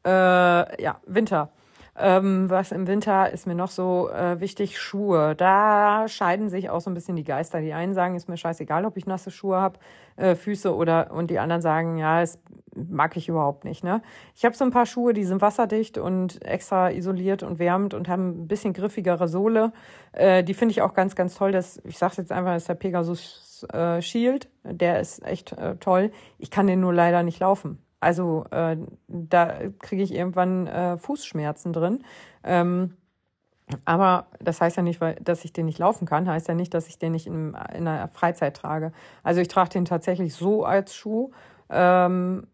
[0.05, 1.51] Äh, ja, Winter.
[1.97, 4.81] Ähm, was im Winter ist mir noch so äh, wichtig?
[4.81, 5.37] Schuhe.
[5.37, 7.61] Da scheiden sich auch so ein bisschen die Geister.
[7.61, 9.79] Die einen sagen, ist mir scheißegal, ob ich nasse Schuhe habe,
[10.17, 12.41] äh, Füße oder und die anderen sagen, ja, es
[12.75, 13.85] mag ich überhaupt nicht.
[13.85, 14.03] Ne?
[14.35, 18.09] Ich habe so ein paar Schuhe, die sind wasserdicht und extra isoliert und wärmend und
[18.09, 19.73] haben ein bisschen griffigere Sohle.
[20.13, 21.53] Äh, die finde ich auch ganz, ganz toll.
[21.53, 24.49] Das, ich sage jetzt einfach, das ist der Pegasus äh, Shield.
[24.65, 26.11] Der ist echt äh, toll.
[26.39, 27.84] Ich kann den nur leider nicht laufen.
[28.05, 28.77] Also äh,
[29.09, 32.05] da kriege ich irgendwann äh, Fußschmerzen drin.
[32.45, 32.99] Ähm,
[33.87, 36.75] aber das heißt ja nicht, weil, dass ich den nicht laufen kann, heißt ja nicht,
[36.75, 38.93] dass ich den nicht in, in der Freizeit trage.
[39.23, 41.31] Also ich trage den tatsächlich so als Schuh,
[41.71, 42.47] ähm,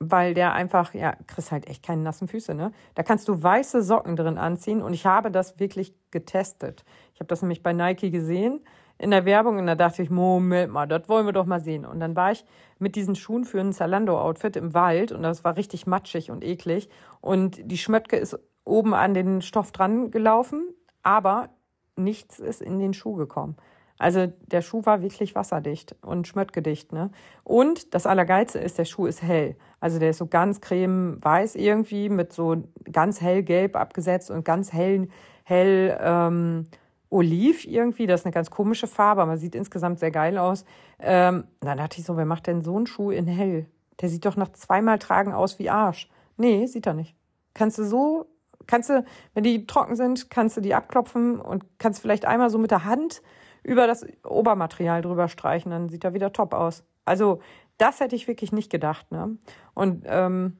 [0.00, 2.72] weil der einfach, ja, kriegst halt echt keine nassen Füße, ne?
[2.96, 6.84] Da kannst du weiße Socken drin anziehen und ich habe das wirklich getestet.
[7.14, 8.60] Ich habe das nämlich bei Nike gesehen
[8.98, 11.84] in der Werbung und da dachte ich, Moment mal, das wollen wir doch mal sehen.
[11.84, 12.44] Und dann war ich
[12.78, 16.88] mit diesen Schuhen für ein Zalando-Outfit im Wald und das war richtig matschig und eklig.
[17.20, 20.68] Und die Schmöttke ist oben an den Stoff dran gelaufen,
[21.02, 21.50] aber
[21.96, 23.56] nichts ist in den Schuh gekommen.
[23.98, 26.92] Also der Schuh war wirklich wasserdicht und schmöttgedicht.
[26.92, 27.10] Ne?
[27.44, 29.56] Und das Allergeilste ist, der Schuh ist hell.
[29.80, 32.56] Also der ist so ganz cremeweiß irgendwie mit so
[32.90, 35.08] ganz hellgelb abgesetzt und ganz hell,
[35.44, 36.66] hell ähm,
[37.10, 38.06] Oliv irgendwie.
[38.06, 40.64] Das ist eine ganz komische Farbe, aber sieht insgesamt sehr geil aus.
[40.98, 43.66] Ähm, dann dachte ich so, wer macht denn so einen Schuh in hell?
[44.00, 46.08] Der sieht doch nach zweimal Tragen aus wie Arsch.
[46.36, 47.14] Nee, sieht er nicht.
[47.54, 48.26] Kannst du so,
[48.66, 49.04] kannst du,
[49.34, 52.84] wenn die trocken sind, kannst du die abklopfen und kannst vielleicht einmal so mit der
[52.84, 53.22] Hand
[53.62, 56.84] über das Obermaterial drüber streichen, dann sieht er wieder top aus.
[57.04, 57.40] Also
[57.78, 59.10] das hätte ich wirklich nicht gedacht.
[59.10, 59.38] Ne?
[59.74, 60.58] Und ähm,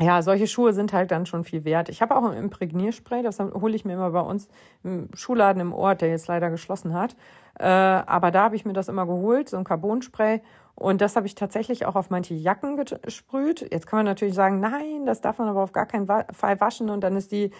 [0.00, 1.88] ja, solche Schuhe sind halt dann schon viel wert.
[1.88, 4.48] Ich habe auch ein Imprägnierspray, das hole ich mir immer bei uns
[4.82, 7.14] im Schuhladen im Ort, der jetzt leider geschlossen hat.
[7.58, 10.40] Äh, aber da habe ich mir das immer geholt, so ein Carbonspray.
[10.74, 13.60] Und das habe ich tatsächlich auch auf manche Jacken gesprüht.
[13.70, 16.88] Jetzt kann man natürlich sagen, nein, das darf man aber auf gar keinen Fall waschen
[16.88, 17.50] und dann ist die,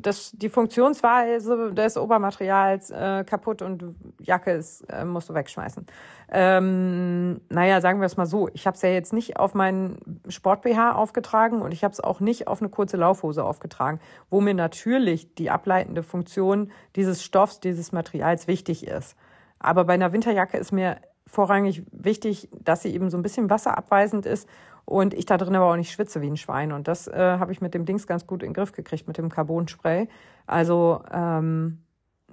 [0.00, 5.86] das, die Funktionsweise des Obermaterials äh, kaputt und Jacke ist, äh, musst du wegschmeißen.
[6.30, 10.20] Ähm, naja, sagen wir es mal so, ich habe es ja jetzt nicht auf meinen
[10.28, 14.54] Sport-BH aufgetragen und ich habe es auch nicht auf eine kurze Laufhose aufgetragen, wo mir
[14.54, 19.16] natürlich die ableitende Funktion dieses Stoffs, dieses Materials wichtig ist.
[19.58, 20.98] Aber bei einer Winterjacke ist mir
[21.30, 24.48] vorrangig wichtig, dass sie eben so ein bisschen wasserabweisend ist
[24.84, 26.72] und ich da drin aber auch nicht schwitze wie ein Schwein.
[26.72, 29.18] Und das äh, habe ich mit dem Dings ganz gut in den Griff gekriegt, mit
[29.18, 30.08] dem Carbonspray.
[30.46, 31.78] Also ähm,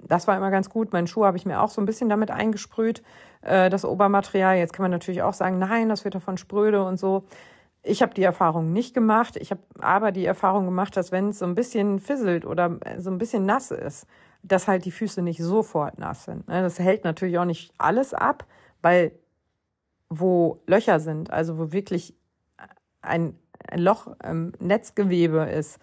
[0.06, 0.92] das war immer ganz gut.
[0.92, 3.02] Meinen Schuh habe ich mir auch so ein bisschen damit eingesprüht,
[3.42, 4.56] äh, das Obermaterial.
[4.56, 7.24] Jetzt kann man natürlich auch sagen, nein, das wird davon spröde und so.
[7.84, 9.36] Ich habe die Erfahrung nicht gemacht.
[9.36, 13.10] Ich habe aber die Erfahrung gemacht, dass wenn es so ein bisschen fisselt oder so
[13.10, 14.06] ein bisschen nass ist,
[14.42, 16.48] dass halt die Füße nicht sofort nass sind.
[16.48, 16.62] Ne?
[16.62, 18.44] Das hält natürlich auch nicht alles ab,
[18.82, 19.12] weil
[20.10, 22.14] wo Löcher sind, also wo wirklich
[23.02, 23.38] ein,
[23.68, 25.78] ein Loch im Netzgewebe ist,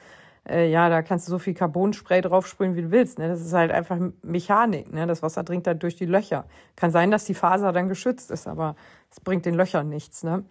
[0.47, 3.17] äh, ja, da kannst du so viel Carbonspray draufsprühen, wie du willst.
[3.17, 3.27] Ne?
[3.27, 4.93] Das ist halt einfach Mechanik.
[4.93, 5.07] Ne?
[5.07, 6.45] Das Wasser dringt halt durch die Löcher.
[6.75, 8.75] Kann sein, dass die Faser dann geschützt ist, aber
[9.09, 10.23] es bringt den Löchern nichts.
[10.23, 10.43] Ne?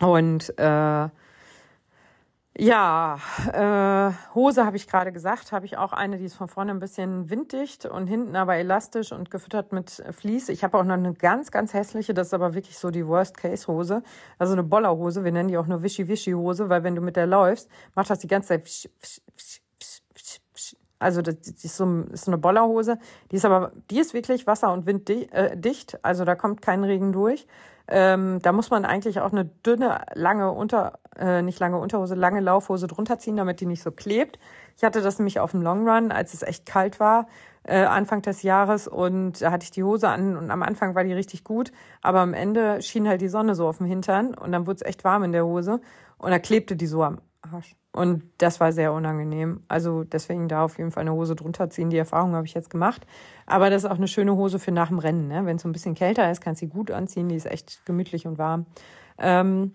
[0.00, 1.08] Und äh,
[2.60, 3.18] ja,
[3.52, 6.80] äh, Hose habe ich gerade gesagt, habe ich auch eine, die ist von vorne ein
[6.80, 10.48] bisschen winddicht und hinten aber elastisch und gefüttert mit Vlies.
[10.48, 14.02] Ich habe auch noch eine ganz, ganz hässliche, das ist aber wirklich so die Worst-Case-Hose,
[14.38, 15.22] also eine Bollerhose.
[15.22, 18.26] Wir nennen die auch nur Wischi-Wischi-Hose, weil wenn du mit der läufst, macht das die
[18.26, 18.90] ganze Zeit.
[20.98, 22.98] Also das, ist, so, ist so eine Bollerhose.
[23.30, 27.46] Die ist aber, die ist wirklich wasser- und winddicht, also da kommt kein Regen durch.
[27.90, 32.40] Ähm, da muss man eigentlich auch eine dünne, lange Unter, äh, nicht lange Unterhose, lange
[32.40, 34.38] Laufhose drunter ziehen, damit die nicht so klebt.
[34.76, 37.26] Ich hatte das nämlich auf dem Long Run, als es echt kalt war,
[37.64, 41.04] äh, Anfang des Jahres und da hatte ich die Hose an und am Anfang war
[41.04, 44.52] die richtig gut, aber am Ende schien halt die Sonne so auf dem Hintern und
[44.52, 45.80] dann wurde es echt warm in der Hose
[46.18, 47.74] und da klebte die so am Arsch.
[47.98, 49.64] Und das war sehr unangenehm.
[49.66, 51.90] Also deswegen da auf jeden Fall eine Hose drunter ziehen.
[51.90, 53.04] Die Erfahrung habe ich jetzt gemacht.
[53.44, 55.26] Aber das ist auch eine schöne Hose für nach dem Rennen.
[55.26, 55.44] Ne?
[55.44, 57.28] Wenn es ein bisschen kälter ist, kannst du sie gut anziehen.
[57.28, 58.66] Die ist echt gemütlich und warm.
[59.18, 59.74] Ähm,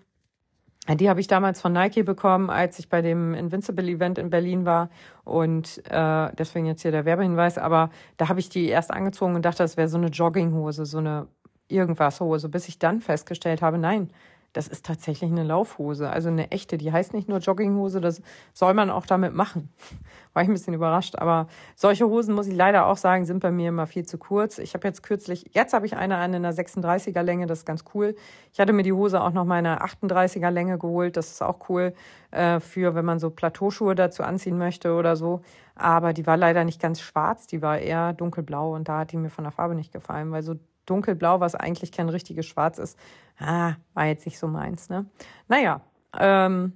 [0.88, 4.64] die habe ich damals von Nike bekommen, als ich bei dem Invincible Event in Berlin
[4.64, 4.88] war.
[5.24, 7.58] Und äh, deswegen jetzt hier der Werbehinweis.
[7.58, 10.96] Aber da habe ich die erst angezogen und dachte, das wäre so eine Jogginghose, so
[10.96, 11.28] eine
[11.68, 14.10] irgendwas Hose, bis ich dann festgestellt habe, nein,
[14.54, 16.78] das ist tatsächlich eine Laufhose, also eine echte.
[16.78, 18.22] Die heißt nicht nur Jogginghose, das
[18.52, 19.68] soll man auch damit machen.
[20.32, 23.50] War ich ein bisschen überrascht, aber solche Hosen, muss ich leider auch sagen, sind bei
[23.50, 24.58] mir immer viel zu kurz.
[24.58, 27.66] Ich habe jetzt kürzlich, jetzt habe ich eine an in einer 36er Länge, das ist
[27.66, 28.14] ganz cool.
[28.52, 31.42] Ich hatte mir die Hose auch noch mal in einer 38er Länge geholt, das ist
[31.42, 31.92] auch cool
[32.30, 35.42] äh, für, wenn man so Plateauschuhe dazu anziehen möchte oder so.
[35.74, 39.16] Aber die war leider nicht ganz schwarz, die war eher dunkelblau und da hat die
[39.16, 40.54] mir von der Farbe nicht gefallen, weil so
[40.86, 42.98] dunkelblau, was eigentlich kein richtiges Schwarz ist,
[43.38, 44.88] ah, war jetzt nicht so meins.
[44.88, 45.06] Ne?
[45.48, 45.80] Naja,
[46.18, 46.74] ähm,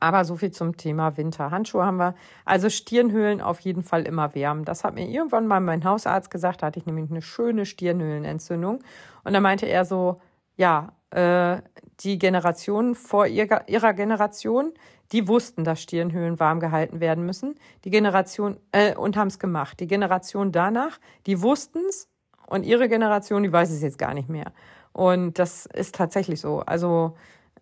[0.00, 1.50] aber so viel zum Thema Winter.
[1.50, 2.14] Handschuhe haben wir.
[2.44, 4.64] Also Stirnhöhlen auf jeden Fall immer wärmen.
[4.64, 6.62] Das hat mir irgendwann mal mein Hausarzt gesagt.
[6.62, 8.82] Da hatte ich nämlich eine schöne Stirnhöhlenentzündung.
[9.24, 10.20] Und da meinte er so,
[10.56, 11.60] ja, äh,
[12.00, 14.72] die Generation vor ihrer, ihrer Generation,
[15.12, 17.54] die wussten, dass Stirnhöhlen warm gehalten werden müssen.
[17.84, 19.80] Die Generation, äh, und haben es gemacht.
[19.80, 22.08] Die Generation danach, die wussten es
[22.46, 24.52] und ihre Generation, die weiß es jetzt gar nicht mehr.
[24.92, 26.60] Und das ist tatsächlich so.
[26.60, 27.16] Also,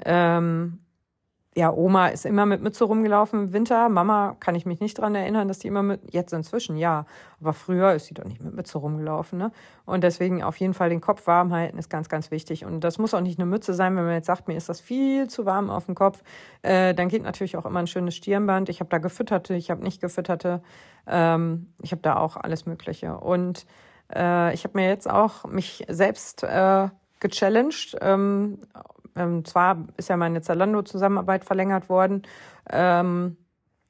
[0.04, 0.78] ähm,
[1.54, 3.90] ja, Oma ist immer mit Mütze rumgelaufen im Winter.
[3.90, 7.04] Mama kann ich mich nicht dran erinnern, dass die immer mit, jetzt inzwischen, ja.
[7.40, 9.52] Aber früher ist sie doch nicht mit Mütze rumgelaufen, ne?
[9.84, 12.64] Und deswegen auf jeden Fall den Kopf warm halten ist ganz, ganz wichtig.
[12.64, 14.80] Und das muss auch nicht eine Mütze sein, wenn man jetzt sagt, mir ist das
[14.80, 16.22] viel zu warm auf dem Kopf.
[16.62, 18.70] Äh, dann geht natürlich auch immer ein schönes Stirnband.
[18.70, 20.62] Ich habe da gefütterte, ich habe nicht gefütterte.
[21.06, 23.18] Ähm, ich habe da auch alles Mögliche.
[23.18, 23.66] Und
[24.14, 26.88] äh, ich habe mir jetzt auch mich selbst äh,
[27.20, 27.96] gechallenged.
[28.00, 28.58] Ähm,
[29.16, 32.22] ähm, zwar ist ja meine Zalando-Zusammenarbeit verlängert worden.
[32.70, 33.36] Ähm,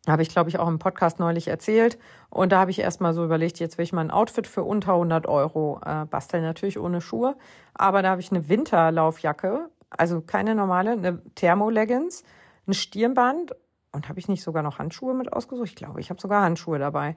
[0.08, 1.98] habe ich, glaube ich, auch im Podcast neulich erzählt.
[2.28, 4.94] Und da habe ich erstmal so überlegt, jetzt will ich mal ein Outfit für unter
[4.94, 7.36] 100 Euro äh, basteln, natürlich ohne Schuhe.
[7.74, 12.24] Aber da habe ich eine Winterlaufjacke, also keine normale, eine Thermoleggings,
[12.66, 13.52] ein Stirnband
[13.92, 15.68] und habe ich nicht sogar noch Handschuhe mit ausgesucht?
[15.68, 17.16] Ich glaube, ich habe sogar Handschuhe dabei.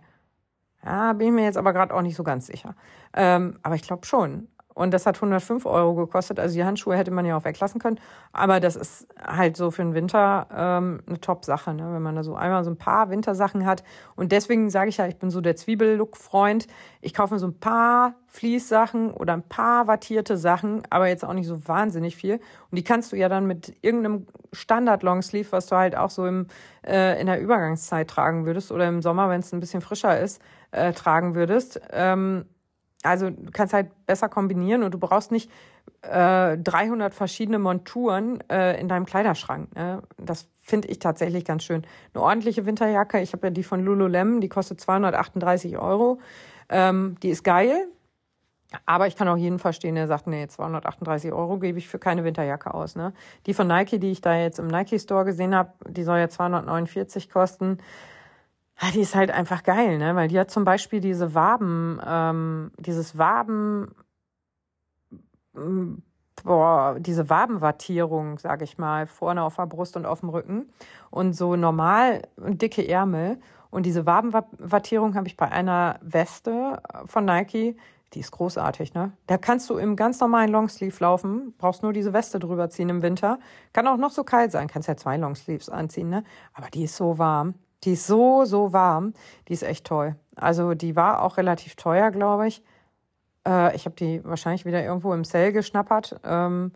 [0.86, 2.76] Ja, bin ich mir jetzt aber gerade auch nicht so ganz sicher.
[3.14, 4.48] Ähm, aber ich glaube schon.
[4.76, 6.38] Und das hat 105 Euro gekostet.
[6.38, 7.98] Also die Handschuhe hätte man ja auch weglassen können.
[8.34, 11.94] Aber das ist halt so für den Winter ähm, eine Top-Sache, ne?
[11.94, 13.84] wenn man da so einmal so ein paar Wintersachen hat.
[14.18, 16.68] Und deswegen sage ich ja, ich bin so der Zwiebellook-Freund.
[17.00, 21.34] Ich kaufe mir so ein paar Fließsachen oder ein paar wattierte Sachen, aber jetzt auch
[21.34, 22.42] nicht so wahnsinnig viel.
[22.70, 26.48] Und die kannst du ja dann mit irgendeinem Standard-Longsleeve, was du halt auch so im,
[26.86, 30.42] äh, in der Übergangszeit tragen würdest oder im Sommer, wenn es ein bisschen frischer ist,
[30.72, 31.80] äh, tragen würdest.
[31.92, 32.44] Ähm,
[33.06, 35.50] also du kannst halt besser kombinieren und du brauchst nicht
[36.02, 39.76] äh, 300 verschiedene Monturen äh, in deinem Kleiderschrank.
[39.76, 40.02] Ne?
[40.18, 41.86] Das finde ich tatsächlich ganz schön.
[42.14, 46.20] Eine ordentliche Winterjacke, ich habe ja die von Lululemon, die kostet 238 Euro.
[46.70, 47.88] Ähm, die ist geil,
[48.86, 52.24] aber ich kann auch jeden verstehen, der sagt, nee, 238 Euro gebe ich für keine
[52.24, 52.96] Winterjacke aus.
[52.96, 53.14] Ne?
[53.46, 56.30] Die von Nike, die ich da jetzt im Nike Store gesehen habe, die soll ja
[56.30, 57.80] 249 kosten.
[58.82, 60.16] Ja, die ist halt einfach geil, ne?
[60.16, 63.96] Weil die hat zum Beispiel diese Waben, ähm, dieses Waben,
[65.54, 65.96] mm,
[66.44, 70.70] boah, diese Wabenwattierung, sag ich mal, vorne auf der Brust und auf dem Rücken
[71.10, 73.40] und so normal dicke Ärmel.
[73.72, 77.78] Und diese Wabenwattierung habe ich bei einer Weste von Nike,
[78.14, 79.12] die ist großartig, ne?
[79.28, 83.02] Da kannst du im ganz normalen Longsleeve laufen, brauchst nur diese Weste drüber ziehen im
[83.02, 83.40] Winter.
[83.74, 86.24] Kann auch noch so kalt sein, kannst ja zwei Longsleeves anziehen, ne?
[86.54, 87.56] Aber die ist so warm.
[87.86, 89.14] Die ist so, so warm.
[89.48, 90.16] Die ist echt toll.
[90.36, 92.64] Also die war auch relativ teuer, glaube ich.
[93.48, 96.20] Äh, ich habe die wahrscheinlich wieder irgendwo im Sale geschnappert.
[96.24, 96.72] Ähm,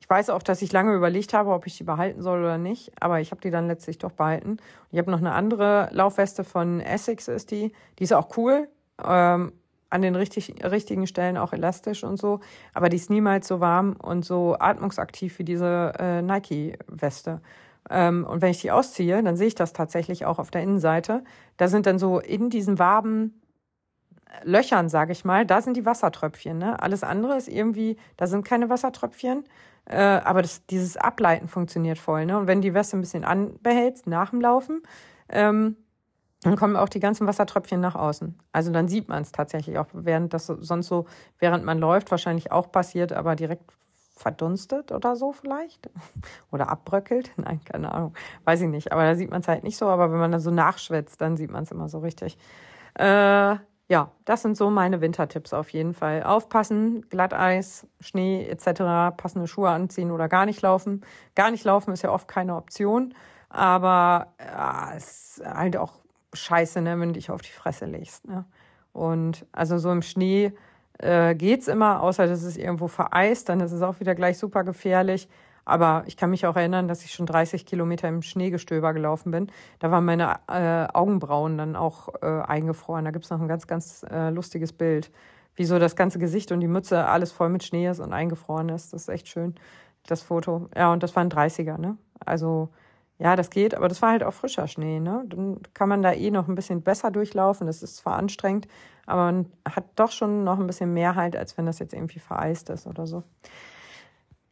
[0.00, 2.90] ich weiß auch, dass ich lange überlegt habe, ob ich die behalten soll oder nicht,
[3.00, 4.56] aber ich habe die dann letztlich doch behalten.
[4.90, 7.72] Ich habe noch eine andere Laufweste von Essex, ist die.
[7.98, 8.68] Die ist auch cool.
[9.04, 9.52] Ähm,
[9.90, 12.38] an den richtig, richtigen Stellen auch elastisch und so,
[12.72, 17.40] aber die ist niemals so warm und so atmungsaktiv wie diese äh, Nike-Weste.
[17.88, 21.24] Ähm, und wenn ich die ausziehe, dann sehe ich das tatsächlich auch auf der Innenseite.
[21.56, 23.40] Da sind dann so in diesen Waben
[24.26, 26.58] äh, Löchern, sage ich mal, da sind die Wassertröpfchen.
[26.58, 26.80] Ne?
[26.82, 29.44] Alles andere ist irgendwie, da sind keine Wassertröpfchen,
[29.86, 32.26] äh, aber das, dieses Ableiten funktioniert voll.
[32.26, 32.38] Ne?
[32.38, 34.82] Und wenn die Weste ein bisschen anbehältst nach dem Laufen,
[35.28, 35.76] ähm,
[36.42, 38.38] dann kommen auch die ganzen Wassertröpfchen nach außen.
[38.52, 41.06] Also dann sieht man es tatsächlich auch, während das sonst so,
[41.38, 43.64] während man läuft, wahrscheinlich auch passiert, aber direkt
[44.20, 45.90] verdunstet oder so vielleicht.
[46.52, 47.32] Oder abbröckelt.
[47.36, 48.14] Nein, keine Ahnung.
[48.44, 48.92] Weiß ich nicht.
[48.92, 49.86] Aber da sieht man es halt nicht so.
[49.86, 52.36] Aber wenn man da so nachschwitzt, dann sieht man es immer so richtig.
[52.94, 53.56] Äh,
[53.88, 56.22] ja, das sind so meine Wintertipps auf jeden Fall.
[56.22, 61.00] Aufpassen, Glatteis, Schnee etc., passende Schuhe anziehen oder gar nicht laufen.
[61.34, 63.14] Gar nicht laufen ist ja oft keine Option.
[63.48, 65.94] Aber ja, es ist halt auch
[66.32, 68.28] scheiße, ne, wenn du dich auf die Fresse legst.
[68.28, 68.44] Ne?
[68.92, 70.52] Und also so im Schnee
[71.02, 74.64] äh, geht's immer, außer dass es irgendwo vereist, dann ist es auch wieder gleich super
[74.64, 75.28] gefährlich.
[75.64, 79.52] Aber ich kann mich auch erinnern, dass ich schon 30 Kilometer im Schneegestöber gelaufen bin.
[79.78, 83.04] Da waren meine äh, Augenbrauen dann auch äh, eingefroren.
[83.04, 85.10] Da gibt's noch ein ganz, ganz äh, lustiges Bild,
[85.54, 88.68] wie so das ganze Gesicht und die Mütze alles voll mit Schnee ist und eingefroren
[88.68, 88.92] ist.
[88.92, 89.54] Das ist echt schön,
[90.06, 90.68] das Foto.
[90.74, 91.96] Ja, und das waren 30er, ne?
[92.24, 92.70] Also
[93.20, 95.24] ja, das geht, aber das war halt auch frischer Schnee, ne?
[95.26, 97.66] Dann kann man da eh noch ein bisschen besser durchlaufen.
[97.66, 98.66] Das ist zwar anstrengend,
[99.04, 102.18] aber man hat doch schon noch ein bisschen mehr halt, als wenn das jetzt irgendwie
[102.18, 103.22] vereist ist oder so.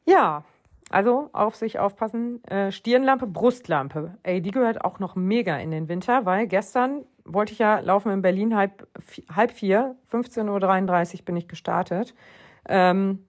[0.04, 0.44] Ja,
[0.90, 2.44] also auf sich aufpassen.
[2.44, 4.18] Äh, Stirnlampe, Brustlampe.
[4.22, 8.12] Ey, die gehört auch noch mega in den Winter, weil gestern wollte ich ja laufen
[8.12, 8.86] in Berlin halb,
[9.34, 12.14] halb vier, 15.33 Uhr bin ich gestartet.
[12.68, 13.24] Ähm,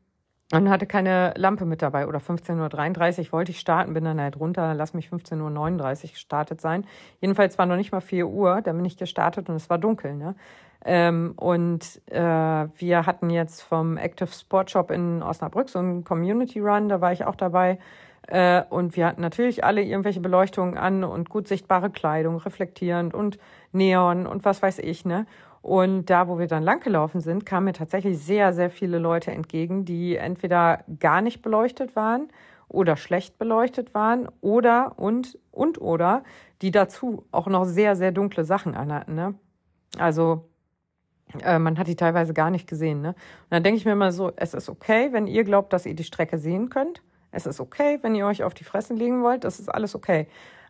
[0.51, 4.39] und hatte keine Lampe mit dabei oder 15.33 Uhr wollte ich starten, bin dann halt
[4.39, 6.85] runter, lass mich 15.39 Uhr gestartet sein.
[7.21, 10.15] Jedenfalls war noch nicht mal 4 Uhr, da bin ich gestartet und es war dunkel.
[10.15, 10.35] Ne?
[10.85, 16.59] Ähm, und äh, wir hatten jetzt vom Active Sport Shop in Osnabrück so einen Community
[16.59, 17.77] Run, da war ich auch dabei.
[18.27, 23.39] Äh, und wir hatten natürlich alle irgendwelche Beleuchtungen an und gut sichtbare Kleidung, reflektierend und
[23.71, 25.25] Neon und was weiß ich, ne?
[25.61, 29.85] Und da, wo wir dann langgelaufen sind, kamen mir tatsächlich sehr, sehr viele Leute entgegen,
[29.85, 32.29] die entweder gar nicht beleuchtet waren
[32.69, 36.23] oder schlecht beleuchtet waren oder und und oder
[36.61, 39.15] die dazu auch noch sehr, sehr dunkle Sachen anhatten.
[39.15, 39.35] Ne?
[39.97, 40.45] Also
[41.41, 43.01] äh, man hat die teilweise gar nicht gesehen.
[43.01, 43.09] Ne?
[43.09, 45.95] Und dann denke ich mir immer so, es ist okay, wenn ihr glaubt, dass ihr
[45.95, 47.01] die Strecke sehen könnt.
[47.31, 49.43] Es ist okay, wenn ihr euch auf die Fressen legen wollt.
[49.43, 50.27] Das ist alles okay.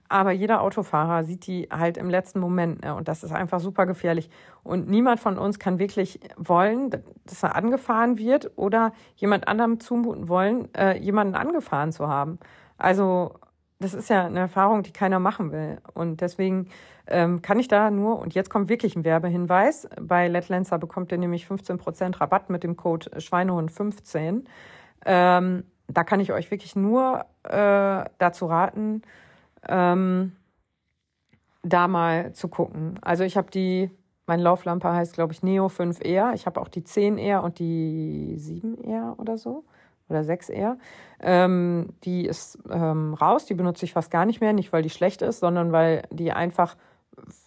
[0.10, 2.84] Aber jeder Autofahrer sieht die halt im letzten Moment.
[2.84, 2.96] Ne?
[2.96, 4.30] Und das ist einfach super gefährlich.
[4.64, 6.90] Und niemand von uns kann wirklich wollen,
[7.26, 12.40] dass er angefahren wird oder jemand anderem zumuten wollen, äh, jemanden angefahren zu haben.
[12.78, 13.36] Also
[13.80, 15.78] das ist ja eine Erfahrung, die keiner machen will.
[15.94, 16.70] Und deswegen
[17.08, 21.18] ähm, kann ich da nur, und jetzt kommt wirklich ein Werbehinweis, bei Letlenser bekommt ihr
[21.18, 24.44] nämlich 15% Rabatt mit dem Code Schweinehund15.
[25.06, 29.02] Ähm, da kann ich euch wirklich nur äh, dazu raten,
[29.68, 30.34] ähm,
[31.64, 32.98] da mal zu gucken.
[33.02, 33.92] Also ich habe die,
[34.26, 36.34] meine Lauflampe heißt, glaube ich, Neo 5R.
[36.34, 39.64] Ich habe auch die 10R und die 7R oder so.
[40.10, 40.78] Oder 6R.
[41.22, 44.54] Ähm, die ist ähm, raus, die benutze ich fast gar nicht mehr.
[44.54, 46.76] Nicht, weil die schlecht ist, sondern weil die einfach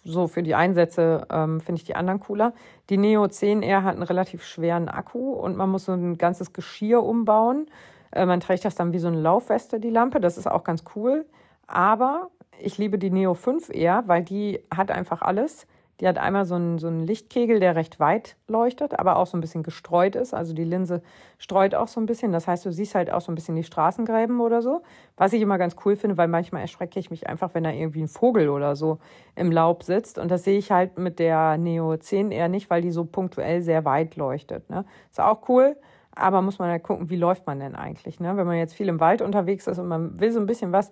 [0.03, 2.53] so für die Einsätze ähm, finde ich die anderen cooler.
[2.89, 7.03] Die Neo 10R hat einen relativ schweren Akku und man muss so ein ganzes Geschirr
[7.03, 7.67] umbauen.
[8.11, 10.19] Äh, man trägt das dann wie so eine Laufweste, die Lampe.
[10.19, 11.25] Das ist auch ganz cool.
[11.73, 12.29] Aber
[12.59, 15.65] ich liebe die Neo 5 eher, weil die hat einfach alles.
[15.99, 19.37] Die hat einmal so einen, so einen Lichtkegel, der recht weit leuchtet, aber auch so
[19.37, 20.35] ein bisschen gestreut ist.
[20.35, 21.01] Also die Linse
[21.39, 22.31] streut auch so ein bisschen.
[22.31, 24.83] Das heißt, du siehst halt auch so ein bisschen die Straßengräben oder so.
[25.17, 28.01] Was ich immer ganz cool finde, weil manchmal erschrecke ich mich einfach, wenn da irgendwie
[28.01, 28.99] ein Vogel oder so
[29.35, 30.19] im Laub sitzt.
[30.19, 33.63] Und das sehe ich halt mit der Neo 10 eher nicht, weil die so punktuell
[33.63, 34.69] sehr weit leuchtet.
[34.69, 34.85] Ne?
[35.09, 35.75] Ist auch cool.
[36.15, 38.19] Aber muss man halt gucken, wie läuft man denn eigentlich?
[38.19, 38.37] Ne?
[38.37, 40.91] Wenn man jetzt viel im Wald unterwegs ist und man will so ein bisschen was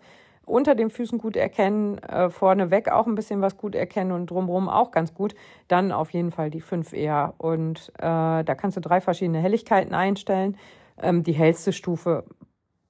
[0.51, 4.69] unter den Füßen gut erkennen, äh, vorneweg auch ein bisschen was gut erkennen und drumherum
[4.69, 5.33] auch ganz gut,
[5.67, 7.33] dann auf jeden Fall die 5 eher.
[7.37, 10.57] Und äh, da kannst du drei verschiedene Helligkeiten einstellen.
[11.01, 12.25] Ähm, die hellste Stufe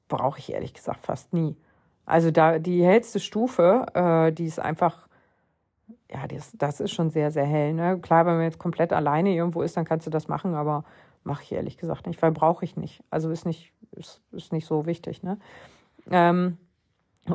[0.07, 1.55] brauche ich ehrlich gesagt fast nie.
[2.05, 5.07] Also da die hellste Stufe, äh, die ist einfach,
[6.11, 7.73] ja, das, das ist schon sehr, sehr hell.
[7.73, 7.99] Ne?
[7.99, 10.83] Klar, wenn man jetzt komplett alleine irgendwo ist, dann kannst du das machen, aber
[11.23, 13.03] mache ich ehrlich gesagt nicht, weil brauche ich nicht.
[13.09, 15.23] Also ist nicht, ist, ist nicht so wichtig.
[15.23, 15.37] Ne?
[16.09, 16.57] Ähm,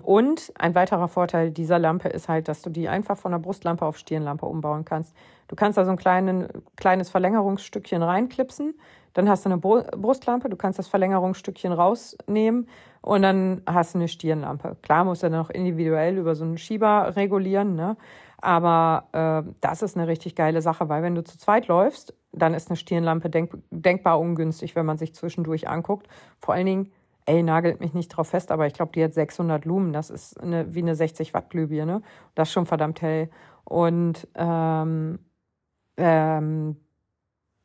[0.03, 3.85] und ein weiterer Vorteil dieser Lampe ist halt, dass du die einfach von der Brustlampe
[3.85, 5.15] auf Stirnlampe umbauen kannst.
[5.47, 8.75] Du kannst da so ein kleinen, kleines Verlängerungsstückchen reinklipsen,
[9.15, 12.69] dann hast du eine Brustlampe, du kannst das Verlängerungsstückchen rausnehmen
[13.01, 14.77] und dann hast du eine Stirnlampe.
[14.83, 17.97] Klar musst du dann noch individuell über so einen Schieber regulieren, ne?
[18.39, 22.55] aber äh, das ist eine richtig geile Sache, weil wenn du zu zweit läufst, dann
[22.55, 26.09] ist eine Stirnlampe denk denkbar ungünstig, wenn man sich zwischendurch anguckt.
[26.39, 26.93] Vor allen Dingen
[27.27, 29.93] ey, nagelt mich nicht drauf fest, aber ich glaube, die hat 600 Lumen.
[29.93, 32.03] Das ist eine, wie eine 60 Watt Glühbirne.
[32.35, 33.31] Das ist schon verdammt hell.
[33.65, 35.19] Und ähm,
[35.97, 36.77] ähm,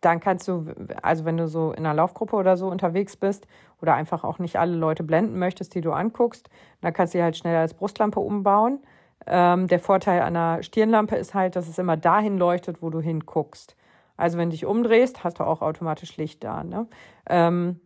[0.01, 0.65] dann kannst du,
[1.03, 3.47] also wenn du so in einer Laufgruppe oder so unterwegs bist
[3.81, 6.49] oder einfach auch nicht alle Leute blenden möchtest, die du anguckst,
[6.81, 8.79] dann kannst du die halt schnell als Brustlampe umbauen.
[9.27, 13.75] Ähm, der Vorteil einer Stirnlampe ist halt, dass es immer dahin leuchtet, wo du hinguckst.
[14.17, 16.63] Also wenn du dich umdrehst, hast du auch automatisch Licht da.
[16.63, 16.87] Ne?
[17.29, 17.79] Ähm,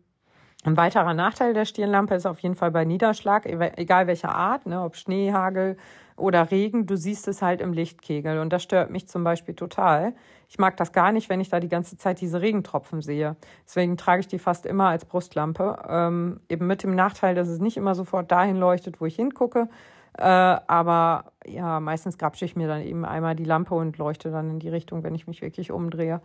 [0.66, 4.82] ein weiterer Nachteil der Stirnlampe ist auf jeden Fall bei Niederschlag, egal welcher Art, ne,
[4.82, 5.76] ob Schnee, Hagel
[6.16, 8.38] oder Regen, du siehst es halt im Lichtkegel.
[8.38, 10.14] Und das stört mich zum Beispiel total.
[10.48, 13.36] Ich mag das gar nicht, wenn ich da die ganze Zeit diese Regentropfen sehe.
[13.66, 15.76] Deswegen trage ich die fast immer als Brustlampe.
[15.88, 19.68] Ähm, eben mit dem Nachteil, dass es nicht immer sofort dahin leuchtet, wo ich hingucke.
[20.16, 24.50] Äh, aber ja, meistens grapsche ich mir dann eben einmal die Lampe und leuchte dann
[24.50, 26.22] in die Richtung, wenn ich mich wirklich umdrehe.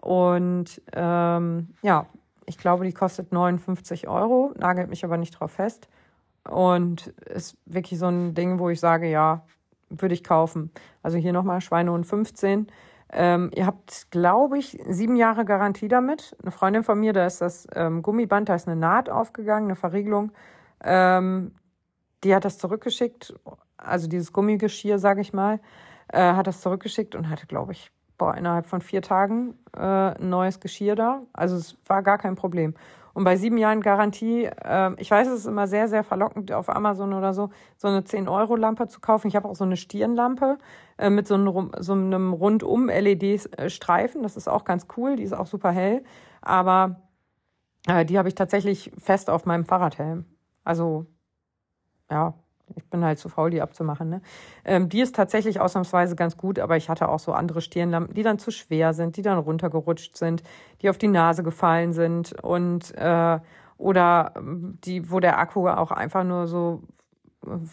[0.00, 2.06] Und ähm, ja,
[2.46, 5.88] ich glaube, die kostet 59 Euro, nagelt mich aber nicht drauf fest.
[6.48, 9.44] Und ist wirklich so ein Ding, wo ich sage, ja,
[9.88, 10.70] würde ich kaufen.
[11.02, 12.66] Also hier nochmal Schweine und 15.
[13.12, 16.34] Ähm, ihr habt, glaube ich, sieben Jahre Garantie damit.
[16.42, 19.76] Eine Freundin von mir, da ist das ähm, Gummiband, da ist eine Naht aufgegangen, eine
[19.76, 20.32] Verriegelung.
[20.82, 21.52] Ähm,
[22.24, 23.34] die hat das zurückgeschickt,
[23.76, 25.60] also dieses Gummigeschirr, sage ich mal,
[26.08, 27.90] äh, hat das zurückgeschickt und hatte, glaube ich,
[28.22, 31.22] boah, innerhalb von vier Tagen äh, neues Geschirr da.
[31.32, 32.74] Also es war gar kein Problem.
[33.14, 36.68] Und bei sieben Jahren Garantie, äh, ich weiß, es ist immer sehr, sehr verlockend auf
[36.68, 39.26] Amazon oder so, so eine 10-Euro-Lampe zu kaufen.
[39.26, 40.58] Ich habe auch so eine Stirnlampe
[40.98, 44.22] äh, mit so einem, so einem rundum LED-Streifen.
[44.22, 45.16] Das ist auch ganz cool.
[45.16, 46.04] Die ist auch super hell.
[46.42, 47.00] Aber
[47.88, 50.26] äh, die habe ich tatsächlich fest auf meinem Fahrradhelm.
[50.62, 51.06] Also,
[52.08, 52.34] ja,
[52.76, 54.08] ich bin halt zu faul, die abzumachen.
[54.08, 54.20] Ne?
[54.64, 58.22] Ähm, die ist tatsächlich ausnahmsweise ganz gut, aber ich hatte auch so andere Stirnlampen, die
[58.22, 60.42] dann zu schwer sind, die dann runtergerutscht sind,
[60.80, 63.38] die auf die Nase gefallen sind und äh,
[63.78, 66.82] oder ähm, die, wo der Akku auch einfach nur so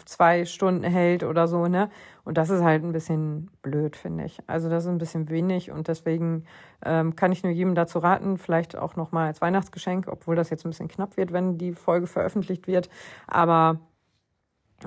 [0.04, 1.90] zwei Stunden hält oder so, ne?
[2.24, 4.38] Und das ist halt ein bisschen blöd, finde ich.
[4.46, 6.44] Also das ist ein bisschen wenig und deswegen
[6.84, 10.64] ähm, kann ich nur jedem dazu raten, vielleicht auch nochmal als Weihnachtsgeschenk, obwohl das jetzt
[10.64, 12.88] ein bisschen knapp wird, wenn die Folge veröffentlicht wird.
[13.26, 13.78] Aber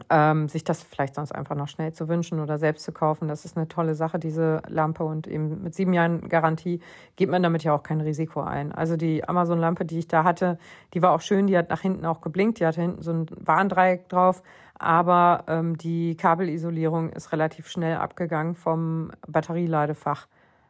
[0.10, 3.28] ähm, sich das vielleicht sonst einfach noch schnell zu wünschen oder selbst zu kaufen.
[3.28, 5.04] Das ist eine tolle Sache, diese Lampe.
[5.04, 6.80] Und eben mit sieben Jahren Garantie
[7.16, 8.72] geht man damit ja auch kein Risiko ein.
[8.72, 10.58] Also die Amazon-Lampe, die ich da hatte,
[10.94, 13.26] die war auch schön, die hat nach hinten auch geblinkt, die hatte hinten so ein
[13.40, 14.44] Warndreieck drauf,
[14.80, 20.28] aber ähm, die Kabelisolierung ist relativ schnell abgegangen vom Batterieladefach,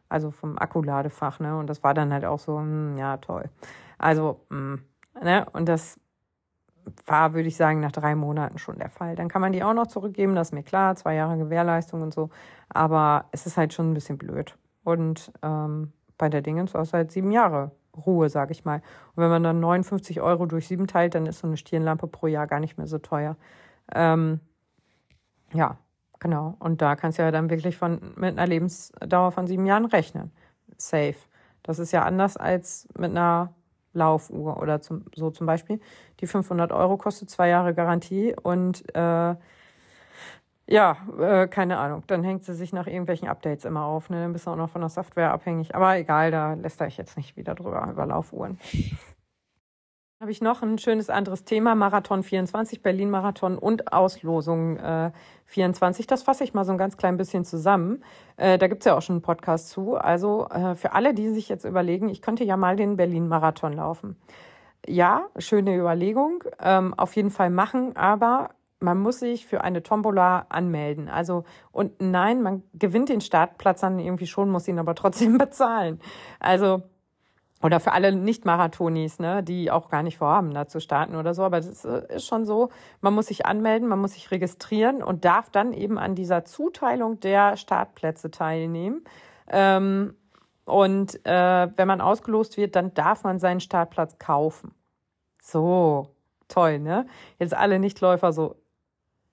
[0.08, 1.40] also vom Akkuladefach.
[1.40, 1.56] Ne?
[1.56, 3.44] Und das war dann halt auch so, mh, hm, ja, toll.
[3.98, 4.82] Also, mh, hm,
[5.22, 5.46] ne?
[5.52, 5.98] Und das
[7.06, 9.16] war, würde ich sagen, nach drei Monaten schon der Fall.
[9.16, 12.14] Dann kann man die auch noch zurückgeben, das ist mir klar, zwei Jahre Gewährleistung und
[12.14, 12.30] so.
[12.68, 14.56] Aber es ist halt schon ein bisschen blöd.
[14.82, 17.72] Und ähm, bei der Dingens war es halt sieben Jahre
[18.06, 18.82] Ruhe, sage ich mal.
[19.14, 22.26] Und wenn man dann 59 Euro durch sieben teilt, dann ist so eine Stirnlampe pro
[22.26, 23.36] Jahr gar nicht mehr so teuer.
[23.94, 24.40] Ähm,
[25.52, 25.78] ja,
[26.18, 26.56] genau.
[26.58, 30.32] Und da kannst du ja dann wirklich von, mit einer Lebensdauer von sieben Jahren rechnen.
[30.76, 31.16] Safe.
[31.62, 33.54] Das ist ja anders als mit einer
[33.94, 35.80] Laufuhr oder zum, so zum Beispiel.
[36.20, 39.34] Die 500 Euro kostet zwei Jahre Garantie und äh,
[40.66, 42.04] ja, äh, keine Ahnung.
[42.06, 44.08] Dann hängt sie sich nach irgendwelchen Updates immer auf.
[44.08, 44.22] Ne?
[44.22, 45.74] Dann bist du auch noch von der Software abhängig.
[45.74, 48.58] Aber egal, da lässt ich jetzt nicht wieder drüber über Laufuhren
[50.24, 55.10] habe ich noch ein schönes anderes Thema, Marathon 24, Berlin-Marathon und Auslosung äh,
[55.44, 56.06] 24.
[56.06, 58.02] Das fasse ich mal so ein ganz klein bisschen zusammen.
[58.38, 59.96] Äh, da gibt's ja auch schon einen Podcast zu.
[59.96, 64.16] Also äh, für alle, die sich jetzt überlegen, ich könnte ja mal den Berlin-Marathon laufen.
[64.86, 68.48] Ja, schöne Überlegung, ähm, auf jeden Fall machen, aber
[68.80, 71.10] man muss sich für eine Tombola anmelden.
[71.10, 76.00] Also, und nein, man gewinnt den Startplatz dann irgendwie schon, muss ihn aber trotzdem bezahlen.
[76.40, 76.82] Also,
[77.64, 81.44] oder für alle Nicht-Marathonis, ne, die auch gar nicht vorhaben, da zu starten oder so.
[81.44, 82.68] Aber es äh, ist schon so,
[83.00, 87.20] man muss sich anmelden, man muss sich registrieren und darf dann eben an dieser Zuteilung
[87.20, 89.02] der Startplätze teilnehmen.
[89.48, 90.14] Ähm,
[90.66, 94.74] und äh, wenn man ausgelost wird, dann darf man seinen Startplatz kaufen.
[95.40, 96.14] So,
[96.48, 97.06] toll, ne?
[97.38, 98.56] Jetzt alle Nichtläufer so,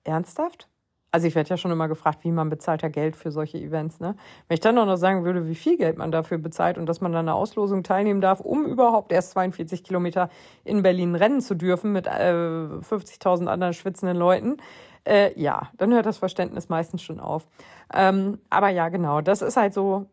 [0.06, 0.71] ernsthaft?
[1.14, 4.00] Also ich werde ja schon immer gefragt, wie man bezahlt ja Geld für solche Events.
[4.00, 4.16] Ne?
[4.48, 7.02] Wenn ich dann auch noch sagen würde, wie viel Geld man dafür bezahlt und dass
[7.02, 10.30] man dann eine Auslosung teilnehmen darf, um überhaupt erst 42 Kilometer
[10.64, 14.58] in Berlin rennen zu dürfen mit äh, 50.000 anderen schwitzenden Leuten,
[15.06, 17.46] äh, ja, dann hört das Verständnis meistens schon auf.
[17.94, 20.06] Ähm, aber ja, genau, das ist halt so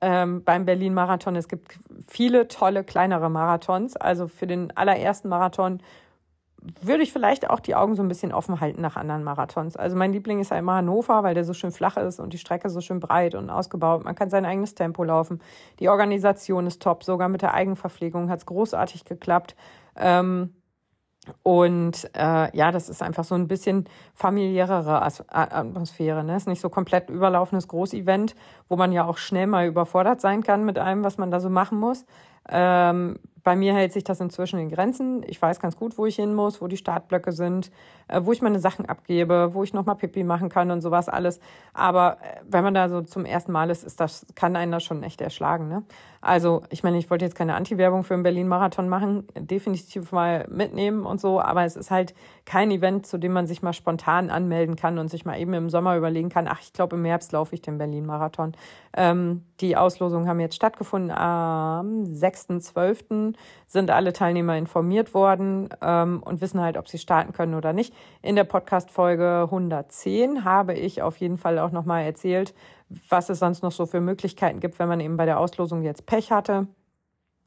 [0.00, 1.36] ähm, beim Berlin-Marathon.
[1.36, 1.78] Es gibt
[2.08, 3.96] viele tolle kleinere Marathons.
[3.96, 5.80] Also für den allerersten Marathon
[6.82, 9.76] würde ich vielleicht auch die Augen so ein bisschen offen halten nach anderen Marathons.
[9.76, 12.38] Also mein Liebling ist ja immer Hannover, weil der so schön flach ist und die
[12.38, 14.04] Strecke so schön breit und ausgebaut.
[14.04, 15.40] Man kann sein eigenes Tempo laufen.
[15.78, 17.04] Die Organisation ist top.
[17.04, 19.56] Sogar mit der Eigenverpflegung hat es großartig geklappt.
[19.96, 20.54] Ähm,
[21.42, 26.24] und äh, ja, das ist einfach so ein bisschen familiärere Atmosphäre.
[26.24, 26.36] Ne?
[26.36, 28.34] Ist nicht so komplett überlaufendes Großevent,
[28.68, 31.50] wo man ja auch schnell mal überfordert sein kann mit allem, was man da so
[31.50, 32.04] machen muss.
[32.48, 35.22] Ähm, bei mir hält sich das inzwischen in Grenzen.
[35.26, 37.70] Ich weiß ganz gut, wo ich hin muss, wo die Startblöcke sind,
[38.08, 41.40] äh, wo ich meine Sachen abgebe, wo ich nochmal Pipi machen kann und sowas alles.
[41.72, 44.84] Aber äh, wenn man da so zum ersten Mal ist, ist das, kann einen das
[44.84, 45.68] schon echt erschlagen.
[45.68, 45.82] Ne?
[46.22, 51.06] Also, ich meine, ich wollte jetzt keine Anti-Werbung für einen Berlin-Marathon machen, definitiv mal mitnehmen
[51.06, 52.14] und so, aber es ist halt
[52.44, 55.70] kein Event, zu dem man sich mal spontan anmelden kann und sich mal eben im
[55.70, 58.52] Sommer überlegen kann, ach, ich glaube, im Herbst laufe ich den Berlin-Marathon.
[58.94, 62.48] Ähm, die Auslosungen haben jetzt stattgefunden am 6
[63.32, 63.36] 6.12.
[63.66, 67.94] sind alle Teilnehmer informiert worden ähm, und wissen halt, ob sie starten können oder nicht.
[68.22, 72.54] In der Podcast-Folge 110 habe ich auf jeden Fall auch nochmal erzählt,
[73.08, 76.06] was es sonst noch so für Möglichkeiten gibt, wenn man eben bei der Auslosung jetzt
[76.06, 76.66] Pech hatte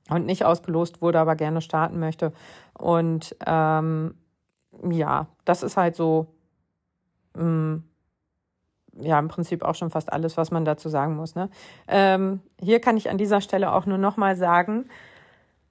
[0.09, 2.33] und nicht ausgelost wurde, aber gerne starten möchte.
[2.77, 4.15] Und ähm,
[4.89, 6.27] ja, das ist halt so,
[7.35, 7.77] mm,
[8.99, 11.35] ja, im Prinzip auch schon fast alles, was man dazu sagen muss.
[11.35, 11.49] Ne?
[11.87, 14.85] Ähm, hier kann ich an dieser Stelle auch nur nochmal sagen,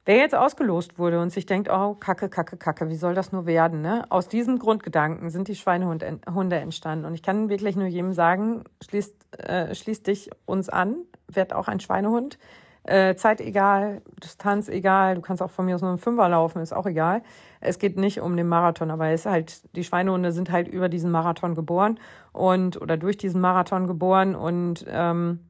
[0.04, 3.46] wer jetzt ausgelost wurde und sich denkt, oh, kacke, kacke, kacke, wie soll das nur
[3.46, 3.82] werden?
[3.82, 4.04] Ne?
[4.10, 7.04] Aus diesem Grundgedanken sind die Schweinehunde entstanden.
[7.04, 10.96] Und ich kann wirklich nur jedem sagen, schließt, äh, schließt dich uns an,
[11.28, 12.38] werd auch ein Schweinehund.
[12.84, 16.60] Äh, Zeit egal, Distanz egal, du kannst auch von mir aus nur einen Fünfer laufen,
[16.60, 17.22] ist auch egal.
[17.60, 20.88] Es geht nicht um den Marathon, aber es ist halt, die Schweinehunde sind halt über
[20.88, 22.00] diesen Marathon geboren
[22.32, 25.46] und oder durch diesen Marathon geboren und ähm,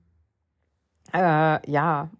[1.15, 2.11] äh, ja,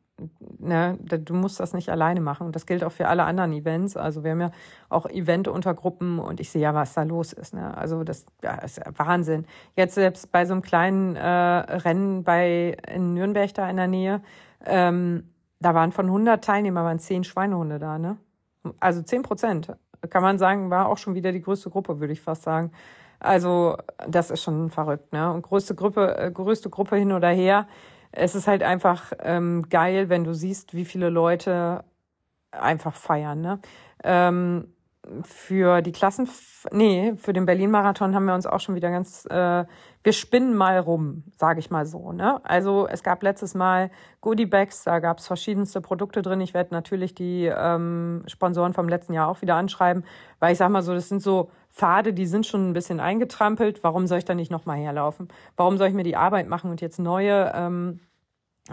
[0.59, 2.47] ne, du musst das nicht alleine machen.
[2.47, 3.97] Und das gilt auch für alle anderen Events.
[3.97, 4.51] Also wir haben ja
[4.89, 7.55] auch Event-Untergruppen und ich sehe ja, was da los ist.
[7.55, 7.77] Ne?
[7.77, 9.47] Also das ja, ist ja Wahnsinn.
[9.77, 14.23] Jetzt selbst bei so einem kleinen äh, Rennen bei in Nürnberg da in der Nähe,
[14.65, 15.25] ähm,
[15.61, 18.17] da waren von 100 Teilnehmern waren 10 Schweinehunde da, ne?
[18.81, 19.73] Also 10 Prozent.
[20.11, 22.73] Kann man sagen, war auch schon wieder die größte Gruppe, würde ich fast sagen.
[23.21, 23.77] Also,
[24.09, 25.33] das ist schon verrückt, ne?
[25.33, 27.69] Und größte Gruppe, äh, größte Gruppe hin oder her.
[28.13, 31.85] Es ist halt einfach ähm, geil, wenn du siehst, wie viele Leute
[32.51, 33.61] einfach feiern, ne?
[34.05, 34.75] Ähm,
[35.25, 36.29] für die Klassen,
[36.71, 39.65] nee, für den Berlin-Marathon haben wir uns auch schon wieder ganz, äh,
[40.05, 42.13] wir spinnen mal rum, sage ich mal so.
[42.13, 42.41] Ne?
[42.45, 46.41] Also es gab letztes Mal Goodie-Bags, da gab es verschiedenste Produkte drin.
[46.41, 50.05] Ich werde natürlich die ähm, Sponsoren vom letzten Jahr auch wieder anschreiben,
[50.41, 53.85] weil ich sage mal so, das sind so Pfade, die sind schon ein bisschen eingetrampelt.
[53.85, 55.29] Warum soll ich da nicht nochmal herlaufen?
[55.57, 58.01] Warum soll ich mir die Arbeit machen und jetzt neue ähm,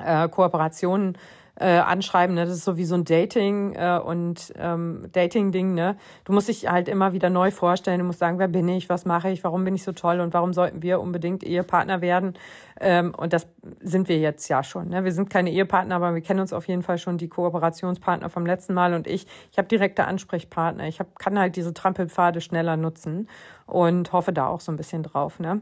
[0.03, 1.17] äh, Kooperationen
[1.59, 2.35] äh, anschreiben.
[2.35, 2.45] Ne?
[2.45, 5.73] Das ist so wie so ein Dating äh, und ähm, Dating-Ding.
[5.73, 5.97] Ne?
[6.23, 7.99] Du musst dich halt immer wieder neu vorstellen.
[7.99, 10.33] Du musst sagen, wer bin ich, was mache ich, warum bin ich so toll und
[10.33, 12.33] warum sollten wir unbedingt Ehepartner werden.
[12.79, 13.47] Ähm, und das
[13.81, 14.87] sind wir jetzt ja schon.
[14.87, 15.03] Ne?
[15.03, 18.45] Wir sind keine Ehepartner, aber wir kennen uns auf jeden Fall schon die Kooperationspartner vom
[18.45, 19.27] letzten Mal und ich.
[19.51, 20.87] Ich habe direkte Ansprechpartner.
[20.87, 23.27] Ich hab, kann halt diese Trampelpfade schneller nutzen
[23.65, 25.39] und hoffe da auch so ein bisschen drauf.
[25.39, 25.61] Ne?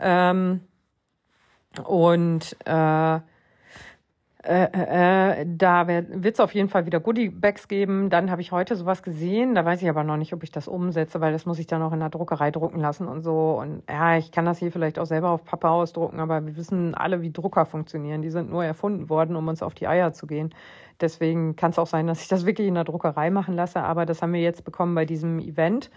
[0.00, 0.60] Ähm,
[1.84, 3.20] und äh,
[4.44, 8.10] äh, äh, da wird es auf jeden Fall wieder Goodie-Bags geben.
[8.10, 9.54] Dann habe ich heute sowas gesehen.
[9.54, 11.80] Da weiß ich aber noch nicht, ob ich das umsetze, weil das muss ich dann
[11.80, 13.60] noch in der Druckerei drucken lassen und so.
[13.60, 16.96] Und ja, ich kann das hier vielleicht auch selber auf Pappe ausdrucken, aber wir wissen
[16.96, 18.20] alle, wie Drucker funktionieren.
[18.20, 20.52] Die sind nur erfunden worden, um uns auf die Eier zu gehen.
[21.00, 23.80] Deswegen kann es auch sein, dass ich das wirklich in der Druckerei machen lasse.
[23.80, 25.88] Aber das haben wir jetzt bekommen bei diesem Event.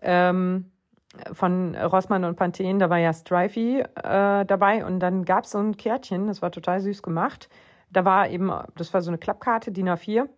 [0.00, 0.72] Ähm,
[1.32, 5.58] von Rossmann und Panthen, da war ja Strifey äh, dabei und dann gab es so
[5.58, 7.48] ein Kärtchen, das war total süß gemacht
[7.92, 10.28] da war eben, das war so eine Klappkarte, DIN A4.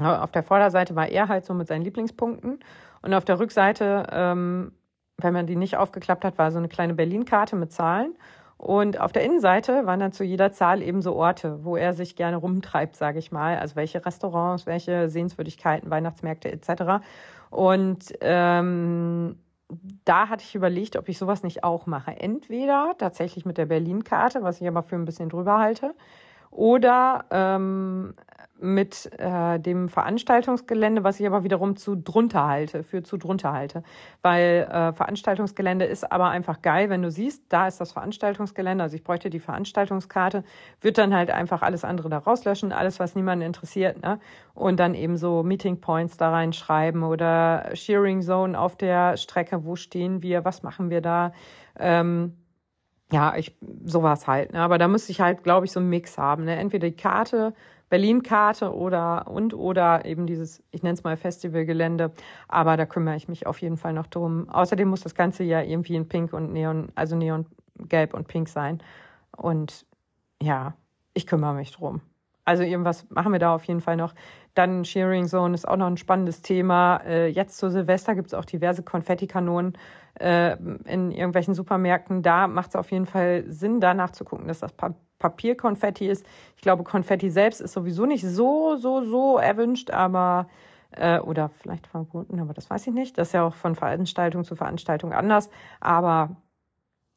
[0.00, 2.60] Auf der Vorderseite war er halt so mit seinen Lieblingspunkten.
[3.02, 4.72] Und auf der Rückseite, ähm,
[5.18, 8.14] wenn man die nicht aufgeklappt hat, war so eine kleine Berlin-Karte mit Zahlen.
[8.56, 12.14] Und auf der Innenseite waren dann zu jeder Zahl eben so Orte, wo er sich
[12.14, 13.58] gerne rumtreibt, sage ich mal.
[13.58, 17.02] Also welche Restaurants, welche Sehenswürdigkeiten, Weihnachtsmärkte etc.
[17.50, 19.38] Und ähm,
[20.04, 22.12] da hatte ich überlegt, ob ich sowas nicht auch mache.
[22.20, 25.94] Entweder tatsächlich mit der Berlin-Karte, was ich aber für ein bisschen drüber halte,
[26.50, 28.14] oder ähm,
[28.62, 33.82] mit äh, dem Veranstaltungsgelände, was ich aber wiederum zu drunter halte, für zu drunter halte.
[34.22, 38.96] Weil äh, Veranstaltungsgelände ist aber einfach geil, wenn du siehst, da ist das Veranstaltungsgelände, also
[38.96, 40.44] ich bräuchte die Veranstaltungskarte,
[40.80, 44.20] wird dann halt einfach alles andere da rauslöschen, alles, was niemanden interessiert, ne?
[44.54, 49.76] Und dann eben so Meeting Points da reinschreiben oder Shearing Zone auf der Strecke, wo
[49.76, 51.32] stehen wir, was machen wir da?
[51.78, 52.34] Ähm,
[53.12, 54.52] ja, ich sowas halt.
[54.52, 54.60] Ne?
[54.60, 56.44] Aber da müsste ich halt, glaube ich, so einen Mix haben.
[56.44, 56.56] Ne?
[56.56, 57.54] Entweder die Karte,
[57.88, 62.12] Berlin-Karte oder und oder eben dieses, ich nenne es mal Festivalgelände.
[62.48, 64.48] Aber da kümmere ich mich auf jeden Fall noch drum.
[64.48, 68.80] Außerdem muss das Ganze ja irgendwie in Pink und Neon, also Neongelb und Pink sein.
[69.36, 69.86] Und
[70.40, 70.74] ja,
[71.14, 72.00] ich kümmere mich drum.
[72.44, 74.14] Also irgendwas machen wir da auf jeden Fall noch.
[74.54, 76.96] Dann Shearing Zone ist auch noch ein spannendes Thema.
[77.06, 79.76] Äh, jetzt zu Silvester gibt es auch diverse Konfettikanonen
[80.18, 82.22] äh, in irgendwelchen Supermärkten.
[82.22, 86.24] Da macht es auf jeden Fall Sinn, danach zu gucken, dass das pa Papierkonfetti ist.
[86.56, 90.48] Ich glaube, Konfetti selbst ist sowieso nicht so, so, so erwünscht, aber
[90.92, 93.18] äh, oder vielleicht verboten, aber das weiß ich nicht.
[93.18, 95.50] Das ist ja auch von Veranstaltung zu Veranstaltung anders.
[95.78, 96.36] Aber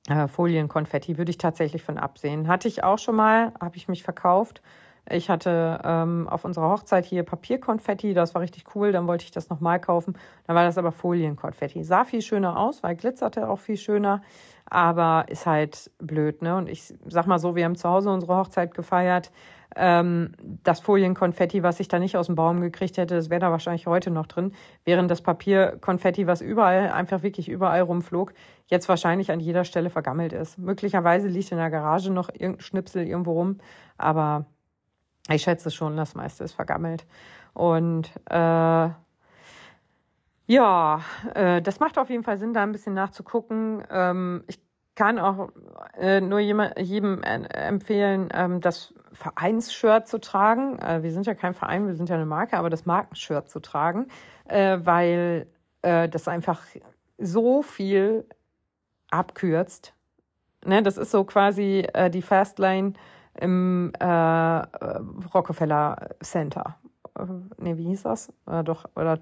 [0.09, 2.47] äh, Folienkonfetti würde ich tatsächlich von absehen.
[2.47, 4.61] Hatte ich auch schon mal, habe ich mich verkauft.
[5.09, 9.31] Ich hatte ähm, auf unserer Hochzeit hier Papierkonfetti, das war richtig cool, dann wollte ich
[9.31, 10.17] das nochmal kaufen.
[10.47, 11.83] Dann war das aber Folienkonfetti.
[11.83, 14.21] Sah viel schöner aus, weil glitzerte auch viel schöner,
[14.69, 16.55] aber ist halt blöd, ne?
[16.55, 19.31] Und ich sag mal so, wir haben zu Hause unsere Hochzeit gefeiert.
[19.75, 23.51] Ähm, das Folienkonfetti, was ich da nicht aus dem Baum gekriegt hätte, das wäre da
[23.51, 24.53] wahrscheinlich heute noch drin.
[24.85, 28.33] Während das Papierkonfetti, was überall, einfach wirklich überall rumflog,
[28.67, 30.57] jetzt wahrscheinlich an jeder Stelle vergammelt ist.
[30.57, 33.57] Möglicherweise liegt in der Garage noch irgendein Schnipsel irgendwo rum,
[33.97, 34.45] aber
[35.29, 37.05] ich schätze schon, das meiste ist vergammelt.
[37.53, 38.89] Und äh,
[40.45, 41.01] ja,
[41.33, 43.83] äh, das macht auf jeden Fall Sinn, da ein bisschen nachzugucken.
[43.89, 44.59] Ähm, ich
[44.95, 45.49] kann auch
[45.97, 50.77] äh, nur jemand, jedem empfehlen, ähm, das Vereinsshirt zu tragen.
[50.79, 53.59] Äh, wir sind ja kein Verein, wir sind ja eine Marke, aber das Markenshirt zu
[53.59, 54.07] tragen,
[54.45, 55.47] äh, weil
[55.81, 56.61] äh, das einfach
[57.17, 58.25] so viel
[59.09, 59.93] abkürzt.
[60.65, 62.93] Ne, das ist so quasi äh, die Fastlane
[63.39, 64.05] im äh,
[65.33, 66.77] Rockefeller Center.
[67.17, 67.25] Äh,
[67.57, 68.31] ne, wie hieß das?
[68.47, 69.19] Äh, doch, oder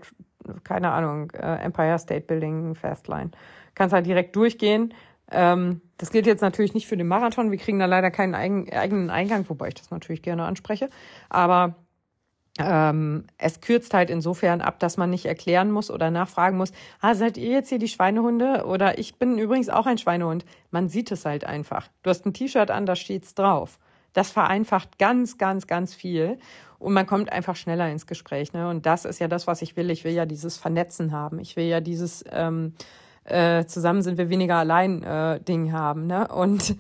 [0.64, 3.32] keine Ahnung, äh, Empire State Building, Fastline.
[3.76, 4.94] Kannst halt direkt durchgehen.
[5.32, 7.52] Ähm, das gilt jetzt natürlich nicht für den Marathon.
[7.52, 10.90] Wir kriegen da leider keinen eigen, eigenen Eingang, wobei ich das natürlich gerne anspreche.
[11.30, 11.76] Aber
[12.60, 17.16] ähm, es kürzt halt insofern ab, dass man nicht erklären muss oder nachfragen muss, ah,
[17.16, 18.66] seid ihr jetzt hier die Schweinehunde?
[18.66, 20.46] Oder ich bin übrigens auch ein Schweinehund.
[20.70, 21.88] Man sieht es halt einfach.
[22.04, 23.80] Du hast ein T-Shirt an, da steht's drauf.
[24.14, 26.38] Das vereinfacht ganz, ganz, ganz viel
[26.80, 28.54] und man kommt einfach schneller ins Gespräch.
[28.54, 28.68] Ne?
[28.68, 29.90] Und das ist ja das, was ich will.
[29.92, 31.40] Ich will ja dieses Vernetzen haben.
[31.40, 32.74] Ich will ja dieses ähm,
[33.24, 36.08] äh, zusammen sind wir weniger allein äh, Ding haben.
[36.08, 36.28] Ne?
[36.28, 36.76] Und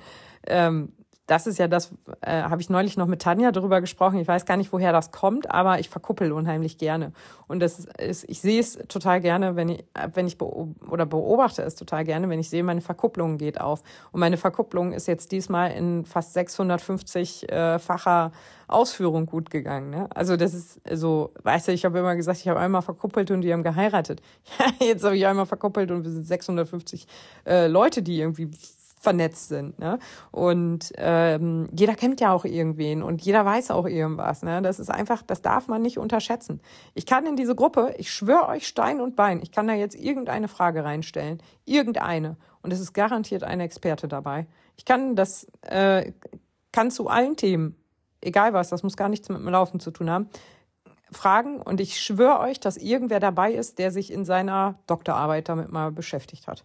[0.47, 0.93] ähm,
[1.31, 4.19] das ist ja das, äh, habe ich neulich noch mit Tanja darüber gesprochen.
[4.19, 7.13] Ich weiß gar nicht, woher das kommt, aber ich verkuppel unheimlich gerne.
[7.47, 11.61] Und das ist, ich sehe es total gerne, wenn ich, wenn ich beob oder beobachte
[11.61, 13.81] es total gerne, wenn ich sehe, meine Verkupplung geht auf.
[14.11, 18.31] Und meine Verkupplung ist jetzt diesmal in fast 650-facher äh,
[18.67, 19.89] Ausführung gut gegangen.
[19.89, 20.09] Ne?
[20.13, 23.39] Also das ist so, weißt du, ich habe immer gesagt, ich habe einmal verkuppelt und
[23.39, 24.21] die haben geheiratet.
[24.81, 27.07] jetzt habe ich einmal verkuppelt und wir sind 650
[27.45, 28.51] äh, Leute, die irgendwie
[29.01, 29.79] vernetzt sind.
[29.79, 29.97] Ne?
[30.29, 34.43] Und ähm, jeder kennt ja auch irgendwen und jeder weiß auch irgendwas.
[34.43, 34.61] Ne?
[34.61, 36.61] Das ist einfach, das darf man nicht unterschätzen.
[36.93, 39.95] Ich kann in diese Gruppe, ich schwöre euch Stein und Bein, ich kann da jetzt
[39.95, 42.37] irgendeine Frage reinstellen, irgendeine.
[42.61, 44.45] Und es ist garantiert ein Experte dabei.
[44.77, 46.13] Ich kann das, äh,
[46.71, 47.75] kann zu allen Themen,
[48.21, 50.29] egal was, das muss gar nichts mit dem Laufen zu tun haben,
[51.11, 55.71] fragen und ich schwöre euch, dass irgendwer dabei ist, der sich in seiner Doktorarbeit damit
[55.71, 56.63] mal beschäftigt hat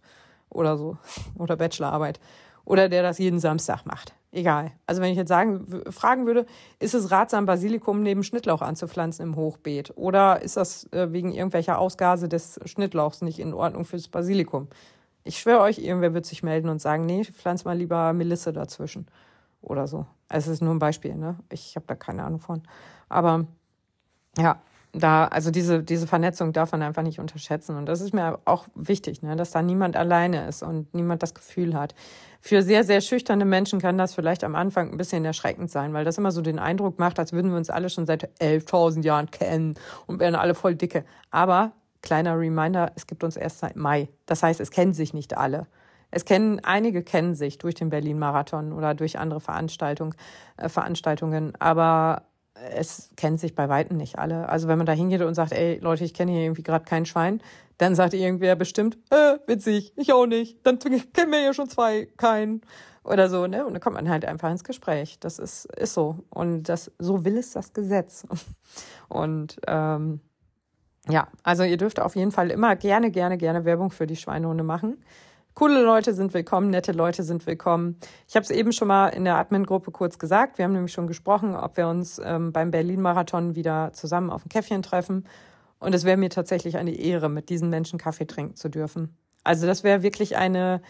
[0.50, 0.98] oder so
[1.38, 2.20] oder Bachelorarbeit
[2.64, 4.12] oder der das jeden Samstag macht.
[4.32, 4.72] Egal.
[4.86, 6.44] Also wenn ich jetzt sagen, fragen würde,
[6.78, 9.92] ist es ratsam, Basilikum neben Schnittlauch anzupflanzen im Hochbeet?
[9.96, 14.68] Oder ist das äh, wegen irgendwelcher Ausgase des Schnittlauchs nicht in Ordnung fürs Basilikum?
[15.24, 19.06] Ich schwöre euch, irgendwer wird sich melden und sagen, nee, pflanz mal lieber Melisse dazwischen.
[19.62, 20.06] Oder so.
[20.28, 21.36] Also es ist nur ein Beispiel, ne?
[21.50, 22.62] Ich habe da keine Ahnung von.
[23.08, 23.46] Aber
[24.36, 24.60] ja,
[24.98, 27.76] da, also diese, diese Vernetzung darf man einfach nicht unterschätzen.
[27.76, 31.34] Und das ist mir auch wichtig, ne, dass da niemand alleine ist und niemand das
[31.34, 31.94] Gefühl hat.
[32.40, 36.04] Für sehr, sehr schüchterne Menschen kann das vielleicht am Anfang ein bisschen erschreckend sein, weil
[36.04, 39.30] das immer so den Eindruck macht, als würden wir uns alle schon seit 11.000 Jahren
[39.30, 39.74] kennen
[40.06, 41.04] und wären alle voll dicke.
[41.30, 44.08] Aber kleiner Reminder, es gibt uns erst seit Mai.
[44.26, 45.66] Das heißt, es kennen sich nicht alle.
[46.10, 50.14] Es kennen, einige kennen sich durch den Berlin-Marathon oder durch andere Veranstaltung,
[50.56, 52.22] äh, Veranstaltungen, aber
[52.70, 54.48] es kennen sich bei Weitem nicht alle.
[54.48, 57.06] Also wenn man da hingeht und sagt, ey Leute, ich kenne hier irgendwie gerade kein
[57.06, 57.40] Schwein,
[57.78, 60.64] dann sagt irgendwer bestimmt, äh, witzig, ich auch nicht.
[60.66, 62.62] Dann kennen wir ja schon zwei, keinen.
[63.04, 63.64] Oder so, ne?
[63.64, 65.20] Und dann kommt man halt einfach ins Gespräch.
[65.20, 66.24] Das ist, ist so.
[66.28, 68.26] Und das, so will es das Gesetz.
[69.08, 70.20] Und ähm,
[71.08, 74.64] ja, also ihr dürft auf jeden Fall immer gerne, gerne, gerne Werbung für die Schweinehunde
[74.64, 74.98] machen.
[75.56, 77.96] Coole Leute sind willkommen, nette Leute sind willkommen.
[78.28, 80.58] Ich habe es eben schon mal in der Admin-Gruppe kurz gesagt.
[80.58, 84.50] Wir haben nämlich schon gesprochen, ob wir uns ähm, beim Berlin-Marathon wieder zusammen auf ein
[84.50, 85.26] Käffchen treffen.
[85.78, 89.16] Und es wäre mir tatsächlich eine Ehre, mit diesen Menschen Kaffee trinken zu dürfen.
[89.44, 90.82] Also das wäre wirklich eine,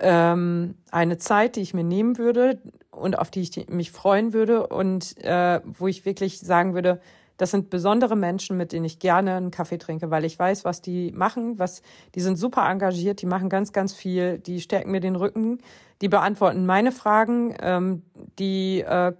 [0.00, 4.66] ähm, eine Zeit, die ich mir nehmen würde und auf die ich mich freuen würde
[4.66, 7.00] und äh, wo ich wirklich sagen würde,
[7.38, 10.82] das sind besondere Menschen, mit denen ich gerne einen Kaffee trinke, weil ich weiß, was
[10.82, 11.82] die machen, was,
[12.14, 15.58] die sind super engagiert, die machen ganz, ganz viel, die stärken mir den Rücken,
[16.02, 18.02] die beantworten meine Fragen, ähm,
[18.38, 19.12] die, äh,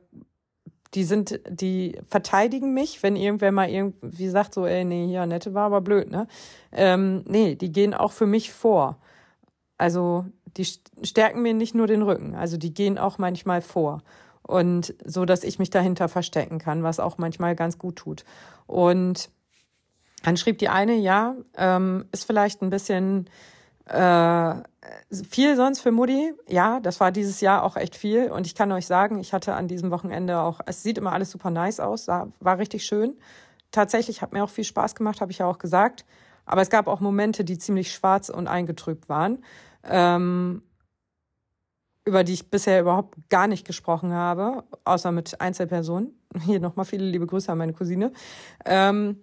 [0.95, 5.55] die sind, die verteidigen mich, wenn irgendwer mal irgendwie sagt, so, ey, nee, hier, Nette
[5.55, 6.27] war aber blöd, ne?
[6.73, 8.99] Ähm, nee, die gehen auch für mich vor.
[9.77, 10.25] Also,
[10.57, 10.67] die
[11.03, 14.03] stärken mir nicht nur den Rücken, also die gehen auch manchmal vor
[14.49, 18.25] und so, dass ich mich dahinter verstecken kann, was auch manchmal ganz gut tut.
[18.67, 19.29] Und
[20.25, 23.29] dann schrieb die eine, ja, ähm, ist vielleicht ein bisschen
[23.85, 24.55] äh,
[25.29, 26.33] viel sonst für Mutti.
[26.49, 28.31] Ja, das war dieses Jahr auch echt viel.
[28.31, 31.31] Und ich kann euch sagen, ich hatte an diesem Wochenende auch, es sieht immer alles
[31.31, 33.19] super nice aus, war richtig schön.
[33.71, 36.07] Tatsächlich hat mir auch viel Spaß gemacht, habe ich ja auch gesagt.
[36.47, 39.45] Aber es gab auch Momente, die ziemlich schwarz und eingetrübt waren.
[39.85, 40.63] Ähm,
[42.09, 46.19] über die ich bisher überhaupt gar nicht gesprochen habe, außer mit Einzelpersonen.
[46.41, 48.13] Hier nochmal viele liebe Grüße an meine Cousine.
[48.65, 49.23] Ähm,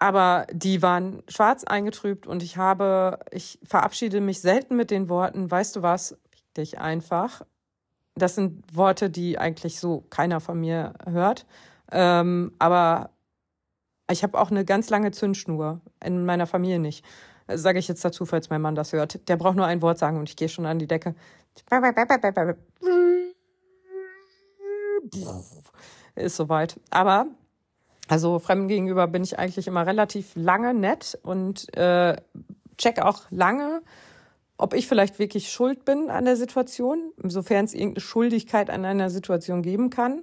[0.00, 5.48] aber die waren schwarz eingetrübt und ich habe, ich verabschiede mich selten mit den Worten,
[5.48, 6.18] weißt du was,
[6.56, 7.42] dich einfach.
[8.16, 11.46] Das sind Worte, die eigentlich so keiner von mir hört.
[11.92, 13.10] Ähm, aber
[14.10, 17.04] ich habe auch eine ganz lange Zündschnur in meiner Familie nicht.
[17.46, 19.28] Sage ich jetzt dazu, falls mein Mann das hört.
[19.28, 21.14] Der braucht nur ein Wort sagen und ich gehe schon an die Decke.
[26.14, 26.78] Ist soweit.
[26.90, 27.26] Aber
[28.08, 32.16] also Fremden gegenüber bin ich eigentlich immer relativ lange nett und äh,
[32.76, 33.82] check auch lange,
[34.58, 39.10] ob ich vielleicht wirklich schuld bin an der Situation, insofern es irgendeine Schuldigkeit an einer
[39.10, 40.22] Situation geben kann.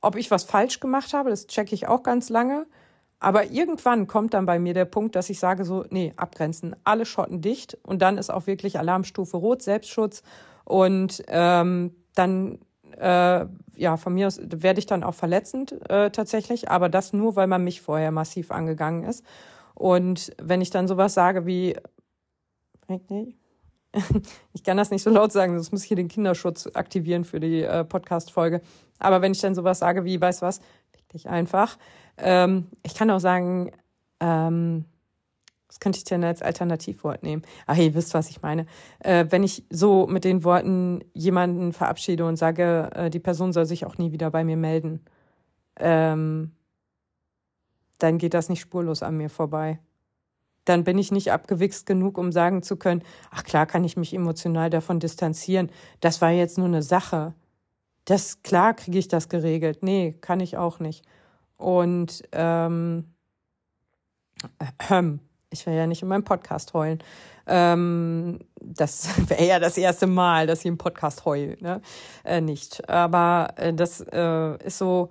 [0.00, 2.66] Ob ich was falsch gemacht habe, das checke ich auch ganz lange.
[3.20, 7.06] Aber irgendwann kommt dann bei mir der Punkt, dass ich sage so, nee, abgrenzen, alle
[7.06, 10.22] Schotten dicht und dann ist auch wirklich Alarmstufe Rot, Selbstschutz
[10.64, 12.58] und ähm, dann
[12.98, 13.46] äh,
[13.76, 17.46] ja, von mir aus werde ich dann auch verletzend äh, tatsächlich, aber das nur, weil
[17.46, 19.24] man mich vorher massiv angegangen ist.
[19.74, 21.76] Und wenn ich dann sowas sage wie,
[24.52, 27.40] ich kann das nicht so laut sagen, sonst muss ich hier den Kinderschutz aktivieren für
[27.40, 28.60] die äh, Podcast-Folge.
[28.98, 30.60] Aber wenn ich dann sowas sage wie, weißt was,
[30.92, 31.76] fick dich einfach.
[32.16, 33.72] Ähm, ich kann auch sagen,
[34.20, 34.84] ähm,
[35.74, 37.42] was könnte ich denn als Alternativwort nehmen?
[37.66, 38.66] Ach, ihr wisst, was ich meine.
[39.00, 43.66] Äh, wenn ich so mit den Worten jemanden verabschiede und sage, äh, die Person soll
[43.66, 45.00] sich auch nie wieder bei mir melden,
[45.80, 46.52] ähm,
[47.98, 49.80] dann geht das nicht spurlos an mir vorbei.
[50.64, 53.02] Dann bin ich nicht abgewichst genug, um sagen zu können,
[53.32, 55.72] ach klar kann ich mich emotional davon distanzieren.
[55.98, 57.34] Das war jetzt nur eine Sache.
[58.04, 59.82] Das, klar kriege ich das geregelt.
[59.82, 61.04] Nee, kann ich auch nicht.
[61.56, 63.12] Und ähm,
[64.88, 65.18] ähm,
[65.54, 67.02] ich will ja nicht in meinem Podcast heulen.
[67.46, 71.56] Ähm, das wäre ja das erste Mal, dass ich im Podcast heule.
[71.60, 71.80] Ne?
[72.24, 72.88] Äh, nicht.
[72.88, 75.10] Aber äh, das äh, ist so,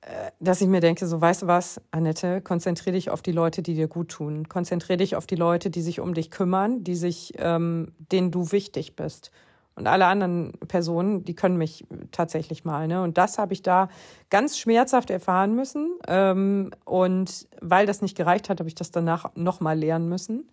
[0.00, 3.62] äh, dass ich mir denke, so weißt du was, Annette, konzentriere dich auf die Leute,
[3.62, 4.48] die dir gut tun.
[4.48, 8.52] Konzentriere dich auf die Leute, die sich um dich kümmern, die sich, ähm, denen du
[8.52, 9.30] wichtig bist.
[9.76, 12.86] Und alle anderen Personen, die können mich tatsächlich mal.
[12.86, 13.02] Ne?
[13.02, 13.88] Und das habe ich da
[14.30, 15.98] ganz schmerzhaft erfahren müssen.
[16.06, 20.48] Ähm, und weil das nicht gereicht hat, habe ich das danach nochmal lernen müssen.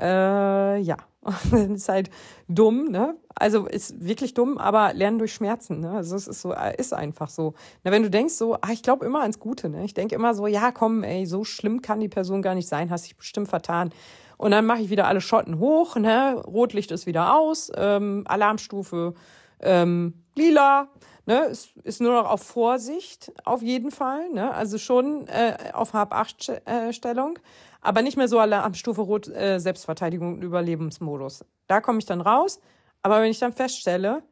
[0.00, 2.10] Äh, ja, das ist halt
[2.48, 3.16] dumm, ne?
[3.34, 5.90] Also ist wirklich dumm, aber lernen durch Schmerzen, ne?
[5.90, 7.54] Also es ist so, ist einfach so.
[7.82, 9.84] Na, wenn du denkst so, ah, ich glaube immer ans Gute, ne?
[9.84, 12.90] Ich denke immer so, ja, komm, ey, so schlimm kann die Person gar nicht sein,
[12.90, 13.90] hast dich bestimmt vertan.
[14.36, 16.42] Und dann mache ich wieder alle Schotten hoch, ne?
[16.46, 19.14] Rotlicht ist wieder aus, ähm, Alarmstufe
[19.60, 20.88] ähm, lila,
[21.24, 21.44] ne?
[21.44, 24.52] Ist, ist nur noch auf Vorsicht, auf jeden Fall, ne?
[24.52, 27.38] Also schon äh, auf Hab-8-Stellung,
[27.80, 31.44] aber nicht mehr so Alarmstufe Rot, äh, Selbstverteidigung und Überlebensmodus.
[31.66, 32.60] Da komme ich dann raus.
[33.02, 34.24] Aber wenn ich dann feststelle,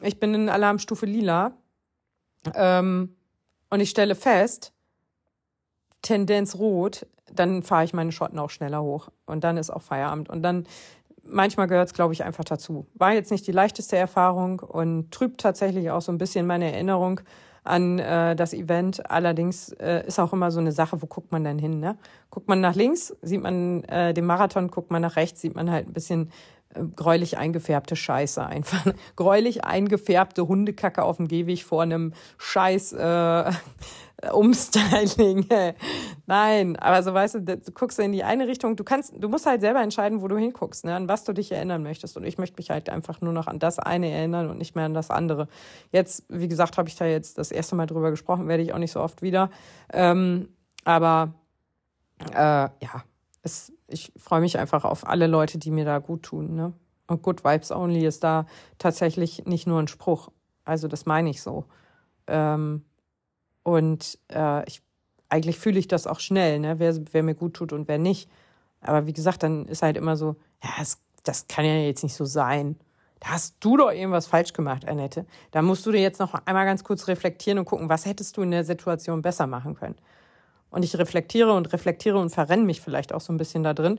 [0.00, 1.52] ich bin in Alarmstufe lila
[2.54, 3.16] ähm,
[3.70, 4.72] und ich stelle fest,
[6.02, 9.08] Tendenz rot, dann fahre ich meine Schotten auch schneller hoch.
[9.26, 10.28] Und dann ist auch Feierabend.
[10.30, 10.66] Und dann,
[11.24, 12.86] manchmal gehört es, glaube ich, einfach dazu.
[12.94, 17.20] War jetzt nicht die leichteste Erfahrung und trübt tatsächlich auch so ein bisschen meine Erinnerung
[17.64, 19.10] an äh, das Event.
[19.10, 21.80] Allerdings äh, ist auch immer so eine Sache, wo guckt man denn hin?
[21.80, 21.98] Ne?
[22.30, 25.70] Guckt man nach links, sieht man äh, den Marathon, guckt man nach rechts, sieht man
[25.70, 26.30] halt ein bisschen
[26.94, 28.86] gräulich eingefärbte Scheiße einfach.
[29.16, 33.52] gräulich eingefärbte Hundekacke auf dem Gehweg vor einem scheiß äh,
[34.32, 35.46] Umstyling.
[36.26, 39.46] Nein, aber so weißt du, du guckst in die eine Richtung, du kannst, du musst
[39.46, 42.16] halt selber entscheiden, wo du hinguckst, ne, an was du dich erinnern möchtest.
[42.16, 44.86] Und ich möchte mich halt einfach nur noch an das eine erinnern und nicht mehr
[44.86, 45.48] an das andere.
[45.92, 48.78] Jetzt, wie gesagt, habe ich da jetzt das erste Mal drüber gesprochen, werde ich auch
[48.78, 49.50] nicht so oft wieder.
[49.92, 50.48] Ähm,
[50.84, 51.34] aber
[52.32, 53.04] äh, ja,
[53.42, 56.54] es, ich freue mich einfach auf alle Leute, die mir da gut tun.
[56.54, 56.72] Ne?
[57.06, 58.46] Und Good Vibes Only ist da
[58.78, 60.30] tatsächlich nicht nur ein Spruch.
[60.64, 61.64] Also das meine ich so.
[62.26, 62.84] Ähm,
[63.62, 64.82] und äh, ich,
[65.28, 66.78] eigentlich fühle ich das auch schnell, ne?
[66.78, 68.28] wer, wer mir gut tut und wer nicht.
[68.80, 72.14] Aber wie gesagt, dann ist halt immer so, ja, das, das kann ja jetzt nicht
[72.14, 72.76] so sein.
[73.20, 75.26] Da hast du doch irgendwas falsch gemacht, Annette.
[75.50, 78.42] Da musst du dir jetzt noch einmal ganz kurz reflektieren und gucken, was hättest du
[78.42, 79.96] in der Situation besser machen können.
[80.70, 83.98] Und ich reflektiere und reflektiere und verrenne mich vielleicht auch so ein bisschen da drin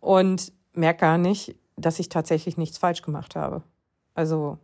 [0.00, 3.62] und merke gar nicht, dass ich tatsächlich nichts falsch gemacht habe.
[4.14, 4.58] Also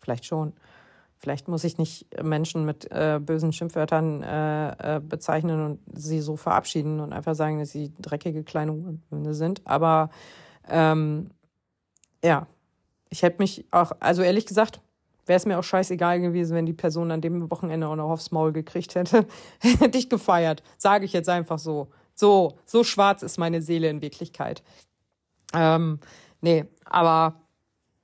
[0.00, 0.52] vielleicht schon.
[1.20, 6.36] Vielleicht muss ich nicht Menschen mit äh, bösen Schimpfwörtern äh, äh, bezeichnen und sie so
[6.36, 9.66] verabschieden und einfach sagen, dass sie dreckige kleine Hunde sind.
[9.66, 10.10] Aber
[10.68, 11.30] ähm,
[12.22, 12.46] ja,
[13.10, 14.80] ich hätte mich auch, also ehrlich gesagt,
[15.28, 18.30] wäre es mir auch scheißegal gewesen, wenn die Person an dem Wochenende auch noch aufs
[18.30, 19.26] Maul gekriegt hätte.
[19.60, 20.62] hätte ich gefeiert.
[20.76, 21.88] Sage ich jetzt einfach so.
[22.14, 24.62] So, so schwarz ist meine Seele in Wirklichkeit.
[25.54, 26.00] Ähm,
[26.40, 27.40] nee, aber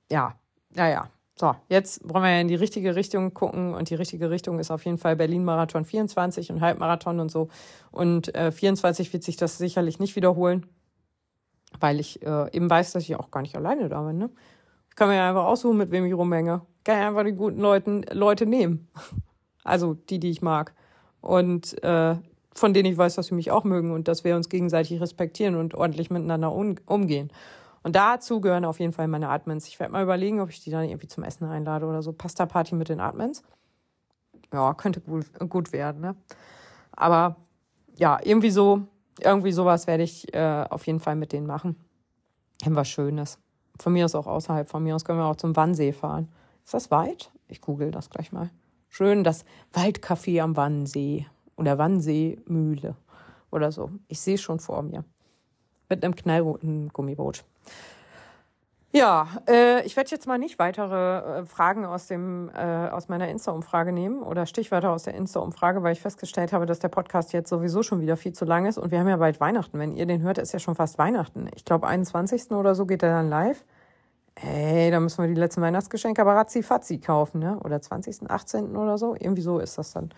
[0.09, 0.35] ja,
[0.73, 4.57] naja, so, jetzt wollen wir ja in die richtige Richtung gucken und die richtige Richtung
[4.57, 7.49] ist auf jeden Fall Berlin-Marathon 24 und Halbmarathon und so.
[7.91, 10.65] Und äh, 24 wird sich das sicherlich nicht wiederholen,
[11.77, 14.17] weil ich äh, eben weiß, dass ich auch gar nicht alleine da bin.
[14.17, 14.29] Ne?
[14.89, 16.61] Ich kann mir ja einfach aussuchen, mit wem ich rumhänge.
[16.85, 18.87] Ich kann ja einfach die guten Leuten, Leute nehmen.
[19.63, 20.75] Also die, die ich mag.
[21.19, 22.15] Und äh,
[22.53, 25.55] von denen ich weiß, dass sie mich auch mögen und dass wir uns gegenseitig respektieren
[25.55, 27.31] und ordentlich miteinander um, umgehen.
[27.81, 29.67] Und dazu gehören auf jeden Fall meine Admins.
[29.67, 32.13] Ich werde mal überlegen, ob ich die dann irgendwie zum Essen einlade oder so.
[32.13, 33.41] Pasta-Party mit den Admins.
[34.53, 36.15] Ja, könnte gut, gut werden, ne?
[36.91, 37.37] Aber
[37.95, 38.83] ja, irgendwie so,
[39.19, 41.83] irgendwie sowas werde ich äh, auf jeden Fall mit denen machen.
[42.61, 43.39] Irgendwas Schönes.
[43.79, 46.29] Von mir aus auch außerhalb von mir aus können wir auch zum Wannsee fahren.
[46.65, 47.31] Ist das weit?
[47.47, 48.49] Ich google das gleich mal.
[48.89, 51.27] Schön das Waldcafé am Wannsee
[51.57, 52.95] oder Wannseemühle
[53.51, 53.91] oder so.
[54.07, 55.05] Ich sehe schon vor mir.
[55.89, 57.45] Mit einem knallroten Gummiboot.
[58.91, 63.27] Ja, äh, ich werde jetzt mal nicht weitere äh, Fragen aus dem äh, aus meiner
[63.27, 67.49] Insta-Umfrage nehmen oder Stichwörter aus der Insta-Umfrage, weil ich festgestellt habe, dass der Podcast jetzt
[67.49, 69.77] sowieso schon wieder viel zu lang ist und wir haben ja bald Weihnachten.
[69.77, 71.49] Wenn ihr den hört, ist ja schon fast Weihnachten.
[71.53, 72.51] Ich glaube, 21.
[72.51, 73.65] oder so geht er dann live.
[74.35, 77.59] Ey, da müssen wir die letzten Weihnachtsgeschenke aber ratzi-fatzi kaufen, ne?
[77.63, 78.75] Oder 20., 18.
[78.75, 79.15] oder so.
[79.17, 80.09] Irgendwie so ist das dann.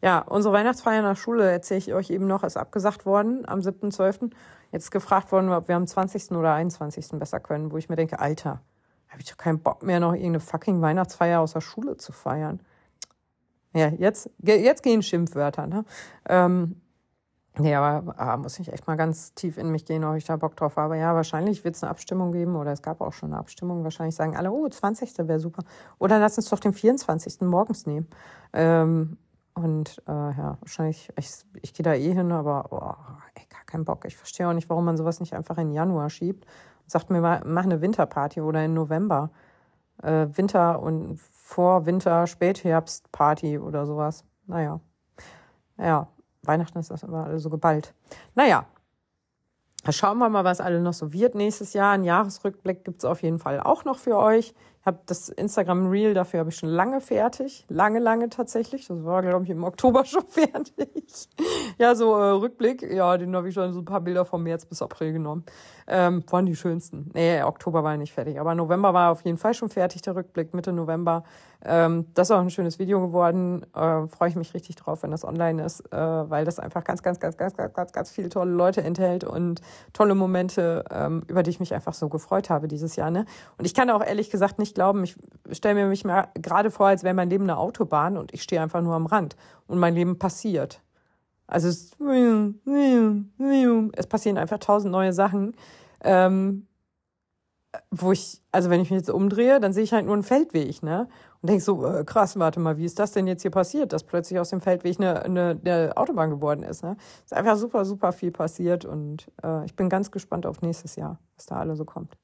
[0.00, 4.30] Ja, unsere Weihnachtsfeier nach Schule, erzähle ich euch eben noch, ist abgesagt worden am 7.12.
[4.72, 6.32] Jetzt gefragt worden, ob wir am 20.
[6.32, 7.10] oder 21.
[7.18, 8.60] besser können, wo ich mir denke, Alter,
[9.08, 12.60] habe ich doch keinen Bock mehr, noch irgendeine fucking Weihnachtsfeier aus der Schule zu feiern.
[13.74, 15.84] Ja, jetzt, jetzt gehen Schimpfwörter, ne?
[16.28, 16.80] Ähm,
[17.62, 20.36] ja, aber, aber muss ich echt mal ganz tief in mich gehen, ob ich da
[20.36, 20.98] Bock drauf habe.
[20.98, 23.84] Ja, wahrscheinlich wird es eine Abstimmung geben oder es gab auch schon eine Abstimmung.
[23.84, 25.16] Wahrscheinlich sagen alle, oh, 20.
[25.18, 25.64] wäre super.
[25.98, 27.40] Oder lass uns doch den 24.
[27.42, 28.08] morgens nehmen.
[28.52, 29.18] Ähm,
[29.54, 31.30] und äh, ja, wahrscheinlich, ich,
[31.62, 34.04] ich gehe da eh hin, aber oh, ey, gar keinen Bock.
[34.04, 36.46] Ich verstehe auch nicht, warum man sowas nicht einfach in Januar schiebt.
[36.86, 39.30] Sagt mir mal, mach eine Winterparty oder in November.
[40.02, 44.24] Äh, Winter und vor Winter, Spätherbstparty oder sowas.
[44.46, 44.80] Naja.
[45.76, 46.08] Ja,
[46.48, 47.94] Weihnachten ist das aber alle so geballt.
[48.34, 48.66] Naja,
[49.90, 51.92] schauen wir mal, was alle noch so wird nächstes Jahr.
[51.92, 54.54] Ein Jahresrückblick gibt es auf jeden Fall auch noch für euch.
[54.84, 57.66] Habe das Instagram Reel, dafür habe ich schon lange fertig.
[57.68, 58.86] Lange, lange tatsächlich.
[58.86, 61.28] Das war, glaube ich, im Oktober schon fertig.
[61.78, 64.66] ja, so äh, Rückblick, ja, den habe ich schon so ein paar Bilder vom März
[64.66, 65.44] bis April genommen.
[65.86, 67.10] Ähm, waren die schönsten.
[67.14, 68.38] Nee, Oktober war nicht fertig.
[68.38, 71.24] Aber November war auf jeden Fall schon fertig, der Rückblick, Mitte November.
[71.64, 73.66] Ähm, das ist auch ein schönes Video geworden.
[73.74, 77.02] Äh, Freue ich mich richtig drauf, wenn das online ist, äh, weil das einfach ganz,
[77.02, 79.60] ganz, ganz, ganz, ganz, ganz, ganz viele tolle Leute enthält und
[79.92, 83.10] tolle Momente, ähm, über die ich mich einfach so gefreut habe dieses Jahr.
[83.10, 83.24] Ne?
[83.56, 85.16] Und ich kann auch ehrlich gesagt nicht glauben, ich
[85.50, 88.80] stelle mir mich gerade vor, als wäre mein Leben eine Autobahn und ich stehe einfach
[88.80, 89.36] nur am Rand
[89.66, 90.80] und mein Leben passiert.
[91.48, 91.96] Also es,
[93.96, 95.56] es passieren einfach tausend neue Sachen.
[96.04, 96.68] Ähm,
[97.90, 100.82] wo ich, also wenn ich mich jetzt umdrehe, dann sehe ich halt nur einen Feldweg,
[100.82, 101.08] ne?
[101.42, 104.04] Und denke so, äh, krass, warte mal, wie ist das denn jetzt hier passiert, dass
[104.04, 106.96] plötzlich aus dem Feldweg eine, eine, eine Autobahn geworden ist, ne?
[107.24, 111.18] Ist einfach super, super viel passiert und äh, ich bin ganz gespannt auf nächstes Jahr,
[111.36, 112.16] was da alle so kommt.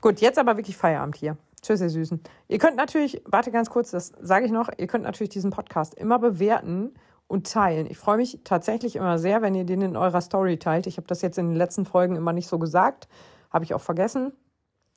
[0.00, 1.36] Gut, jetzt aber wirklich Feierabend hier.
[1.64, 2.20] Tschüss, ihr Süßen.
[2.48, 5.94] Ihr könnt natürlich, warte ganz kurz, das sage ich noch, ihr könnt natürlich diesen Podcast
[5.94, 6.92] immer bewerten
[7.26, 7.86] und teilen.
[7.88, 10.86] Ich freue mich tatsächlich immer sehr, wenn ihr den in eurer Story teilt.
[10.86, 13.08] Ich habe das jetzt in den letzten Folgen immer nicht so gesagt,
[13.50, 14.34] habe ich auch vergessen.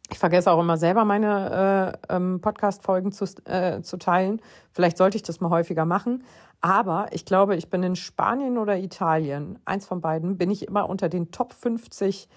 [0.10, 4.42] Ich vergesse auch immer selber meine äh, ähm, Podcast-Folgen zu, äh, zu teilen.
[4.74, 6.26] Vielleicht sollte ich das mal häufiger machen.
[6.60, 10.90] Aber ich glaube, ich bin in Spanien oder Italien, eins von beiden, bin ich immer
[10.90, 12.28] unter den Top 50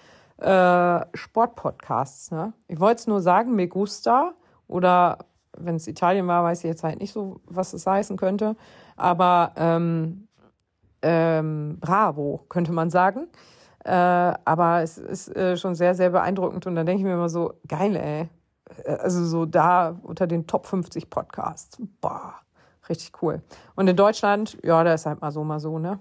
[0.41, 2.31] äh, Sportpodcasts.
[2.31, 2.53] Ne?
[2.67, 4.33] Ich wollte es nur sagen, me gusta
[4.67, 5.19] oder
[5.57, 8.55] wenn es Italien war, weiß ich jetzt halt nicht so, was es heißen könnte.
[8.95, 10.27] Aber ähm,
[11.01, 13.27] ähm, bravo, könnte man sagen.
[13.83, 16.67] Äh, aber es ist äh, schon sehr, sehr beeindruckend.
[16.67, 18.29] Und dann denke ich mir immer so, geil, ey.
[18.85, 21.77] Äh, also so da unter den Top 50 Podcasts.
[21.99, 22.35] Boah,
[22.89, 23.41] richtig cool.
[23.75, 25.99] Und in Deutschland, ja, da ist halt mal so, mal so, ne?